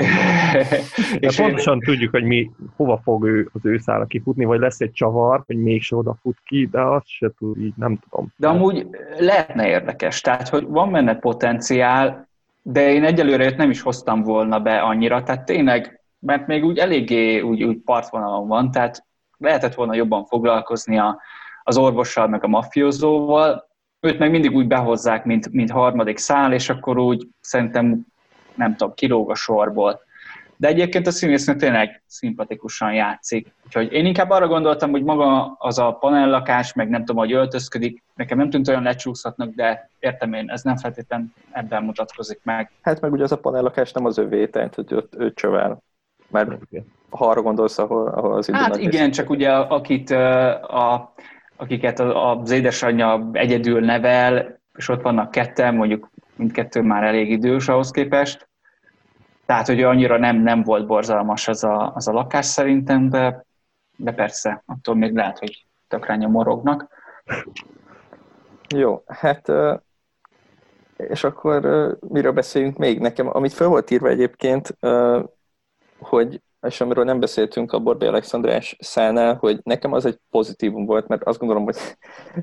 és 1.20 1.36
pontosan 1.36 1.74
én... 1.74 1.80
tudjuk, 1.80 2.12
hogy 2.12 2.24
mi, 2.24 2.52
hova 2.76 3.00
fog 3.04 3.26
ő 3.26 3.50
az 3.54 3.66
ő 3.66 3.78
szára 3.78 4.06
kifutni, 4.06 4.46
vagy 4.46 4.60
lesz 4.60 4.80
egy 4.80 4.92
csavar, 4.92 5.44
hogy 5.46 5.58
mégse 5.58 5.96
oda 5.96 6.18
fut 6.22 6.38
ki, 6.44 6.68
de 6.72 6.82
azt 6.82 7.08
se 7.08 7.32
tud, 7.38 7.58
így 7.58 7.74
nem 7.76 8.00
tudom. 8.10 8.34
De 8.36 8.48
amúgy 8.48 8.88
lehetne 9.18 9.68
érdekes, 9.68 10.22
tehát 10.22 10.50
hogy 10.50 10.66
van 10.68 10.92
benne 10.92 11.16
potenciál, 11.16 12.28
de 12.68 12.92
én 12.92 13.04
egyelőre 13.04 13.54
nem 13.58 13.70
is 13.70 13.82
hoztam 13.82 14.22
volna 14.22 14.60
be 14.60 14.82
annyira, 14.82 15.24
tehát 15.24 15.46
tényleg, 15.46 16.02
mert 16.20 16.48
még 16.48 16.64
úgy 16.64 16.78
eléggé 16.78 17.40
úgy, 17.40 17.64
úgy 17.64 17.78
partvonalon 17.78 18.48
van, 18.48 18.72
tehát 18.72 19.06
lehetett 19.38 19.74
volna 19.74 19.96
jobban 19.96 20.26
foglalkozni 20.26 20.98
a, 20.98 21.22
az 21.64 21.78
orvossal, 21.78 22.28
meg 22.28 22.44
a 22.44 22.48
mafiózóval, 22.48 23.68
őt 24.00 24.20
meg 24.20 24.32
mindig 24.32 24.56
úgy 24.56 24.68
behozzák, 24.68 25.26
mint, 25.26 25.52
mint 25.52 25.72
harmadik 25.72 26.18
szál, 26.18 26.54
és 26.54 26.70
akkor 26.70 26.98
úgy 26.98 27.28
szerintem, 27.42 28.06
nem 28.56 28.76
tudom, 28.76 28.94
kilóg 28.94 29.30
a 29.30 29.36
sorból. 29.36 30.02
De 30.58 30.68
egyébként 30.68 31.08
a 31.08 31.12
színésznő 31.12 31.56
tényleg 31.56 32.04
szimpatikusan 32.08 32.94
játszik. 32.94 33.54
Úgyhogy 33.66 33.92
én 33.92 34.06
inkább 34.06 34.30
arra 34.30 34.48
gondoltam, 34.48 34.92
hogy 34.92 35.04
maga 35.04 35.56
az 35.58 35.80
a 35.80 35.92
panellakás, 35.92 36.74
meg 36.74 36.90
nem 36.90 37.06
tudom, 37.06 37.22
hogy 37.22 37.34
öltözködik, 37.34 38.04
nekem 38.16 38.38
nem 38.38 38.50
tűnt 38.50 38.68
olyan 38.68 38.84
lecsúszhatnak, 38.84 39.54
de 39.54 39.90
értem 40.00 40.34
én, 40.34 40.50
ez 40.50 40.62
nem 40.62 40.78
feltétlenül 40.78 41.28
ebben 41.52 41.84
mutatkozik 41.84 42.40
meg. 42.44 42.72
Hát 42.82 43.02
meg 43.02 43.12
ugye 43.12 43.24
az 43.24 43.32
a 43.32 43.38
panellakás 43.38 43.92
nem 43.92 44.06
az 44.06 44.18
övé, 44.18 44.48
tehát 44.48 44.76
hogy 44.76 44.94
ott 44.94 45.16
ő 45.18 45.34
csövel. 45.34 45.84
Mert 46.30 46.52
ha 47.10 47.28
arra 47.28 47.42
gondolsz, 47.42 47.78
ahol, 47.78 48.08
ahol 48.08 48.34
az 48.34 48.50
Hát 48.50 48.78
igen, 48.78 49.12
csak 49.12 49.30
ugye 49.30 49.52
akit, 49.52 50.10
a, 50.10 51.14
akiket 51.56 52.00
az 52.00 52.52
édesanyja 52.52 53.30
egyedül 53.32 53.80
nevel, 53.80 54.60
és 54.78 54.90
ott 54.90 55.02
vannak 55.02 55.32
ketten, 55.32 55.76
mondjuk 55.76 56.10
mindkettő 56.36 56.82
már 56.82 57.04
elég 57.04 57.30
idős 57.30 57.68
ahhoz 57.68 57.92
képest, 57.92 58.50
tehát, 59.46 59.68
hogy 59.68 59.84
annyira 59.84 60.18
nem, 60.18 60.38
nem 60.38 60.64
volt 60.64 60.88
borzalmas 60.88 61.48
az 61.48 61.64
a, 61.64 61.92
az 61.96 62.08
a 62.08 62.12
lakás 62.12 62.46
szerintem, 62.46 63.10
de, 63.10 63.46
de 63.96 64.12
persze, 64.12 64.64
attól 64.66 64.96
még 64.96 65.14
lehet, 65.14 65.40
hogy 65.40 65.66
tökre 65.88 66.28
morognak. 66.28 66.88
Jó, 68.76 69.04
hát 69.08 69.52
És 70.98 71.24
akkor 71.24 71.62
miről 72.10 72.32
beszéljünk 72.32 72.78
még? 72.78 73.00
Nekem, 73.00 73.30
amit 73.36 73.54
fel 73.54 73.68
volt 73.68 73.92
írva 73.92 74.08
egyébként, 74.08 74.78
hogy 76.00 76.42
és 76.62 76.82
amiről 76.82 77.04
nem 77.04 77.20
beszéltünk 77.20 77.72
a 77.72 77.80
Borbé 77.80 78.08
Alexandrás 78.08 78.76
szánál, 78.80 79.36
hogy 79.36 79.60
nekem 79.64 79.94
az 79.94 80.06
egy 80.06 80.20
pozitívum 80.30 80.86
volt, 80.86 81.08
mert 81.08 81.24
azt 81.24 81.40
gondolom, 81.40 81.64
hogy, 81.64 81.78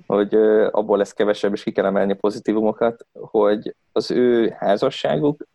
hogy 0.07 0.35
abból 0.71 0.99
lesz 0.99 1.13
kevesebb, 1.13 1.53
és 1.53 1.63
ki 1.63 1.73
kell 1.73 1.85
emelni 1.85 2.15
pozitívumokat, 2.15 3.07
hogy 3.13 3.75
az 3.93 4.11
ő 4.11 4.55
házasságuk 4.59 5.47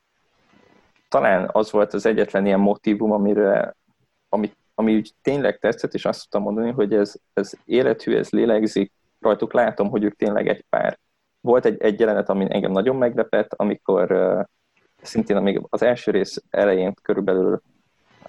talán 1.08 1.50
az 1.52 1.72
volt 1.72 1.94
az 1.94 2.06
egyetlen 2.06 2.46
ilyen 2.46 2.60
motivum, 2.60 3.12
amire, 3.12 3.76
ami, 4.30 4.52
ami 4.76 4.96
úgy 4.96 5.14
tényleg 5.22 5.60
tetszett, 5.60 5.94
és 5.94 6.06
azt 6.06 6.22
tudtam 6.22 6.42
mondani, 6.42 6.72
hogy 6.72 6.94
ez, 6.94 7.16
ez 7.34 7.52
élethű, 7.66 8.16
ez 8.16 8.30
lélegzik, 8.30 8.92
rajtuk 9.20 9.54
látom, 9.54 9.90
hogy 9.90 10.04
ők 10.04 10.16
tényleg 10.16 10.48
egy 10.48 10.66
pár. 10.70 11.00
Volt 11.42 11.66
egy, 11.66 11.82
egy 11.82 12.00
jelenet, 12.00 12.30
ami 12.30 12.46
engem 12.50 12.72
nagyon 12.72 12.96
meglepett, 12.96 13.54
amikor 13.54 14.12
uh, 14.12 14.44
szintén 15.02 15.42
még 15.42 15.62
az 15.70 15.82
első 15.82 16.12
rész 16.12 16.44
elején 16.50 16.94
körülbelül 17.02 17.62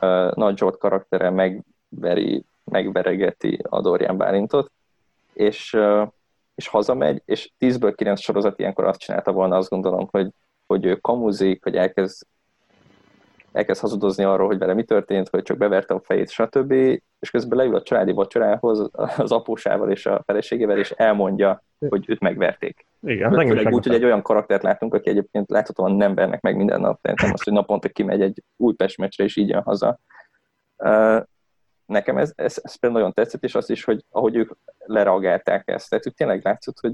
uh, 0.00 0.32
Nagy 0.32 0.58
Zsolt 0.58 0.78
karaktere 0.78 1.30
megveri, 1.30 2.44
megveregeti 2.64 3.58
a 3.68 3.80
Dorian 3.80 4.16
Bálintot, 4.16 4.70
és, 5.32 5.72
uh, 5.72 6.08
és 6.54 6.68
hazamegy, 6.68 7.22
és 7.24 7.50
10-ből 7.58 7.92
9 7.96 8.20
sorozat 8.20 8.58
ilyenkor 8.58 8.84
azt 8.84 9.00
csinálta 9.00 9.32
volna, 9.32 9.56
azt 9.56 9.70
gondolom, 9.70 10.08
hogy, 10.10 10.30
hogy 10.66 10.84
ő 10.84 10.96
kamuzik, 10.96 11.62
hogy 11.62 11.76
elkezd 11.76 12.26
elkezd 13.58 13.80
hazudozni 13.80 14.24
arról, 14.24 14.46
hogy 14.46 14.58
vele 14.58 14.74
mi 14.74 14.84
történt, 14.84 15.28
hogy 15.28 15.42
csak 15.42 15.56
beverte 15.56 15.94
a 15.94 16.00
fejét, 16.00 16.30
stb. 16.30 16.72
És 17.18 17.30
közben 17.30 17.58
leül 17.58 17.74
a 17.74 17.82
családi 17.82 18.12
vacsorához 18.12 18.90
az 19.16 19.32
apósával 19.32 19.90
és 19.90 20.06
a 20.06 20.22
feleségével, 20.26 20.78
és 20.78 20.90
elmondja, 20.90 21.64
hogy 21.88 22.04
őt 22.08 22.20
megverték. 22.20 22.86
Igen, 23.00 23.32
Főleg 23.32 23.72
úgy, 23.72 23.86
hogy 23.86 23.94
egy 23.94 24.04
olyan 24.04 24.22
karaktert 24.22 24.62
látunk, 24.62 24.94
aki 24.94 25.10
egyébként 25.10 25.50
láthatóan 25.50 25.92
nem 25.92 26.14
vernek 26.14 26.40
meg 26.40 26.56
minden 26.56 26.80
nap, 26.80 27.00
tehát 27.00 27.20
nem 27.20 27.32
az, 27.32 27.42
hogy 27.42 27.52
naponta 27.52 27.88
kimegy 27.88 28.22
egy 28.22 28.42
új 28.56 28.74
Pest 28.74 28.98
és 29.16 29.36
így 29.36 29.48
jön 29.48 29.62
haza. 29.62 29.98
Nekem 31.86 32.18
ez, 32.18 32.32
ez, 32.36 32.60
ez 32.62 32.74
például 32.74 33.02
nagyon 33.02 33.14
tetszett, 33.14 33.44
és 33.44 33.54
az 33.54 33.70
is, 33.70 33.84
hogy 33.84 34.04
ahogy 34.10 34.36
ők 34.36 34.52
lereagálták 34.78 35.68
ezt, 35.68 35.90
tehát 35.90 36.14
tényleg 36.16 36.44
látszott, 36.44 36.80
hogy 36.80 36.92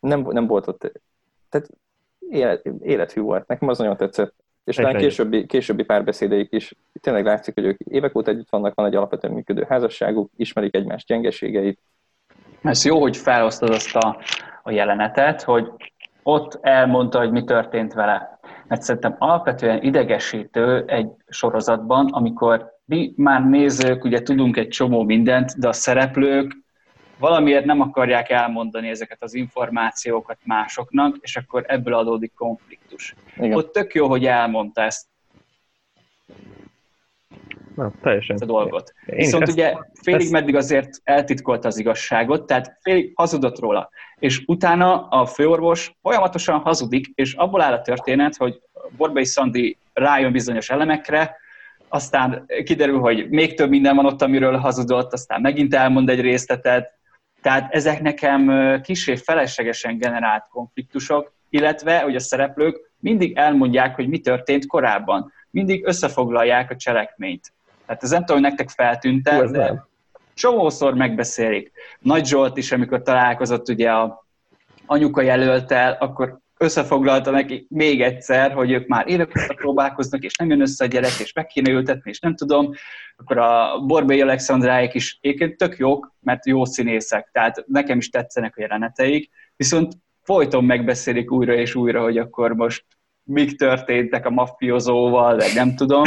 nem, 0.00 0.20
nem 0.20 0.46
volt 0.46 0.66
ott, 0.66 0.92
tehát 1.48 1.68
élet, 2.28 2.66
élethű 2.80 3.20
volt. 3.20 3.46
Nekem 3.46 3.68
az 3.68 3.78
nagyon 3.78 3.96
tetszett. 3.96 4.34
És 4.66 4.76
talán 4.76 4.96
későbbi, 4.96 5.46
későbbi 5.46 5.82
párbeszédeik 5.82 6.48
is 6.52 6.74
tényleg 7.00 7.24
látszik, 7.24 7.54
hogy 7.54 7.64
ők 7.64 7.78
évek 7.78 8.16
óta 8.16 8.30
együtt 8.30 8.50
vannak, 8.50 8.74
van 8.74 8.86
egy 8.86 8.94
alapvetően 8.94 9.34
működő 9.34 9.66
házasságuk, 9.68 10.30
ismerik 10.36 10.74
egymás 10.74 11.04
gyengeségeit. 11.04 11.78
Ez 12.62 12.84
jó, 12.84 13.00
hogy 13.00 13.16
felosztod 13.16 13.70
azt 13.70 13.96
a, 13.96 14.20
a 14.62 14.70
jelenetet, 14.70 15.42
hogy 15.42 15.70
ott 16.22 16.58
elmondta, 16.60 17.18
hogy 17.18 17.30
mi 17.30 17.44
történt 17.44 17.92
vele. 17.92 18.38
Mert 18.68 18.82
szerintem 18.82 19.16
alapvetően 19.18 19.82
idegesítő 19.82 20.84
egy 20.86 21.08
sorozatban, 21.28 22.06
amikor 22.06 22.72
mi 22.84 23.12
már 23.16 23.44
nézők, 23.44 24.04
ugye 24.04 24.22
tudunk 24.22 24.56
egy 24.56 24.68
csomó 24.68 25.02
mindent, 25.02 25.58
de 25.58 25.68
a 25.68 25.72
szereplők 25.72 26.65
valamiért 27.18 27.64
nem 27.64 27.80
akarják 27.80 28.30
elmondani 28.30 28.88
ezeket 28.88 29.22
az 29.22 29.34
információkat 29.34 30.38
másoknak, 30.44 31.16
és 31.20 31.36
akkor 31.36 31.64
ebből 31.66 31.94
adódik 31.94 32.32
konfliktus. 32.34 33.14
Igen. 33.36 33.54
Ott 33.54 33.72
tök 33.72 33.94
jó, 33.94 34.08
hogy 34.08 34.26
elmondta 34.26 34.82
ezt. 34.82 35.06
Na, 37.74 37.92
teljesen. 38.02 38.34
Ezt 38.34 38.44
a 38.44 38.46
dolgot. 38.46 38.92
Én 39.06 39.16
Viszont 39.16 39.42
ezt, 39.42 39.52
ugye 39.52 39.74
félig 39.92 40.20
ezt... 40.20 40.32
meddig 40.32 40.54
azért 40.56 41.00
eltitkolta 41.04 41.68
az 41.68 41.78
igazságot, 41.78 42.46
tehát 42.46 42.78
félig 42.82 43.12
hazudott 43.14 43.58
róla. 43.58 43.90
És 44.18 44.42
utána 44.46 45.08
a 45.08 45.26
főorvos 45.26 45.92
folyamatosan 46.02 46.58
hazudik, 46.58 47.06
és 47.14 47.34
abból 47.34 47.60
áll 47.60 47.72
a 47.72 47.82
történet, 47.82 48.36
hogy 48.36 48.60
Borbei 48.96 49.24
Szandi 49.24 49.78
rájön 49.92 50.32
bizonyos 50.32 50.70
elemekre, 50.70 51.36
aztán 51.88 52.46
kiderül, 52.64 52.98
hogy 52.98 53.28
még 53.30 53.54
több 53.54 53.68
minden 53.68 53.96
van 53.96 54.06
ott, 54.06 54.22
amiről 54.22 54.56
hazudott, 54.56 55.12
aztán 55.12 55.40
megint 55.40 55.74
elmond 55.74 56.08
egy 56.08 56.20
részletet, 56.20 56.95
tehát 57.46 57.74
ezek 57.74 58.00
nekem 58.00 58.50
kisé 58.82 59.16
feleslegesen 59.16 59.98
generált 59.98 60.46
konfliktusok, 60.50 61.32
illetve, 61.50 62.00
hogy 62.00 62.14
a 62.16 62.20
szereplők 62.20 62.90
mindig 62.98 63.36
elmondják, 63.36 63.94
hogy 63.94 64.08
mi 64.08 64.18
történt 64.18 64.66
korábban. 64.66 65.32
Mindig 65.50 65.86
összefoglalják 65.86 66.70
a 66.70 66.76
cselekményt. 66.76 67.52
Tehát 67.86 68.02
ez 68.02 68.10
nem 68.10 68.24
tudom, 68.24 68.42
hogy 68.42 68.48
nektek 68.50 68.70
feltűnt 68.70 69.22
de 69.22 69.86
csomószor 70.34 70.94
megbeszélik. 70.94 71.72
Nagy 71.98 72.26
Zsolt 72.26 72.56
is, 72.56 72.72
amikor 72.72 73.02
találkozott 73.02 73.68
ugye 73.68 73.90
a 73.90 74.26
anyuka 74.86 75.20
jelöltel, 75.22 75.96
akkor 76.00 76.38
összefoglalta 76.58 77.30
neki 77.30 77.66
még 77.68 78.02
egyszer, 78.02 78.52
hogy 78.52 78.70
ők 78.70 78.86
már 78.86 79.08
évek 79.08 79.54
próbálkoznak, 79.56 80.22
és 80.22 80.36
nem 80.36 80.50
jön 80.50 80.60
össze 80.60 80.84
a 80.84 80.88
gyerek, 80.88 81.18
és 81.20 81.32
meg 81.32 81.46
kéne 81.46 81.70
ültetni, 81.70 82.10
és 82.10 82.20
nem 82.20 82.34
tudom. 82.34 82.70
Akkor 83.16 83.38
a 83.38 83.80
Borbély 83.86 84.20
Alexandráik 84.20 84.94
is 84.94 85.18
egyébként 85.20 85.56
tök 85.56 85.76
jók, 85.76 86.14
mert 86.20 86.46
jó 86.46 86.64
színészek, 86.64 87.28
tehát 87.32 87.64
nekem 87.66 87.98
is 87.98 88.08
tetszenek 88.08 88.56
a 88.56 88.60
jeleneteik, 88.60 89.30
viszont 89.56 89.92
folyton 90.22 90.64
megbeszélik 90.64 91.32
újra 91.32 91.54
és 91.54 91.74
újra, 91.74 92.02
hogy 92.02 92.18
akkor 92.18 92.54
most 92.54 92.84
mik 93.22 93.56
történtek 93.56 94.26
a 94.26 94.30
maffiozóval, 94.30 95.36
vagy 95.36 95.52
nem 95.54 95.74
tudom. 95.74 96.04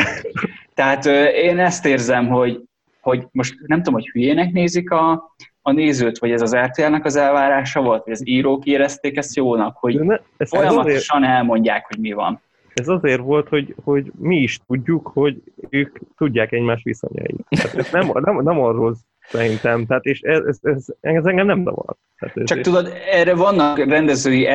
Tehát 0.74 1.06
én 1.36 1.60
ezt 1.60 1.86
érzem, 1.86 2.28
hogy, 2.28 2.62
hogy 3.02 3.28
most 3.32 3.56
nem 3.66 3.78
tudom, 3.78 3.94
hogy 3.94 4.10
hülyének 4.10 4.52
nézik 4.52 4.92
a, 4.92 5.36
a 5.70 5.74
nézőt, 5.74 6.18
vagy 6.18 6.32
ez 6.32 6.42
az 6.42 6.56
RTL-nek 6.56 7.06
az 7.06 7.16
elvárása 7.16 7.82
volt, 7.82 8.04
vagy 8.04 8.14
az 8.14 8.28
írók 8.28 8.66
érezték 8.66 9.18
ezt 9.18 9.36
jónak, 9.36 9.78
hogy 9.78 10.00
ne, 10.00 10.18
ez 10.38 10.50
folyamatosan 10.50 11.24
azért, 11.24 11.36
elmondják, 11.36 11.86
hogy 11.88 12.00
mi 12.00 12.12
van. 12.12 12.42
Ez 12.74 12.88
azért 12.88 13.22
volt, 13.22 13.48
hogy, 13.48 13.76
hogy 13.84 14.12
mi 14.20 14.36
is 14.36 14.60
tudjuk, 14.68 15.12
hogy 15.14 15.42
ők 15.70 15.98
tudják 16.18 16.52
egymás 16.52 16.84
viszonyait. 16.84 17.46
Ez 17.50 17.92
nem, 17.92 18.12
nem, 18.14 18.44
nem 18.44 18.62
arról 18.62 18.96
szerintem, 19.22 19.86
tehát 19.86 20.04
és 20.04 20.22
ez, 20.22 20.40
ez, 20.46 20.58
ez, 20.62 20.86
ez 21.02 21.26
engem 21.26 21.46
nem 21.46 21.64
zavar. 21.64 21.96
Tehát 22.20 22.38
ez, 22.38 22.48
Csak 22.48 22.62
tudod, 22.62 22.94
erre 23.12 23.36
vannak 23.36 23.78
rendezői 23.78 24.48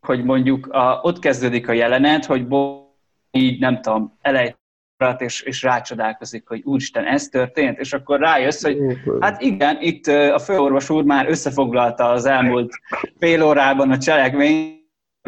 hogy 0.00 0.24
mondjuk 0.24 0.66
a, 0.66 1.00
ott 1.02 1.18
kezdődik 1.18 1.68
a 1.68 1.72
jelenet, 1.72 2.24
hogy 2.24 2.46
Bo 2.46 2.86
így 3.30 3.60
nem 3.60 3.80
tudom, 3.80 4.18
elejt 4.20 4.60
és, 5.18 5.42
és 5.42 5.62
rácsodálkozik, 5.62 6.48
hogy 6.48 6.62
úristen, 6.64 7.04
ez 7.04 7.28
történt, 7.28 7.78
és 7.78 7.92
akkor 7.92 8.20
rájössz, 8.20 8.62
hogy 8.62 8.78
hát 9.20 9.40
igen, 9.40 9.76
itt 9.80 10.06
a 10.06 10.38
főorvos 10.38 10.90
úr 10.90 11.04
már 11.04 11.28
összefoglalta 11.28 12.08
az 12.08 12.24
elmúlt 12.24 12.72
fél 13.18 13.42
órában 13.42 13.90
a 13.90 13.98
cselekményt, 13.98 14.80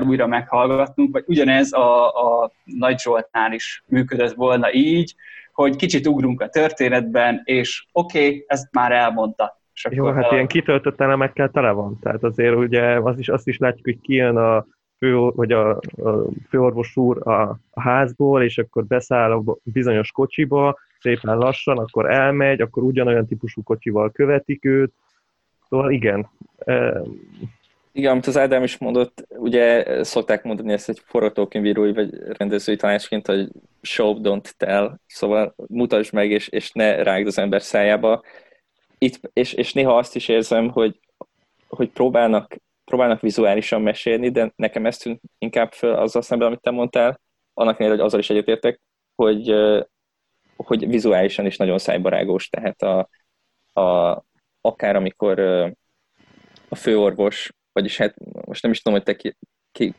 újra 0.03 0.27
meghallgatnunk, 0.27 1.12
vagy 1.12 1.25
ugyanez 1.27 1.72
a, 1.72 2.07
a 2.07 2.51
Nagy 2.64 2.99
Zsoltnál 3.01 3.53
is 3.53 3.83
működött 3.87 4.35
volna 4.35 4.72
így, 4.72 5.14
hogy 5.53 5.77
kicsit 5.77 6.07
ugrunk 6.07 6.41
a 6.41 6.49
történetben, 6.49 7.41
és 7.45 7.87
oké, 7.93 8.27
okay, 8.27 8.45
ezt 8.47 8.72
már 8.72 8.93
elmondta. 8.93 9.61
És 9.75 9.87
Jó, 9.91 10.07
hát 10.07 10.31
a... 10.31 10.35
ilyen 10.35 10.47
kitöltött 10.47 11.01
elemekkel 11.01 11.49
tele 11.49 11.70
van. 11.70 11.99
Tehát 12.03 12.22
azért 12.22 12.57
ugye 12.57 12.83
az 12.83 13.18
is, 13.18 13.29
azt 13.29 13.49
is 13.49 13.59
látjuk, 13.59 13.85
hogy 13.85 14.01
kijön 14.01 14.37
a 14.37 14.66
fő, 14.99 15.17
vagy 15.17 15.53
a, 15.53 15.71
a 15.71 16.29
főorvos 16.49 16.97
úr 16.97 17.29
a, 17.29 17.41
a 17.71 17.81
házból, 17.81 18.43
és 18.43 18.59
akkor 18.59 18.85
beszáll 18.85 19.33
a 19.33 19.57
bizonyos 19.63 20.13
kocsiba, 20.13 20.79
szépen 21.01 21.39
lassan, 21.39 21.79
akkor 21.79 22.11
elmegy, 22.11 22.61
akkor 22.61 22.83
ugyanolyan 22.83 23.27
típusú 23.27 23.63
kocsival 23.63 24.11
követik 24.11 24.65
őt. 24.65 24.93
Szóval 25.69 25.91
igen. 25.91 26.29
E... 26.59 27.03
Igen, 27.93 28.11
amit 28.11 28.27
az 28.27 28.39
Ádám 28.39 28.63
is 28.63 28.79
mondott, 28.79 29.27
ugye 29.29 29.85
szokták 30.05 30.43
mondani 30.43 30.73
ezt 30.73 30.89
egy 30.89 31.03
forgatókönyvírói 31.05 31.93
vagy 31.93 32.15
rendezői 32.39 32.77
tanácsként, 32.77 33.27
hogy 33.27 33.49
show, 33.83 34.21
don't 34.23 34.51
tell, 34.57 34.99
szóval 35.07 35.55
mutasd 35.67 36.13
meg, 36.13 36.31
és, 36.31 36.49
és 36.49 36.73
ne 36.73 37.03
rágd 37.03 37.27
az 37.27 37.39
ember 37.39 37.63
szájába. 37.63 38.23
Itt, 38.99 39.31
és, 39.33 39.53
és 39.53 39.73
néha 39.73 39.97
azt 39.97 40.17
is 40.17 40.29
érzem, 40.29 40.69
hogy, 40.69 41.01
hogy 41.69 41.91
próbálnak 41.91 42.57
próbálnak 42.85 43.20
vizuálisan 43.20 43.82
mesélni, 43.82 44.30
de 44.30 44.53
nekem 44.57 44.87
ezt 44.87 45.03
tűnt 45.03 45.20
inkább 45.39 45.72
föl 45.72 45.95
azzal 45.95 46.22
szemben, 46.22 46.47
amit 46.47 46.61
te 46.61 46.70
mondtál, 46.70 47.20
annak 47.55 47.74
ellenére, 47.74 47.97
hogy 47.97 48.07
azzal 48.07 48.20
is 48.20 48.30
egyetértek, 48.30 48.80
hogy, 49.14 49.55
hogy 50.57 50.89
vizuálisan 50.89 51.47
is 51.47 51.57
nagyon 51.57 51.78
szájbarágos, 51.78 52.49
tehát 52.49 52.82
a, 52.82 53.09
a, 53.80 54.22
akár 54.61 54.97
amikor 54.97 55.41
a 56.68 56.74
főorvos, 56.74 57.53
vagyis 57.72 57.97
hát 57.97 58.14
most 58.47 58.62
nem 58.62 58.72
is 58.72 58.82
tudom, 58.82 58.99
hogy 58.99 59.07
te 59.07 59.16
ki, 59.16 59.37
ki 59.72 59.95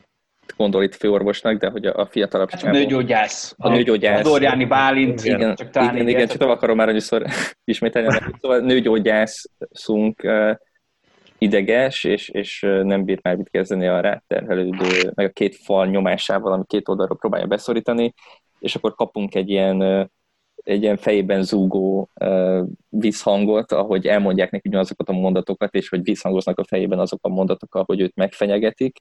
gondol 0.56 0.82
itt 0.82 0.94
főorvosnak, 0.94 1.58
de 1.58 1.68
hogy 1.68 1.86
a 1.86 2.06
fiatalabb 2.06 2.50
hát 2.50 2.62
a 2.62 2.70
nőgyógyász. 2.70 3.54
A, 3.56 3.68
a 3.68 3.70
nőgyógyász. 3.70 4.20
A 4.20 4.22
Dorjáni 4.22 4.64
Bálint. 4.64 5.24
Igen, 5.24 5.54
csak 5.54 5.68
igen, 5.68 6.08
igen, 6.08 6.26
csak 6.26 6.40
akarom 6.40 6.76
már 6.76 6.88
annyiszor 6.88 7.26
ismételni. 7.64 8.18
Szóval 8.40 8.60
nőgyógyászunk 8.60 10.22
ideges, 11.38 12.04
és, 12.04 12.28
és 12.28 12.60
nem 12.60 13.04
bír 13.04 13.18
már 13.22 13.36
mit 13.36 13.50
kezdeni 13.50 13.86
a 13.86 14.00
ráterhelődő, 14.00 15.12
meg 15.14 15.26
a 15.26 15.30
két 15.32 15.56
fal 15.56 15.86
nyomásával, 15.86 16.52
ami 16.52 16.64
két 16.66 16.88
oldalról 16.88 17.16
próbálja 17.16 17.46
beszorítani, 17.46 18.14
és 18.58 18.74
akkor 18.74 18.94
kapunk 18.94 19.34
egy 19.34 19.50
ilyen, 19.50 20.10
egy 20.56 20.82
ilyen 20.82 20.96
fejében 20.96 21.42
zúgó 21.42 22.10
visszhangot, 22.88 23.72
ahogy 23.72 24.06
elmondják 24.06 24.50
neki 24.50 24.68
ugyanazokat 24.68 25.08
a 25.08 25.12
mondatokat, 25.12 25.74
és 25.74 25.88
hogy 25.88 26.02
visszhangoznak 26.02 26.58
a 26.58 26.64
fejében 26.64 26.98
azok 26.98 27.18
a 27.22 27.28
mondatok, 27.28 27.74
ahogy 27.74 28.00
őt 28.00 28.14
megfenyegetik. 28.14 28.98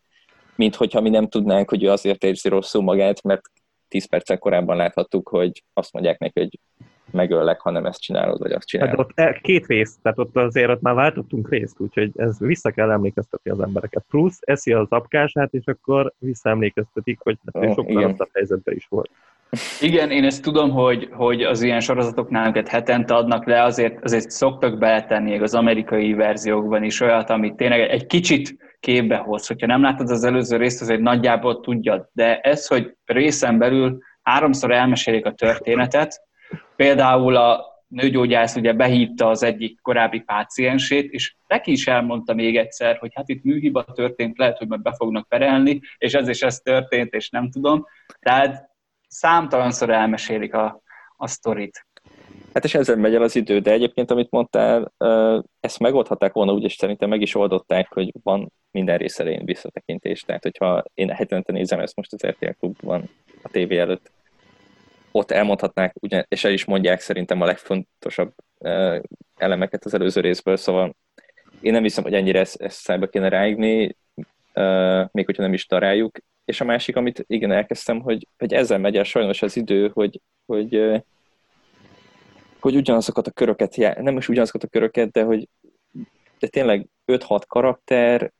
mint 0.56 0.76
hogyha 0.76 1.02
mi 1.02 1.10
nem 1.10 1.28
tudnánk, 1.28 1.70
hogy 1.70 1.84
ő 1.84 1.90
azért 1.90 2.24
érzi 2.24 2.50
rosszul 2.50 2.82
magát, 2.82 3.24
mert 3.24 3.42
10 3.88 4.06
perccel 4.06 4.38
korábban 4.38 4.78
láthattuk, 4.78 5.30
hogy 5.30 5.64
azt 5.74 5.94
mondják 5.94 6.20
neki, 6.20 6.40
hogy 6.40 6.60
megöllek, 7.16 7.60
ha 7.60 7.72
nem 7.72 7.86
ezt 7.86 8.02
csinálod, 8.02 8.40
vagy 8.40 8.52
azt 8.52 8.68
csinálod. 8.68 8.96
Hát 8.96 9.06
ott 9.06 9.12
e, 9.16 9.40
két 9.42 9.66
rész, 9.66 9.98
tehát 10.02 10.18
ott 10.18 10.36
azért 10.36 10.70
ott 10.70 10.82
már 10.82 10.94
váltottunk 10.94 11.50
részt, 11.50 11.80
úgyhogy 11.80 12.12
ez 12.16 12.40
vissza 12.40 12.72
kell 12.72 12.92
emlékeztetni 12.92 13.52
az 13.52 13.60
embereket. 13.60 14.06
Plusz 14.10 14.40
eszi 14.42 14.74
az 14.74 14.88
apkását, 14.90 15.54
és 15.54 15.66
akkor 15.66 16.14
visszaemlékeztetik, 16.18 17.20
hogy 17.20 17.38
hát 17.54 17.64
oh, 17.64 17.74
sokkal 17.74 18.04
rosszabb 18.04 18.30
helyzetben 18.34 18.76
is 18.76 18.86
volt. 18.90 19.10
Igen, 19.82 20.12
én 20.12 20.24
ezt 20.24 20.42
tudom, 20.42 20.70
hogy, 20.70 21.10
hogy 21.12 21.44
az 21.44 21.62
ilyen 21.62 21.80
sorozatoknál, 21.80 22.44
amiket 22.44 22.68
hetente 22.68 23.14
adnak 23.14 23.46
le, 23.46 23.64
azért, 23.64 24.04
azért 24.04 24.30
szoktak 24.30 24.78
beletenni 24.78 25.40
az 25.40 25.54
amerikai 25.54 26.14
verziókban 26.14 26.84
is 26.84 27.02
olyat, 27.02 27.30
amit 27.30 27.56
tényleg 27.56 27.80
egy 27.80 28.06
kicsit 28.06 28.56
képbe 28.80 29.18
hoz. 29.18 29.48
Hogyha 29.48 29.68
nem 29.68 29.82
látod 29.82 30.10
az 30.10 30.24
előző 30.24 30.58
részt, 30.58 30.82
azért 30.82 31.02
nagyjából 31.02 31.60
tudjad. 31.60 32.10
De 32.14 32.40
ez, 32.40 32.68
hogy 32.68 32.96
részen 33.06 33.58
belül 33.58 33.98
háromszor 34.22 34.72
elmesélik 34.72 35.26
a 35.26 35.34
történetet, 35.34 36.22
például 36.76 37.36
a 37.36 37.74
nőgyógyász 37.88 38.56
ugye 38.56 38.74
behívta 38.74 39.30
az 39.30 39.44
egyik 39.44 39.82
korábbi 39.82 40.20
páciensét, 40.20 41.12
és 41.12 41.36
neki 41.48 41.72
is 41.72 41.88
elmondta 41.88 42.34
még 42.34 42.58
egyszer, 42.58 42.98
hogy 42.98 43.12
hát 43.14 43.30
itt 43.30 43.44
műhiba 43.44 43.84
történt, 43.84 44.38
lehet, 44.38 44.58
hogy 44.58 44.68
majd 44.68 44.82
be 44.82 44.94
fognak 44.94 45.28
perelni, 45.28 45.82
és 45.98 46.14
ez 46.14 46.28
is 46.28 46.42
ez 46.42 46.60
történt, 46.60 47.14
és 47.14 47.30
nem 47.30 47.50
tudom. 47.50 47.86
Tehát 48.20 48.70
számtalanszor 49.08 49.90
elmesélik 49.90 50.54
a, 50.54 50.82
a 51.18 51.28
sztorit. 51.28 51.86
Hát 52.54 52.64
és 52.64 52.76
ezzel 52.76 52.96
megy 52.96 53.16
el 53.16 53.22
az 53.22 53.36
idő, 53.36 53.60
de 53.60 53.72
egyébként, 53.72 54.12
amit 54.12 54.32
mondtál, 54.32 54.94
ezt 55.60 55.80
megoldhatták 55.80 56.34
volna 56.34 56.54
úgy, 56.54 56.64
és 56.64 56.74
szerintem 56.74 57.10
meg 57.10 57.22
is 57.22 57.36
oldották, 57.36 57.94
hogy 57.94 58.12
van 58.24 58.52
minden 58.72 58.98
rész 58.98 59.20
elején 59.20 59.46
visszatekintés. 59.46 60.22
Tehát, 60.22 60.44
hogyha 60.44 60.84
én 60.94 61.10
hetente 61.10 61.52
nézem 61.52 61.80
ezt 61.80 61.96
most 61.96 62.14
az 62.14 62.28
RTL 62.28 62.50
klubban 62.60 63.10
a 63.44 63.50
tévé 63.50 63.78
előtt, 63.78 64.12
ott 65.16 65.32
elmondhatnák, 65.32 65.96
ugyan, 66.00 66.26
és 66.28 66.44
el 66.44 66.52
is 66.52 66.66
mondják 66.66 67.00
szerintem 67.00 67.42
a 67.42 67.46
legfontosabb 67.46 68.34
elemeket 69.36 69.86
az 69.86 69.94
előző 69.94 70.22
részből, 70.22 70.58
szóval 70.58 70.96
én 71.62 71.72
nem 71.72 71.84
hiszem, 71.84 72.04
hogy 72.04 72.14
ennyire 72.14 72.40
ezt, 72.40 72.62
ezt 72.62 72.78
szájba 72.78 73.08
kéne 73.08 73.30
ráigni, 73.30 73.98
még 75.12 75.26
hogyha 75.26 75.42
nem 75.42 75.54
is 75.54 75.66
találjuk, 75.66 76.18
és 76.46 76.62
a 76.62 76.66
másik, 76.66 76.96
amit 76.96 77.24
igen 77.28 77.52
elkezdtem, 77.52 78.00
hogy, 78.00 78.28
hogy 78.38 78.54
ezzel 78.54 78.78
megy 78.78 78.98
el 78.98 79.04
sajnos 79.04 79.42
az 79.42 79.56
idő, 79.56 79.90
hogy, 79.94 80.22
hogy, 80.46 81.02
hogy 82.60 82.76
ugyanazokat 82.76 83.28
a 83.28 83.32
köröket, 83.32 83.76
nem 84.02 84.18
is 84.18 84.30
ugyanazokat 84.30 84.64
a 84.64 84.68
köröket, 84.68 85.12
de 85.12 85.24
hogy 85.24 85.48
de 86.40 86.48
tényleg 86.48 86.88
5-6 87.12 87.42
karakter 87.48 88.32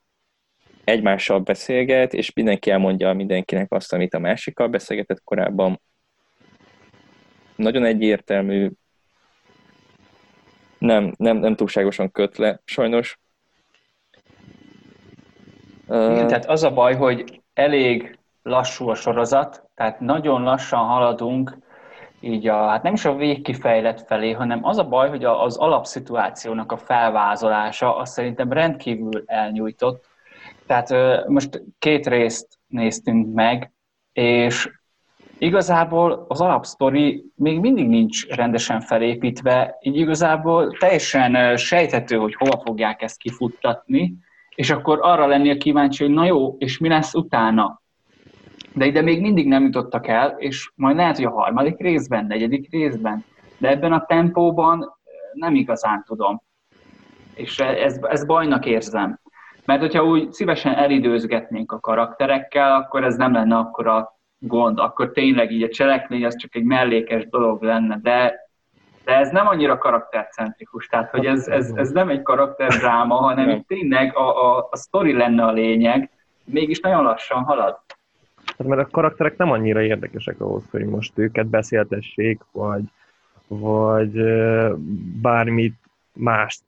egymással 0.84 1.40
beszélget, 1.40 2.14
és 2.14 2.34
mindenki 2.34 2.72
elmondja 2.72 3.14
mindenkinek 3.14 3.72
azt, 3.72 3.94
amit 3.94 4.14
a 4.14 4.20
másikkal 4.20 4.68
beszélgetett 4.68 5.24
korábban. 5.24 5.82
Nagyon 7.56 7.86
egyértelmű, 7.86 8.72
nem, 10.78 11.14
nem, 11.18 11.38
nem 11.38 11.56
túlságosan 11.56 12.12
köt 12.12 12.38
le, 12.38 12.62
sajnos. 12.66 13.20
Igen, 15.88 16.28
tehát 16.28 16.46
az 16.46 16.64
a 16.64 16.72
baj, 16.72 16.96
hogy 16.96 17.42
elég 17.54 18.18
lassú 18.42 18.90
a 18.90 18.96
sorozat, 18.96 19.70
tehát 19.76 20.00
nagyon 20.00 20.44
lassan 20.44 20.86
haladunk 20.86 21.58
így 22.20 22.48
a, 22.48 22.68
hát 22.68 22.84
nem 22.84 22.94
is 22.94 23.06
a 23.06 23.16
végkifejlet 23.16 24.02
felé, 24.02 24.32
hanem 24.32 24.66
az 24.66 24.78
a 24.78 24.88
baj, 24.88 25.10
hogy 25.10 25.24
az 25.24 25.58
alapszituációnak 25.58 26.72
a 26.72 26.78
felvázolása 26.78 27.98
az 27.98 28.10
szerintem 28.10 28.52
rendkívül 28.52 29.24
elnyújtott. 29.26 30.06
Tehát 30.68 30.90
most 31.28 31.64
két 31.80 32.08
részt 32.08 32.48
néztünk 32.68 33.34
meg, 33.34 33.72
és 34.14 34.70
igazából 35.38 36.26
az 36.28 36.42
alapsztori 36.42 37.26
még 37.36 37.60
mindig 37.60 37.88
nincs 37.88 38.28
rendesen 38.28 38.82
felépítve, 38.82 39.78
így 39.82 39.98
igazából 39.98 40.72
teljesen 40.80 41.58
sejthető, 41.58 42.16
hogy 42.18 42.36
hova 42.36 42.62
fogják 42.66 43.02
ezt 43.02 43.18
kifuttatni, 43.18 44.14
és 44.56 44.70
akkor 44.70 45.00
arra 45.02 45.26
lennél 45.26 45.58
kíváncsi, 45.58 46.04
hogy 46.04 46.14
na 46.14 46.26
jó, 46.26 46.56
és 46.58 46.78
mi 46.78 46.88
lesz 46.88 47.14
utána? 47.14 47.82
De 48.74 48.86
ide 48.86 49.02
még 49.02 49.22
mindig 49.22 49.48
nem 49.48 49.64
jutottak 49.64 50.08
el, 50.08 50.36
és 50.38 50.72
majd 50.76 50.96
lehet, 50.96 51.16
hogy 51.16 51.26
a 51.26 51.32
harmadik 51.32 51.78
részben, 51.78 52.26
negyedik 52.26 52.72
részben, 52.72 53.24
de 53.58 53.70
ebben 53.70 53.94
a 53.94 54.06
tempóban 54.06 54.98
nem 55.34 55.56
igazán 55.56 56.04
tudom. 56.08 56.42
És 57.34 57.60
ez, 57.60 58.00
ez 58.02 58.26
bajnak 58.26 58.66
érzem. 58.66 59.20
Mert 59.66 59.80
hogyha 59.80 60.04
úgy 60.04 60.32
szívesen 60.32 60.76
elidőzgetnénk 60.76 61.72
a 61.72 61.80
karakterekkel, 61.80 62.76
akkor 62.76 63.04
ez 63.04 63.16
nem 63.16 63.34
lenne 63.34 63.58
akkora 63.58 64.15
gond, 64.48 64.80
akkor 64.80 65.12
tényleg 65.12 65.52
így 65.52 65.64
a 65.64 65.70
cselekmény 65.70 66.26
az 66.26 66.36
csak 66.36 66.56
egy 66.56 66.64
mellékes 66.64 67.28
dolog 67.30 67.64
lenne, 67.64 68.00
de 68.02 68.44
de 69.06 69.16
ez 69.18 69.30
nem 69.30 69.48
annyira 69.48 69.78
karaktercentrikus, 69.78 70.88
tehát 70.88 71.10
hogy 71.10 71.26
ez, 71.26 71.48
ez, 71.48 71.72
ez 71.76 71.92
nem 71.92 72.10
egy 72.10 72.22
karakterdráma, 72.22 73.16
hanem 73.16 73.50
itt 73.50 73.68
tényleg 73.68 74.18
a, 74.18 74.58
a, 74.58 74.68
a 74.72 74.76
sztori 74.76 75.14
lenne 75.14 75.44
a 75.44 75.52
lényeg, 75.52 76.10
mégis 76.44 76.80
nagyon 76.80 77.04
lassan 77.04 77.44
halad. 77.44 77.80
Hát 78.58 78.68
mert 78.68 78.82
a 78.82 78.88
karakterek 78.92 79.38
nem 79.38 79.52
annyira 79.52 79.82
érdekesek 79.82 80.42
ahhoz, 80.42 80.64
hogy 80.72 80.86
most 80.86 81.18
őket 81.18 81.48
beszéltessék, 81.48 82.42
vagy, 82.52 82.84
vagy 83.48 84.12
bármit 85.22 85.76
más 86.14 86.60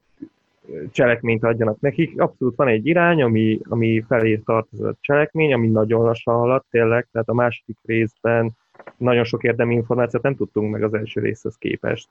cselekményt 0.91 1.43
adjanak 1.43 1.80
nekik. 1.80 2.22
Abszolút 2.22 2.55
van 2.55 2.68
egy 2.68 2.86
irány, 2.86 3.22
ami, 3.22 3.59
ami 3.63 4.03
felé 4.07 4.36
tartozott 4.36 4.91
a 4.91 4.97
cselekmény, 5.01 5.53
ami 5.53 5.68
nagyon 5.68 6.03
lassan 6.03 6.36
halad 6.36 6.63
tényleg, 6.70 7.07
tehát 7.11 7.30
a 7.30 7.34
második 7.34 7.78
részben 7.86 8.51
nagyon 8.97 9.24
sok 9.24 9.43
érdemi 9.43 9.74
információt 9.74 10.24
nem 10.24 10.36
tudtunk 10.36 10.72
meg 10.72 10.84
az 10.84 10.93
első 10.93 11.22
részhez 11.22 11.55
képest, 11.57 12.07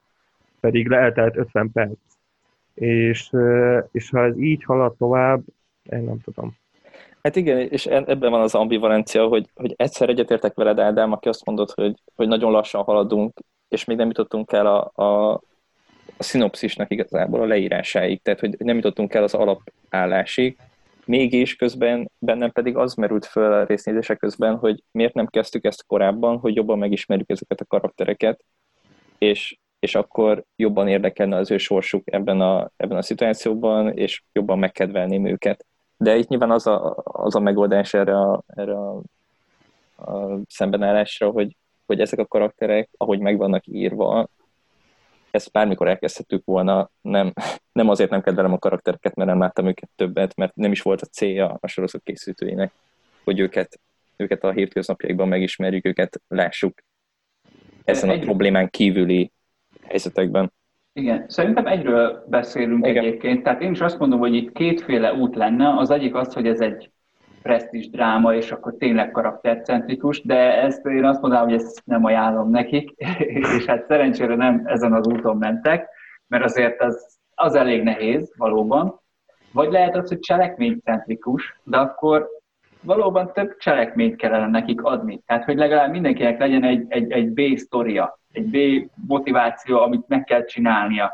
pedig 0.61 0.89
leeltelt 0.89 1.37
50 1.37 1.73
perc. 1.73 1.99
És, 2.75 3.31
és 3.93 4.11
ha 4.11 4.25
ez 4.25 4.39
így 4.39 4.65
halad 4.65 4.97
tovább, 4.97 5.41
én 5.91 6.03
nem 6.03 6.21
tudom. 6.25 6.57
Hát 7.23 7.37
igen, 7.37 7.59
és 7.59 7.87
ebben 7.87 8.31
van 8.31 8.41
az 8.41 8.55
ambivalencia, 8.55 9.27
hogy, 9.27 9.51
hogy 9.55 9.75
egyszer 9.77 10.09
egyetértek 10.09 10.55
veled, 10.55 10.79
Ádám, 10.79 11.13
aki 11.13 11.29
azt 11.29 11.45
mondott, 11.45 11.71
hogy, 11.71 11.95
hogy 12.15 12.29
nagyon 12.29 12.51
lassan 12.51 12.83
haladunk, 12.83 13.39
és 13.69 13.85
még 13.85 13.97
nem 13.97 14.07
jutottunk 14.07 14.53
el 14.53 14.67
a, 14.67 15.03
a, 15.03 15.41
a 16.17 16.23
szinopszisnak 16.23 16.91
igazából 16.91 17.41
a 17.41 17.47
leírásáig, 17.47 18.23
tehát 18.23 18.41
hogy 18.41 18.57
nem 18.59 18.77
jutottunk 18.77 19.15
el 19.15 19.23
az 19.23 19.35
alapállásig, 19.35 20.57
mégis 21.07 21.57
közben 21.57 22.11
bennem 22.19 22.51
pedig 22.51 22.77
az 22.77 22.95
merült 22.95 23.27
föl 23.27 23.53
a 23.53 23.65
résznézések 23.65 24.19
közben, 24.19 24.57
hogy 24.57 24.83
miért 24.91 25.15
nem 25.15 25.27
kezdtük 25.27 25.65
ezt 25.65 25.87
korábban, 25.87 26.39
hogy 26.39 26.55
jobban 26.55 26.79
megismerjük 26.79 27.31
ezeket 27.31 27.61
a 27.61 27.65
karaktereket, 27.65 28.45
és, 29.19 29.57
és 29.79 29.95
akkor 29.95 30.45
jobban 30.57 30.89
érdekelne 30.89 31.37
az 31.37 31.51
ő 31.51 31.59
sorsuk 31.59 32.13
ebben 32.13 32.41
a, 32.41 32.71
ebben 32.77 32.97
a 32.97 33.03
szituációban, 33.03 33.99
és 33.99 34.23
jobban 34.33 34.59
megkedvelném 34.59 35.27
őket. 35.27 35.67
De 35.97 36.17
itt 36.17 36.29
nyilván 36.29 36.51
az 36.51 36.67
a, 36.67 36.97
az 37.05 37.35
a 37.35 37.41
megoldás 37.41 37.95
erre 37.95 38.21
a, 38.21 38.43
erre 38.47 38.73
a, 38.73 39.03
a 39.97 40.41
szembenállásra, 40.49 41.31
hogy, 41.31 41.57
hogy 41.87 42.01
ezek 42.01 42.19
a 42.19 42.27
karakterek, 42.27 42.89
ahogy 42.97 43.19
meg 43.19 43.37
vannak 43.37 43.67
írva, 43.67 44.29
ezt 45.37 45.53
bármikor 45.53 45.89
elkezdhetük 45.89 46.45
volna, 46.45 46.91
nem, 47.01 47.33
nem 47.73 47.89
azért 47.89 48.11
nem 48.11 48.23
kedvelem 48.23 48.53
a 48.53 48.59
karaktereket, 48.59 49.15
mert 49.15 49.29
nem 49.29 49.39
láttam 49.39 49.67
őket 49.67 49.91
többet, 49.97 50.37
mert 50.37 50.55
nem 50.55 50.73
is 50.73 50.83
volt 50.83 51.01
a 51.01 51.07
célja 51.07 51.59
a 51.61 51.67
sorozat 51.67 52.03
készítőinek, 52.05 52.73
hogy 53.25 53.39
őket, 53.39 53.81
őket 54.17 54.45
a 54.45 54.51
hétköznapjaikban 54.51 55.29
megismerjük, 55.29 55.87
őket 55.87 56.21
lássuk 56.29 56.83
ezen 57.85 58.11
a 58.11 58.19
problémán 58.19 58.69
kívüli 58.71 59.33
helyzetekben. 59.83 60.53
Igen, 60.93 61.25
szerintem 61.29 61.67
egyről 61.67 62.25
beszélünk 62.29 62.87
Igen. 62.87 63.05
egyébként. 63.05 63.43
Tehát 63.43 63.63
én 63.63 63.71
is 63.71 63.81
azt 63.81 63.99
mondom, 63.99 64.19
hogy 64.19 64.35
itt 64.35 64.53
kétféle 64.53 65.15
út 65.15 65.37
lenne. 65.37 65.77
Az 65.77 65.91
egyik 65.91 66.15
az, 66.15 66.35
hogy 66.35 66.47
ez 66.47 66.61
egy 66.61 66.91
presztis 67.47 67.91
dráma, 67.91 68.35
és 68.35 68.53
akkor 68.53 68.75
tényleg 68.79 69.11
karaktercentrikus, 69.11 70.23
de 70.23 70.63
ezt 70.63 70.87
én 70.87 71.05
azt 71.05 71.21
mondanám, 71.21 71.45
hogy 71.45 71.55
ezt 71.55 71.83
nem 71.85 72.05
ajánlom 72.05 72.51
nekik, 72.51 72.91
és 73.41 73.65
hát 73.65 73.87
szerencsére 73.87 74.35
nem 74.35 74.63
ezen 74.65 74.93
az 74.93 75.07
úton 75.07 75.37
mentek, 75.37 75.89
mert 76.27 76.45
azért 76.45 76.83
az, 76.83 77.19
az 77.35 77.55
elég 77.55 77.83
nehéz 77.83 78.33
valóban. 78.37 79.01
Vagy 79.53 79.71
lehet 79.71 79.97
az, 79.97 80.09
hogy 80.09 80.19
cselekménycentrikus, 80.19 81.61
de 81.63 81.77
akkor 81.77 82.29
valóban 82.81 83.33
több 83.33 83.57
cselekményt 83.57 84.17
kellene 84.17 84.47
nekik 84.47 84.83
adni. 84.83 85.23
Tehát, 85.27 85.45
hogy 85.45 85.57
legalább 85.57 85.91
mindenkinek 85.91 86.39
legyen 86.39 86.65
egy, 86.65 86.85
egy, 86.89 87.13
egy 87.13 87.31
B-sztoria, 87.31 88.19
egy 88.33 88.47
B 88.47 88.91
motiváció, 89.07 89.79
amit 89.81 90.09
meg 90.09 90.25
kell 90.25 90.45
csinálnia. 90.45 91.13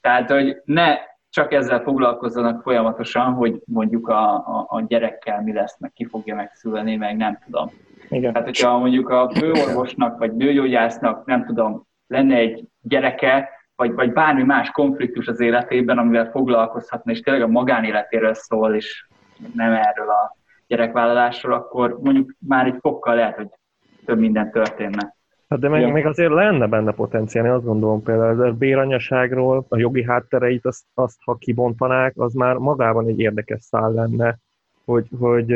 Tehát, 0.00 0.30
hogy 0.30 0.56
ne 0.64 0.96
csak 1.32 1.52
ezzel 1.52 1.82
foglalkozzanak 1.82 2.62
folyamatosan, 2.62 3.32
hogy 3.32 3.62
mondjuk 3.64 4.08
a, 4.08 4.34
a, 4.34 4.66
a 4.68 4.80
gyerekkel 4.86 5.42
mi 5.42 5.52
lesz, 5.52 5.78
meg 5.78 5.92
ki 5.92 6.04
fogja 6.04 6.34
megszülni, 6.34 6.96
meg 6.96 7.16
nem 7.16 7.38
tudom. 7.44 7.70
Igen. 8.08 8.32
Tehát, 8.32 8.48
hogyha 8.48 8.78
mondjuk 8.78 9.08
a 9.08 9.30
főorvosnak, 9.34 10.18
vagy 10.18 10.32
nőgyógyásznak, 10.32 11.26
nem 11.26 11.44
tudom, 11.44 11.86
lenne 12.06 12.34
egy 12.34 12.64
gyereke, 12.80 13.48
vagy, 13.76 13.94
vagy 13.94 14.12
bármi 14.12 14.42
más 14.42 14.70
konfliktus 14.70 15.26
az 15.28 15.40
életében, 15.40 15.98
amivel 15.98 16.30
foglalkozhatna, 16.30 17.12
és 17.12 17.20
tényleg 17.20 17.42
a 17.42 17.48
magánéletéről 17.48 18.34
szól, 18.34 18.74
és 18.74 19.06
nem 19.54 19.72
erről 19.72 20.08
a 20.08 20.36
gyerekvállalásról, 20.66 21.54
akkor 21.54 21.98
mondjuk 22.02 22.34
már 22.38 22.66
egy 22.66 22.78
fokkal 22.80 23.14
lehet, 23.14 23.36
hogy 23.36 23.48
több 24.04 24.18
minden 24.18 24.50
történne. 24.50 25.14
Hát 25.52 25.60
de 25.60 25.68
meg, 25.68 25.92
még 25.92 26.06
azért 26.06 26.32
lenne 26.32 26.66
benne 26.66 26.92
potenciál, 26.92 27.44
én 27.44 27.50
azt 27.50 27.64
gondolom 27.64 28.02
például 28.02 28.42
a 28.42 28.52
béranyaságról, 28.52 29.64
a 29.68 29.78
jogi 29.78 30.04
háttereit, 30.04 30.66
azt, 30.66 30.84
azt 30.94 31.18
ha 31.24 31.34
kibontanák, 31.34 32.12
az 32.16 32.32
már 32.32 32.56
magában 32.56 33.08
egy 33.08 33.20
érdekes 33.20 33.60
szál 33.62 33.92
lenne, 33.92 34.38
hogy, 34.84 35.06
hogy 35.18 35.46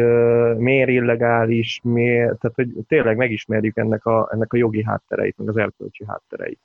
miért 0.56 0.88
illegális, 0.88 1.80
miért, 1.82 2.38
tehát 2.38 2.56
hogy 2.56 2.68
tényleg 2.88 3.16
megismerjük 3.16 3.76
ennek 3.76 4.06
a, 4.06 4.28
ennek 4.32 4.52
a 4.52 4.56
jogi 4.56 4.84
háttereit, 4.84 5.38
meg 5.38 5.48
az 5.48 5.56
erkölcsi 5.56 6.04
háttereit. 6.08 6.58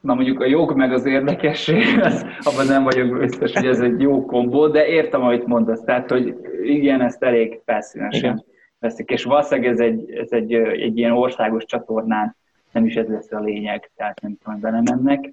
Na 0.00 0.14
mondjuk 0.14 0.40
a 0.40 0.46
jog 0.46 0.76
meg 0.76 0.92
az 0.92 1.06
érdekesség, 1.06 1.84
az, 2.02 2.26
abban 2.40 2.66
nem 2.66 2.82
vagyok 2.82 3.18
biztos, 3.18 3.52
hogy 3.52 3.66
ez 3.66 3.80
egy 3.80 4.00
jó 4.00 4.24
kombó, 4.24 4.68
de 4.68 4.86
értem, 4.86 5.22
amit 5.22 5.46
mondasz. 5.46 5.84
Tehát, 5.84 6.10
hogy 6.10 6.34
igen, 6.62 7.00
ezt 7.00 7.22
elég 7.22 7.60
felszínesen 7.64 8.44
veszik. 8.78 9.10
És 9.10 9.24
valószínűleg 9.24 9.70
ez 9.70 9.80
egy, 9.80 10.10
ez 10.10 10.30
egy, 10.30 10.54
egy 10.54 10.98
ilyen 10.98 11.12
országos 11.12 11.64
csatornán 11.64 12.38
nem 12.72 12.86
is 12.86 12.94
ez 12.94 13.08
lesz 13.08 13.32
a 13.32 13.40
lényeg, 13.40 13.90
tehát 13.96 14.20
nem 14.20 14.36
tudom, 14.36 14.60
hogy 14.60 14.62
belemennek. 14.62 15.32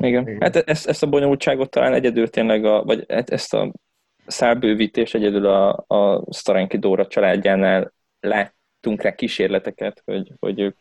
Igen, 0.00 0.36
hát 0.40 0.56
ezt, 0.56 0.86
ezt 0.88 1.02
a 1.02 1.08
bonyolultságot 1.08 1.70
talán 1.70 1.92
egyedül 1.92 2.28
tényleg, 2.28 2.64
a, 2.64 2.84
vagy 2.84 3.04
e- 3.08 3.24
ezt 3.26 3.54
a 3.54 3.72
szálbővítést 4.26 5.14
egyedül 5.14 5.46
a, 5.46 5.84
a 5.86 6.24
Starenki 6.32 6.78
Dóra 6.78 7.06
családjánál 7.06 7.92
láttunk 8.20 9.02
rá 9.02 9.14
kísérleteket, 9.14 10.02
hogy, 10.04 10.32
hogy 10.38 10.60
ők, 10.60 10.76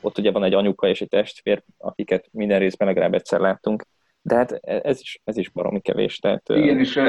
ott 0.00 0.18
ugye 0.18 0.30
van 0.30 0.44
egy 0.44 0.54
anyuka 0.54 0.88
és 0.88 1.00
egy 1.00 1.08
testvér, 1.08 1.62
akiket 1.78 2.28
minden 2.32 2.58
részben 2.58 2.88
legalább 2.88 3.14
egyszer 3.14 3.40
láttunk, 3.40 3.86
de 4.22 4.34
hát 4.34 4.52
ez 4.62 5.00
is, 5.00 5.20
ez 5.24 5.36
is 5.36 5.48
baromi 5.48 5.80
kevés. 5.80 6.18
Tehát, 6.18 6.48
Igen, 6.48 6.78
és 6.78 7.00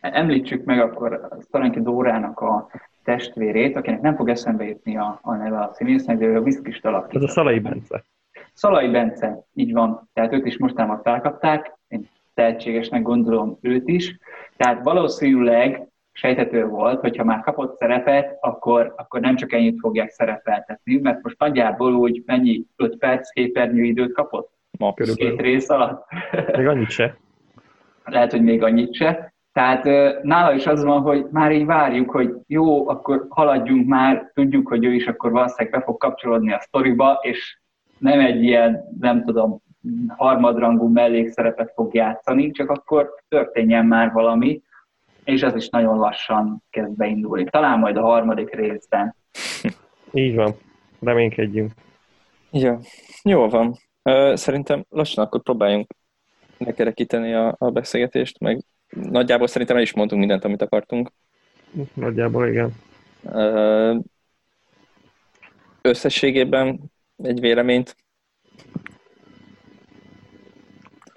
említsük 0.00 0.64
meg 0.64 0.80
akkor 0.80 1.12
a 1.12 1.40
Starenki 1.40 1.80
Dórának 1.80 2.40
a 2.40 2.70
testvérét, 3.04 3.76
akinek 3.76 4.00
nem 4.00 4.16
fog 4.16 4.28
eszembe 4.28 4.64
jutni 4.64 4.96
a, 4.96 5.18
a 5.22 5.34
neve 5.34 5.58
a 5.58 5.72
színésznek, 5.72 6.18
de 6.18 6.24
ő 6.24 6.36
a 6.36 6.42
viszkist 6.42 6.84
alakít. 6.84 7.16
Ez 7.16 7.22
a 7.22 7.28
Szalai 7.28 7.58
Bence. 7.58 8.04
Szalai 8.52 8.88
Bence, 8.88 9.44
így 9.54 9.72
van. 9.72 10.08
Tehát 10.12 10.32
őt 10.32 10.46
is 10.46 10.58
mostanában 10.58 11.02
felkapták, 11.02 11.78
én 11.88 12.08
tehetségesnek 12.34 13.02
gondolom 13.02 13.58
őt 13.60 13.88
is. 13.88 14.18
Tehát 14.56 14.84
valószínűleg 14.84 15.88
sejtető 16.12 16.66
volt, 16.66 17.00
hogyha 17.00 17.24
már 17.24 17.40
kapott 17.40 17.76
szerepet, 17.76 18.36
akkor, 18.40 18.94
akkor 18.96 19.20
nem 19.20 19.36
csak 19.36 19.52
ennyit 19.52 19.78
fogják 19.80 20.10
szerepeltetni, 20.10 20.96
mert 20.96 21.22
most 21.22 21.38
nagyjából 21.38 21.94
úgy 21.94 22.22
mennyi 22.26 22.64
5 22.76 22.98
perc 22.98 23.30
képernyő 23.30 23.82
időt 23.82 24.12
kapott? 24.12 24.52
Ma 24.78 24.94
Két 24.94 25.40
rész 25.40 25.68
alatt. 25.68 26.06
Még 26.56 26.66
annyit 26.66 26.90
se. 26.90 27.16
Lehet, 28.04 28.30
hogy 28.30 28.42
még 28.42 28.62
annyit 28.62 28.94
se. 28.94 29.33
Tehát 29.54 29.84
nála 30.22 30.52
is 30.52 30.66
az 30.66 30.84
van, 30.84 31.00
hogy 31.00 31.26
már 31.30 31.52
így 31.52 31.66
várjuk, 31.66 32.10
hogy 32.10 32.34
jó, 32.46 32.88
akkor 32.88 33.26
haladjunk 33.28 33.86
már, 33.86 34.30
tudjuk, 34.34 34.68
hogy 34.68 34.84
ő 34.84 34.92
is 34.92 35.06
akkor 35.06 35.30
valószínűleg 35.30 35.78
be 35.78 35.84
fog 35.84 35.96
kapcsolódni 35.96 36.52
a 36.52 36.60
sztoriba, 36.60 37.18
és 37.22 37.58
nem 37.98 38.20
egy 38.20 38.42
ilyen, 38.42 38.84
nem 39.00 39.24
tudom, 39.24 39.62
harmadrangú 40.08 40.88
mellékszerepet 40.88 41.72
fog 41.74 41.94
játszani, 41.94 42.50
csak 42.50 42.70
akkor 42.70 43.14
történjen 43.28 43.86
már 43.86 44.12
valami, 44.12 44.62
és 45.24 45.42
ez 45.42 45.54
is 45.54 45.68
nagyon 45.68 45.98
lassan 45.98 46.62
kezd 46.70 46.96
beindulni. 46.96 47.44
Talán 47.44 47.78
majd 47.78 47.96
a 47.96 48.02
harmadik 48.02 48.54
részben. 48.54 49.14
Így 50.12 50.34
van, 50.34 50.54
reménykedjünk. 51.00 51.72
Ja, 52.50 52.78
jó 53.22 53.48
van. 53.48 53.74
Szerintem 54.34 54.84
lassan 54.90 55.24
akkor 55.24 55.42
próbáljunk 55.42 55.86
nekerekíteni 56.58 57.34
a, 57.34 57.54
a 57.58 57.70
beszélgetést, 57.70 58.40
meg 58.40 58.64
nagyjából 58.94 59.46
szerintem 59.46 59.76
el 59.76 59.82
is 59.82 59.92
mondtunk 59.92 60.20
mindent, 60.20 60.44
amit 60.44 60.62
akartunk. 60.62 61.12
Nagyjából 61.94 62.48
igen. 62.48 62.72
Összességében 65.82 66.80
egy 67.22 67.40
véleményt. 67.40 67.96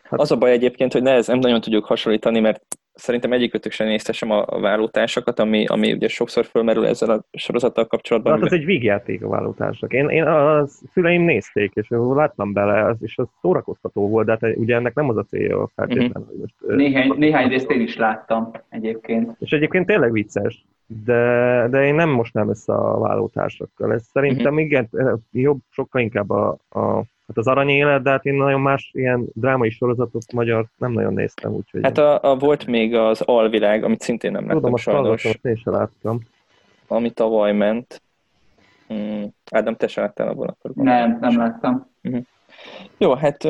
Hát... 0.03 0.19
Az 0.19 0.31
a 0.31 0.37
baj 0.37 0.51
egyébként, 0.51 0.93
hogy 0.93 1.01
nehez 1.01 1.27
nem 1.27 1.39
nagyon 1.39 1.61
tudjuk 1.61 1.85
hasonlítani, 1.85 2.39
mert 2.39 2.76
szerintem 2.97 3.31
egyikőtök 3.31 3.71
sem 3.71 3.87
nézte 3.87 4.11
sem 4.11 4.31
a 4.31 4.45
vállótársakat, 4.59 5.39
ami, 5.39 5.65
ami 5.65 5.93
ugye 5.93 6.07
sokszor 6.07 6.45
fölmerül 6.45 6.85
ezzel 6.85 7.09
a 7.09 7.37
sorozattal 7.37 7.87
kapcsolatban. 7.87 8.33
Hát 8.33 8.41
az 8.41 8.51
egy 8.51 8.65
vígjáték 8.65 9.23
a 9.23 9.27
vállótársak. 9.27 9.93
Én, 9.93 10.09
én 10.09 10.23
a 10.23 10.65
szüleim 10.93 11.21
nézték, 11.21 11.71
és 11.73 11.87
láttam 11.89 12.53
bele, 12.53 12.85
az, 12.85 12.97
és 12.99 13.17
az 13.17 13.27
szórakoztató 13.41 14.09
volt, 14.09 14.25
de 14.25 14.37
hát 14.41 14.57
ugye 14.57 14.75
ennek 14.75 14.93
nem 14.93 15.09
az 15.09 15.17
a 15.17 15.23
célja 15.23 15.69
feltétlenül. 15.75 16.11
Uh-huh. 16.13 16.27
Hogy 16.27 16.37
most, 16.39 16.77
néhány, 16.77 17.13
néhány 17.17 17.49
részt 17.49 17.71
én 17.71 17.81
is 17.81 17.97
láttam 17.97 18.51
egyébként. 18.69 19.35
És 19.39 19.51
egyébként 19.51 19.85
tényleg 19.85 20.11
vicces, 20.11 20.65
de, 20.87 21.67
de 21.69 21.85
én 21.85 21.95
nem 21.95 22.09
most 22.09 22.33
nem 22.33 22.49
össze 22.49 22.73
a 22.73 22.99
vállótársakkal. 22.99 23.93
Ez 23.93 24.03
szerintem 24.03 24.53
uh-huh. 24.53 24.61
igen, 24.61 24.89
jobb, 25.31 25.59
sokkal 25.69 26.01
inkább 26.01 26.29
a, 26.29 26.57
a 26.69 27.03
Hát 27.27 27.37
az 27.37 27.47
arany 27.47 27.69
élet, 27.69 28.01
de 28.01 28.09
hát 28.09 28.25
én 28.25 28.33
nagyon 28.33 28.61
más 28.61 28.89
ilyen 28.93 29.25
drámai 29.33 29.69
sorozatot 29.69 30.31
magyar 30.33 30.65
nem 30.77 30.91
nagyon 30.91 31.13
néztem, 31.13 31.53
úgyhogy... 31.53 31.83
Hát 31.83 31.97
a, 31.97 32.31
a 32.31 32.35
volt 32.35 32.65
még 32.65 32.95
az 32.95 33.21
Alvilág, 33.21 33.83
amit 33.83 34.01
szintén 34.01 34.31
nem 34.31 34.45
láttam 34.45 34.61
Tudom, 34.61 34.75
sajnos. 34.75 35.21
Tudom, 35.21 35.37
én 35.41 35.55
sem 35.55 35.73
láttam. 35.73 36.19
Ami 36.87 37.11
tavaly 37.11 37.53
ment. 37.53 38.01
Hmm. 38.87 39.33
Ádám, 39.51 39.75
te 39.75 39.87
sem 39.87 40.03
láttál 40.03 40.27
abban 40.27 40.47
akkor? 40.47 40.71
Nem, 40.73 41.17
nem 41.21 41.37
láttam. 41.37 41.87
Uh-huh. 42.03 42.23
Jó, 42.97 43.13
hát 43.13 43.47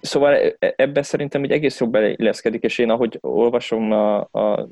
szóval 0.00 0.34
e, 0.34 0.56
e, 0.58 0.74
ebben 0.76 1.02
szerintem 1.02 1.42
egy 1.42 1.50
egész 1.50 1.80
jó 1.80 1.88
beleilleszkedik, 1.88 2.62
és 2.62 2.78
én 2.78 2.90
ahogy 2.90 3.18
olvasom 3.20 3.92
a, 3.92 4.18
a 4.18 4.68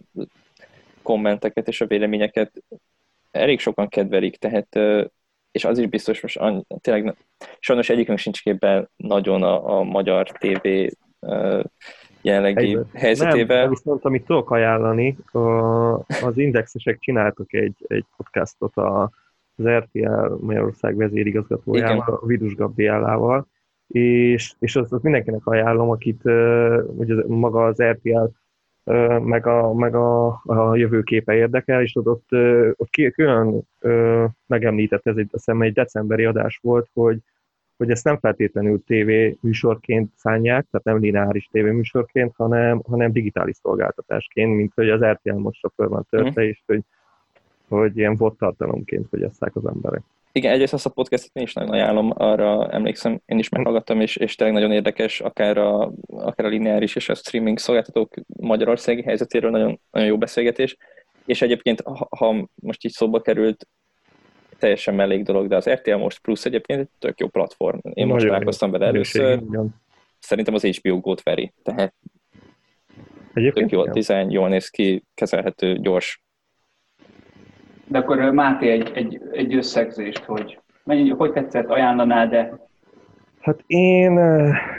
kommenteket 1.02 1.68
és 1.68 1.80
a 1.80 1.86
véleményeket, 1.86 2.62
elég 3.30 3.60
sokan 3.60 3.88
kedvelik, 3.88 4.36
tehát 4.36 4.78
és 5.54 5.64
az 5.64 5.78
is 5.78 5.86
biztos, 5.86 6.20
most 6.20 6.36
annyi, 6.36 6.64
tényleg 6.80 7.16
sajnos 7.58 7.88
egyikünk 7.88 8.18
sincs 8.18 8.42
képben 8.42 8.88
nagyon 8.96 9.42
a, 9.42 9.78
a 9.78 9.82
magyar 9.82 10.28
TV 10.28 10.66
uh, 11.18 11.64
jelenlegi 12.22 12.78
helyzetével. 12.94 13.60
Nem, 13.60 13.68
viszont 13.68 14.04
amit 14.04 14.24
tudok 14.24 14.50
ajánlani, 14.50 15.16
a, 15.32 15.38
az 15.98 16.36
indexesek 16.38 16.98
csináltak 16.98 17.52
egy, 17.52 17.76
egy 17.86 18.04
podcastot 18.16 18.76
a, 18.76 19.10
az 19.56 19.68
RTL 19.68 20.34
Magyarország 20.40 20.96
vezérigazgatójával, 20.96 22.18
a 22.22 22.26
Vidus 22.26 22.54
Gabrielával, 22.54 23.46
és, 23.86 24.52
és 24.58 24.76
azt, 24.76 24.92
azt 24.92 25.02
mindenkinek 25.02 25.46
ajánlom, 25.46 25.90
akit 25.90 26.20
uh, 26.24 26.84
ugye 26.96 27.14
maga 27.26 27.64
az 27.64 27.82
RTL 27.82 28.26
meg 29.20 29.46
a, 29.46 29.74
meg 29.74 29.94
a, 29.94 30.26
a 30.44 30.76
jövőképe 30.76 31.34
érdekel, 31.34 31.82
és 31.82 31.96
ott, 31.96 32.06
ott, 32.06 32.28
ott 32.76 33.12
külön 33.14 33.68
megemlített, 34.46 35.06
ez 35.06 35.16
egy, 35.16 35.28
azt 35.32 35.44
hiszem 35.44 35.62
egy 35.62 35.72
decemberi 35.72 36.24
adás 36.24 36.58
volt, 36.62 36.88
hogy, 36.92 37.18
hogy 37.76 37.90
ezt 37.90 38.04
nem 38.04 38.18
feltétlenül 38.18 38.82
TV 38.86 39.10
műsorként 39.40 40.12
szánják, 40.16 40.66
tehát 40.70 40.86
nem 40.86 40.98
lineáris 40.98 41.48
TV 41.52 41.58
műsorként, 41.58 42.34
hanem, 42.36 42.82
hanem 42.88 43.12
digitális 43.12 43.56
szolgáltatásként, 43.56 44.56
mint 44.56 44.72
hogy 44.74 44.90
az 44.90 45.04
RTL 45.04 45.32
most 45.32 45.70
föl 45.74 45.88
van 45.88 46.06
törte, 46.10 46.42
mm. 46.42 46.46
és 46.46 46.62
hogy, 46.66 46.82
hogy 47.68 47.96
ilyen 47.96 48.16
volt 48.16 48.38
tartalomként 48.38 49.08
fogyasszák 49.08 49.56
az 49.56 49.66
emberek. 49.66 50.02
Igen, 50.36 50.52
egyrészt 50.52 50.72
azt 50.72 50.86
a 50.86 50.90
podcastot 50.90 51.36
én 51.36 51.42
is 51.42 51.52
nagyon 51.52 51.70
ajánlom, 51.70 52.12
arra 52.14 52.70
emlékszem, 52.70 53.20
én 53.26 53.38
is 53.38 53.48
meghallgattam, 53.48 54.00
és, 54.00 54.16
és 54.16 54.34
tényleg 54.34 54.56
nagyon 54.56 54.72
érdekes, 54.72 55.20
akár 55.20 55.58
a, 55.58 55.92
akár 56.06 56.46
a 56.46 56.48
lineáris 56.48 56.96
és 56.96 57.08
a 57.08 57.14
streaming 57.14 57.58
szolgáltatók 57.58 58.14
magyarországi 58.26 59.02
helyzetéről 59.02 59.50
nagyon, 59.50 59.80
nagyon 59.90 60.08
jó 60.08 60.18
beszélgetés, 60.18 60.76
és 61.26 61.42
egyébként, 61.42 61.80
ha, 61.80 62.08
ha 62.18 62.48
most 62.54 62.84
így 62.84 62.92
szóba 62.92 63.20
került, 63.20 63.68
teljesen 64.58 64.94
mellék 64.94 65.22
dolog, 65.22 65.48
de 65.48 65.56
az 65.56 65.70
RTL 65.70 65.94
Most 65.94 66.20
Plus 66.20 66.44
egyébként 66.44 66.80
egy 66.80 66.88
tök 66.98 67.20
jó 67.20 67.28
platform. 67.28 67.78
Én 67.82 67.92
nagyon 67.94 68.12
most 68.12 68.26
találkoztam 68.26 68.70
vele 68.70 68.86
először. 68.86 69.42
Szerintem 70.18 70.54
az 70.54 70.64
HBO 70.64 71.00
Go-t 71.00 71.22
veri, 71.22 71.52
tehát 71.62 71.94
egyébként 73.34 73.70
tök 73.70 73.78
jó 73.78 73.80
a 73.80 73.90
design, 73.90 74.30
jól 74.30 74.48
néz 74.48 74.68
ki, 74.68 75.04
kezelhető, 75.14 75.78
gyors, 75.78 76.23
de 77.86 77.98
akkor 77.98 78.18
Máté 78.18 78.70
egy, 78.70 78.90
egy, 78.94 79.20
egy 79.32 79.54
összegzést, 79.54 80.24
hogy 80.24 80.60
mennyi, 80.84 81.10
hogy 81.10 81.32
tetszett, 81.32 81.68
ajánlanád 81.68 82.30
de 82.30 82.62
Hát 83.44 83.62
én, 83.66 84.18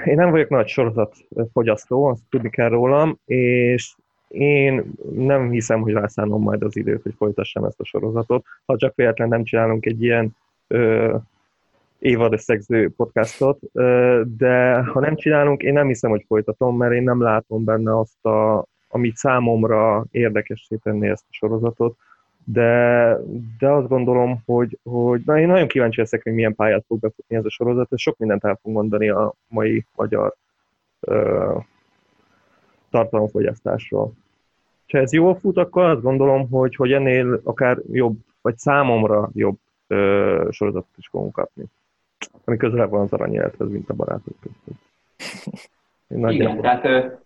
én 0.06 0.16
nem 0.16 0.32
vagyok 0.32 0.50
nagy 0.50 0.68
sorozatfogyasztó, 0.68 2.04
azt 2.04 2.22
tudni 2.30 2.50
kell 2.50 2.70
rólam, 2.70 3.20
és 3.26 3.96
én 4.28 4.94
nem 5.16 5.50
hiszem, 5.50 5.82
hogy 5.82 5.94
rászánom 5.94 6.42
majd 6.42 6.64
az 6.64 6.76
időt, 6.76 7.02
hogy 7.02 7.14
folytassam 7.18 7.64
ezt 7.64 7.80
a 7.80 7.86
sorozatot. 7.86 8.46
Ha 8.66 8.78
csak 8.78 8.96
véletlen 8.96 9.28
nem 9.28 9.44
csinálunk 9.44 9.86
egy 9.86 10.04
ilyen 10.04 10.36
ö, 10.68 11.16
évad 12.00 12.34
összegző 12.34 12.92
podcastot, 12.98 13.60
ö, 13.74 14.22
de 14.38 14.84
ha 14.84 15.00
nem 15.00 15.16
csinálunk, 15.16 15.62
én 15.62 15.74
nem 15.74 15.88
hiszem, 15.88 16.10
hogy 16.10 16.24
folytatom, 16.28 16.78
mert 16.78 16.94
én 16.94 17.04
nem 17.04 17.22
látom 17.22 17.64
benne 17.64 18.00
azt, 18.00 18.26
a, 18.26 18.66
amit 18.88 19.16
számomra 19.16 20.06
érdekessé 20.12 20.76
tenni 20.76 21.08
ezt 21.08 21.26
a 21.30 21.34
sorozatot 21.34 21.98
de, 22.46 23.18
de 23.60 23.70
azt 23.70 23.88
gondolom, 23.88 24.42
hogy, 24.46 24.80
hogy 24.84 25.22
na, 25.26 25.40
én 25.40 25.48
nagyon 25.48 25.68
kíváncsi 25.68 26.00
leszek, 26.00 26.24
hogy 26.24 26.34
milyen 26.34 26.56
pályát 26.56 26.84
fog 26.88 27.00
befutni 27.00 27.36
ez 27.36 27.46
a 27.46 27.50
sorozat, 27.50 27.92
és 27.92 28.02
sok 28.02 28.18
mindent 28.18 28.44
el 28.44 28.60
fog 28.62 28.74
mondani 28.74 29.10
a 29.10 29.34
mai 29.48 29.86
magyar 29.96 30.34
ö, 31.00 31.58
tartalomfogyasztásról. 32.90 34.14
hogyha 34.82 34.98
ez 34.98 35.14
jól 35.14 35.36
fut, 35.36 35.58
akkor 35.58 35.84
azt 35.84 36.02
gondolom, 36.02 36.50
hogy, 36.50 36.76
hogy 36.76 36.92
ennél 36.92 37.42
akár 37.44 37.78
jobb, 37.92 38.18
vagy 38.42 38.58
számomra 38.58 39.30
jobb 39.34 39.58
ö, 39.88 40.48
sorozatot 40.52 40.98
is 40.98 41.08
fogunk 41.08 41.34
kapni. 41.34 41.64
Ami 42.44 42.58
közelebb 42.58 42.90
van 42.90 43.02
az 43.02 43.14
aranyélethez, 43.14 43.70
mint 43.70 43.90
a 43.90 43.94
barátok 43.94 44.36
között. 44.40 44.84
Igen, 46.34 46.62
tehát 46.62 47.25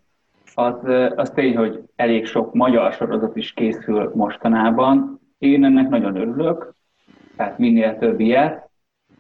az, 0.60 0.76
az 1.16 1.30
tény, 1.30 1.55
hogy 1.55 1.84
elég 1.95 2.26
sok 2.26 2.53
magyar 2.53 2.93
sorozat 2.93 3.36
is 3.36 3.53
készül 3.53 4.12
mostanában. 4.16 5.20
Én 5.38 5.64
ennek 5.64 5.89
nagyon 5.89 6.16
örülök, 6.16 6.74
tehát 7.36 7.57
minél 7.57 7.97
több 7.97 8.20
ilyet, 8.20 8.70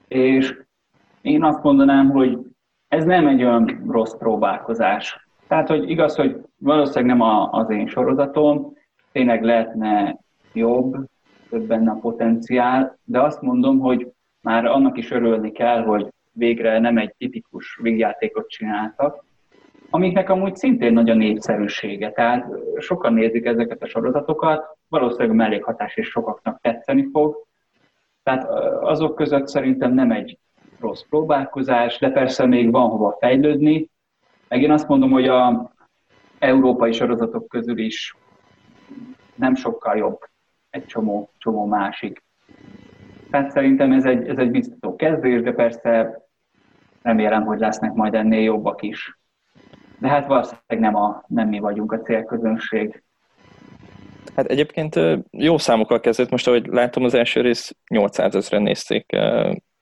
és 0.07 0.61
én 1.21 1.43
azt 1.43 1.63
mondanám, 1.63 2.09
hogy 2.09 2.37
ez 2.87 3.05
nem 3.05 3.27
egy 3.27 3.43
olyan 3.43 3.83
rossz 3.87 4.13
próbálkozás. 4.13 5.27
Tehát, 5.47 5.67
hogy 5.67 5.89
igaz, 5.89 6.15
hogy 6.15 6.41
valószínűleg 6.57 7.17
nem 7.17 7.21
a, 7.21 7.49
az 7.51 7.69
én 7.69 7.87
sorozatom, 7.87 8.73
tényleg 9.11 9.43
lehetne 9.43 10.17
jobb, 10.53 10.95
több 11.49 11.67
benne 11.67 11.91
a 11.91 11.99
potenciál, 12.01 12.97
de 13.03 13.21
azt 13.21 13.41
mondom, 13.41 13.79
hogy 13.79 14.11
már 14.41 14.65
annak 14.65 14.97
is 14.97 15.11
örülni 15.11 15.51
kell, 15.51 15.83
hogy 15.83 16.07
végre 16.31 16.79
nem 16.79 16.97
egy 16.97 17.13
tipikus 17.17 17.79
végjátékot 17.81 18.49
csináltak, 18.49 19.27
amiknek 19.89 20.29
amúgy 20.29 20.55
szintén 20.55 20.93
nagy 20.93 21.09
a 21.09 21.13
népszerűsége. 21.13 22.11
Tehát 22.11 22.45
sokan 22.77 23.13
nézik 23.13 23.45
ezeket 23.45 23.81
a 23.81 23.87
sorozatokat, 23.87 24.77
valószínűleg 24.87 25.29
a 25.29 25.33
mellékhatás 25.33 25.97
is 25.97 26.07
sokaknak 26.07 26.61
tetszeni 26.61 27.09
fog. 27.11 27.47
Tehát 28.23 28.49
azok 28.81 29.15
között 29.15 29.47
szerintem 29.47 29.93
nem 29.93 30.11
egy 30.11 30.37
rossz 30.79 31.01
próbálkozás, 31.09 31.99
de 31.99 32.09
persze 32.09 32.45
még 32.45 32.71
van 32.71 32.89
hova 32.89 33.17
fejlődni. 33.19 33.89
Meg 34.47 34.61
én 34.61 34.71
azt 34.71 34.87
mondom, 34.87 35.11
hogy 35.11 35.27
a 35.27 35.71
európai 36.39 36.91
sorozatok 36.91 37.47
közül 37.47 37.77
is 37.77 38.15
nem 39.35 39.55
sokkal 39.55 39.97
jobb 39.97 40.19
egy 40.69 40.85
csomó, 40.85 41.29
csomó 41.37 41.65
másik. 41.65 42.23
Tehát 43.31 43.51
szerintem 43.51 43.91
ez 43.91 44.05
egy, 44.05 44.27
ez 44.27 44.37
egy 44.37 44.51
biztató 44.51 44.95
kezdés, 44.95 45.41
de 45.41 45.51
persze 45.51 46.21
remélem, 47.01 47.45
hogy 47.45 47.59
lesznek 47.59 47.93
majd 47.93 48.13
ennél 48.13 48.41
jobbak 48.41 48.81
is. 48.81 49.18
De 49.99 50.07
hát 50.07 50.27
valószínűleg 50.27 50.79
nem, 50.79 50.95
a, 50.95 51.23
nem 51.27 51.47
mi 51.47 51.59
vagyunk 51.59 51.91
a 51.91 52.01
célközönség. 52.01 53.03
Hát 54.35 54.45
egyébként 54.45 54.99
jó 55.31 55.57
számokkal 55.57 55.99
kezdett, 55.99 56.29
most 56.29 56.47
ahogy 56.47 56.67
látom 56.67 57.03
az 57.03 57.13
első 57.13 57.41
rész 57.41 57.75
800 57.89 58.35
ezeren 58.35 58.63
nézték 58.63 59.05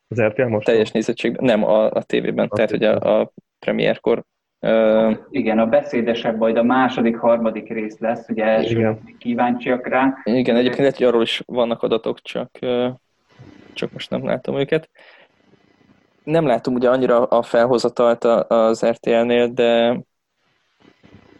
az 0.08 0.22
RTL 0.22 0.44
most? 0.44 0.66
Teljes 0.66 0.92
nézettségben, 0.92 1.46
nem 1.46 1.64
a, 1.64 1.92
a 1.92 2.04
tévében, 2.04 2.48
a 2.50 2.56
tehát 2.56 2.70
hogy 2.70 2.84
a, 2.84 3.20
a 3.20 3.32
premierkor. 3.60 4.24
Uh, 4.60 5.18
igen, 5.30 5.60
a 5.60 5.66
beszédesebb 5.66 6.38
majd 6.38 6.58
a 6.58 6.64
második, 6.64 7.18
harmadik 7.18 7.70
rész 7.70 8.00
lesz, 8.00 8.30
ugye 8.30 8.44
első 8.44 8.78
igen. 8.78 9.00
kíváncsiak 9.18 9.88
rá. 9.88 10.18
Igen, 10.24 10.56
egyébként 10.56 10.80
lehet, 10.80 10.98
hogy 10.98 11.06
arról 11.06 11.22
is 11.22 11.44
vannak 11.46 11.84
adatok, 11.84 12.22
csak, 12.22 12.50
csak 13.74 13.92
most 13.92 14.10
nem 14.10 14.26
látom 14.26 14.60
őket. 14.60 14.90
Nem 16.28 16.46
látom 16.46 16.74
ugye 16.74 16.90
annyira 16.90 17.24
a 17.24 17.42
felhozatalt 17.42 18.24
az 18.24 18.86
RTL-nél, 18.86 19.48
de... 19.48 20.00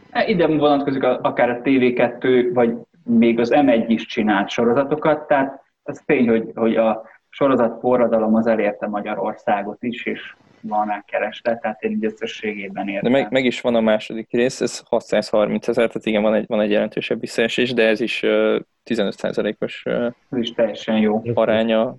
E, 0.10 0.28
ide 0.28 0.48
vonatkozik 0.48 1.04
akár 1.04 1.50
a 1.50 1.62
TV2, 1.62 2.50
vagy 2.54 2.74
még 3.04 3.40
az 3.40 3.52
M1 3.54 3.86
is 3.88 4.06
csinált 4.06 4.50
sorozatokat, 4.50 5.28
tehát 5.28 5.64
ez 5.84 6.02
tény, 6.06 6.30
hogy, 6.30 6.52
hogy 6.56 6.76
a 6.76 7.04
sorozat 7.30 7.80
forradalom 7.80 8.36
az 8.36 8.48
elérte 8.48 8.88
Magyarországot 8.88 9.84
is, 9.84 10.06
és 10.06 10.36
van 10.62 10.88
rá 10.88 11.04
kereslet, 11.08 11.62
tehát 11.62 11.82
én 11.82 11.92
így 11.92 12.06
összességében 12.06 12.88
értem. 12.88 13.12
De 13.12 13.18
meg, 13.20 13.32
meg, 13.32 13.46
is 13.46 13.62
van 13.62 13.76
a 13.76 13.82
második 13.82 14.32
rész, 14.32 14.62
ez 14.62 14.82
630 14.90 15.68
ezer, 15.68 15.88
tehát 15.88 16.06
igen, 16.06 16.22
van 16.22 16.34
egy, 16.34 16.46
van 16.48 16.62
egy 16.62 16.72
jelentősebb 16.72 17.20
visszaesés, 17.20 17.74
de 17.74 17.88
ez 17.88 18.00
is 18.00 18.24
uh, 18.24 18.60
15%-os 18.86 19.84
uh, 19.86 20.06
ez 20.30 20.38
is 20.38 20.52
teljesen 20.52 20.98
jó 20.98 21.22
aránya 21.34 21.96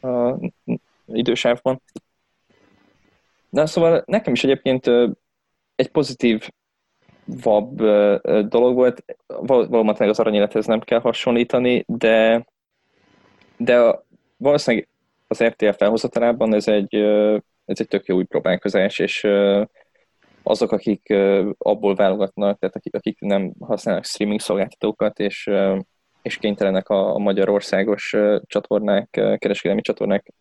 a 0.00 0.34
idősávban. 1.12 1.82
Na 3.50 3.66
szóval 3.66 4.02
nekem 4.06 4.32
is 4.32 4.44
egyébként 4.44 4.86
egy 5.74 5.88
pozitív 5.90 6.48
vab 7.24 7.80
uh, 7.80 8.40
dolog 8.40 8.74
volt, 8.74 9.04
valóban 9.26 9.96
az 9.98 10.18
aranyélethez 10.18 10.66
nem 10.66 10.80
kell 10.80 11.00
hasonlítani, 11.00 11.84
de 11.86 12.44
de 13.60 13.78
a, 13.78 14.04
valószínűleg 14.36 14.88
az 15.28 15.44
RTL 15.44 15.70
felhozatalában 15.70 16.54
ez 16.54 16.68
egy, 16.68 16.94
ez 17.64 17.80
egy 17.80 17.88
tök 17.88 18.06
jó 18.06 18.16
új 18.16 18.24
próbálkozás, 18.24 18.98
és 18.98 19.26
azok, 20.42 20.72
akik 20.72 21.14
abból 21.58 21.94
válogatnak, 21.94 22.58
tehát 22.58 22.76
akik, 22.76 22.94
akik 22.94 23.20
nem 23.20 23.52
használnak 23.60 24.04
streaming 24.04 24.40
szolgáltatókat, 24.40 25.18
és, 25.18 25.50
és 26.22 26.36
kénytelenek 26.36 26.88
a, 26.88 27.14
a 27.14 27.18
magyarországos 27.18 28.16
csatornák, 28.46 29.08
kereskedelmi 29.10 29.80
csatornák 29.80 30.32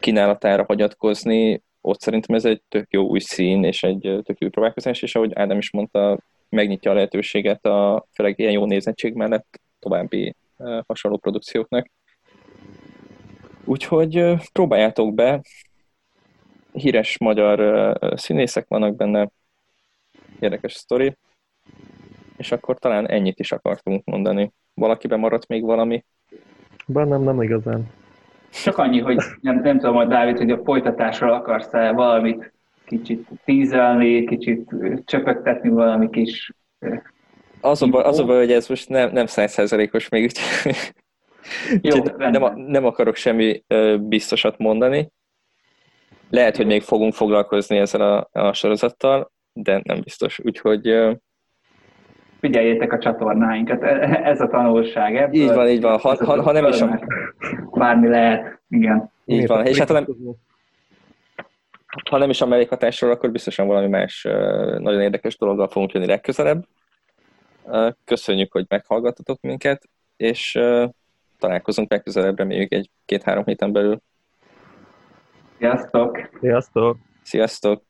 kínálatára 0.00 0.64
hagyatkozni, 0.68 1.62
ott 1.80 2.00
szerintem 2.00 2.36
ez 2.36 2.44
egy 2.44 2.62
tök 2.68 2.92
jó 2.92 3.08
új 3.08 3.18
szín, 3.18 3.64
és 3.64 3.82
egy 3.82 4.20
tök 4.24 4.38
jó 4.38 4.48
próbálkozás, 4.48 5.02
és 5.02 5.14
ahogy 5.14 5.32
Ádám 5.34 5.58
is 5.58 5.70
mondta, 5.70 6.18
megnyitja 6.48 6.90
a 6.90 6.94
lehetőséget 6.94 7.66
a 7.66 8.06
főleg 8.12 8.38
ilyen 8.38 8.52
jó 8.52 8.64
nézettség 8.64 9.14
mellett 9.14 9.60
további 9.78 10.34
hasonló 10.86 11.16
produkcióknak. 11.16 11.90
Úgyhogy 13.64 14.34
próbáljátok 14.52 15.14
be, 15.14 15.42
híres 16.72 17.18
magyar 17.18 17.98
színészek 18.16 18.68
vannak 18.68 18.96
benne, 18.96 19.30
érdekes 20.40 20.72
sztori, 20.72 21.16
és 22.36 22.52
akkor 22.52 22.78
talán 22.78 23.08
ennyit 23.08 23.38
is 23.38 23.52
akartunk 23.52 24.04
mondani. 24.04 24.52
Valakiben 24.74 25.18
maradt 25.18 25.48
még 25.48 25.62
valami? 25.64 26.04
Bennem 26.86 27.22
nem 27.22 27.42
igazán. 27.42 27.90
Csak 28.62 28.78
annyi, 28.78 29.00
hogy 29.00 29.16
nem, 29.40 29.60
nem 29.60 29.78
tudom, 29.78 29.94
hogy 29.94 30.08
Dávid, 30.08 30.36
hogy 30.36 30.50
a 30.50 30.60
folytatásról 30.64 31.32
akarsz-e 31.32 31.92
valamit 31.92 32.52
kicsit 32.86 33.28
tízelni, 33.44 34.24
kicsit 34.24 34.70
csöpögtetni 35.04 35.68
valami 35.68 36.10
kis 36.10 36.52
az 37.60 37.82
a, 37.82 37.86
baj, 37.86 38.02
az 38.02 38.18
a 38.18 38.24
baj, 38.24 38.36
hogy 38.36 38.52
ez 38.52 38.68
most 38.68 38.88
nem, 38.88 39.12
nem 39.12 39.26
százszerzelékos 39.26 40.08
még, 40.08 40.30
Jó, 41.82 42.04
nem, 42.16 42.54
nem 42.56 42.84
akarok 42.84 43.16
semmi 43.16 43.64
biztosat 44.00 44.58
mondani. 44.58 45.10
Lehet, 46.30 46.56
hogy 46.56 46.66
még 46.66 46.82
fogunk 46.82 47.14
foglalkozni 47.14 47.76
ezzel 47.76 48.00
a, 48.00 48.40
a 48.40 48.52
sorozattal, 48.52 49.32
de 49.52 49.80
nem 49.84 50.00
biztos. 50.00 50.38
Úgyhogy 50.42 50.86
figyeljétek 52.46 52.92
a 52.92 52.98
csatornáinkat, 52.98 53.82
e, 53.82 53.86
e, 53.86 54.20
ez 54.24 54.40
a 54.40 54.46
tanulság. 54.46 55.16
Ebből, 55.16 55.40
így 55.40 55.52
van, 55.52 55.68
így 55.68 55.80
van. 55.80 55.98
Ha, 55.98 56.24
ha, 56.24 56.42
ha 56.42 56.52
nem 56.52 56.66
is 56.66 56.80
a... 56.80 57.00
Bármi 57.72 58.08
lehet, 58.08 58.60
igen. 58.68 59.10
Így 59.24 59.46
van. 59.46 59.66
És 59.66 59.78
hát 59.78 59.88
ha 59.88 59.94
nem, 59.94 60.06
ha 62.10 62.18
nem 62.18 62.30
is 62.30 62.40
a 62.40 62.46
mellékhatásról, 62.46 63.10
akkor 63.10 63.30
biztosan 63.30 63.66
valami 63.66 63.88
más 63.88 64.22
nagyon 64.78 65.00
érdekes 65.00 65.38
dologgal 65.38 65.68
fogunk 65.68 65.92
jönni 65.92 66.06
legközelebb. 66.06 66.64
Köszönjük, 68.04 68.52
hogy 68.52 68.64
meghallgattatok 68.68 69.40
minket, 69.40 69.88
és 70.16 70.58
találkozunk 71.38 71.90
legközelebb, 71.90 72.38
reméljük 72.38 72.72
egy 72.72 72.90
két-három 73.04 73.44
héten 73.44 73.72
belül. 73.72 74.00
Sziasztok! 75.58 76.30
Sziasztok! 76.40 76.96
Sziasztok! 77.22 77.82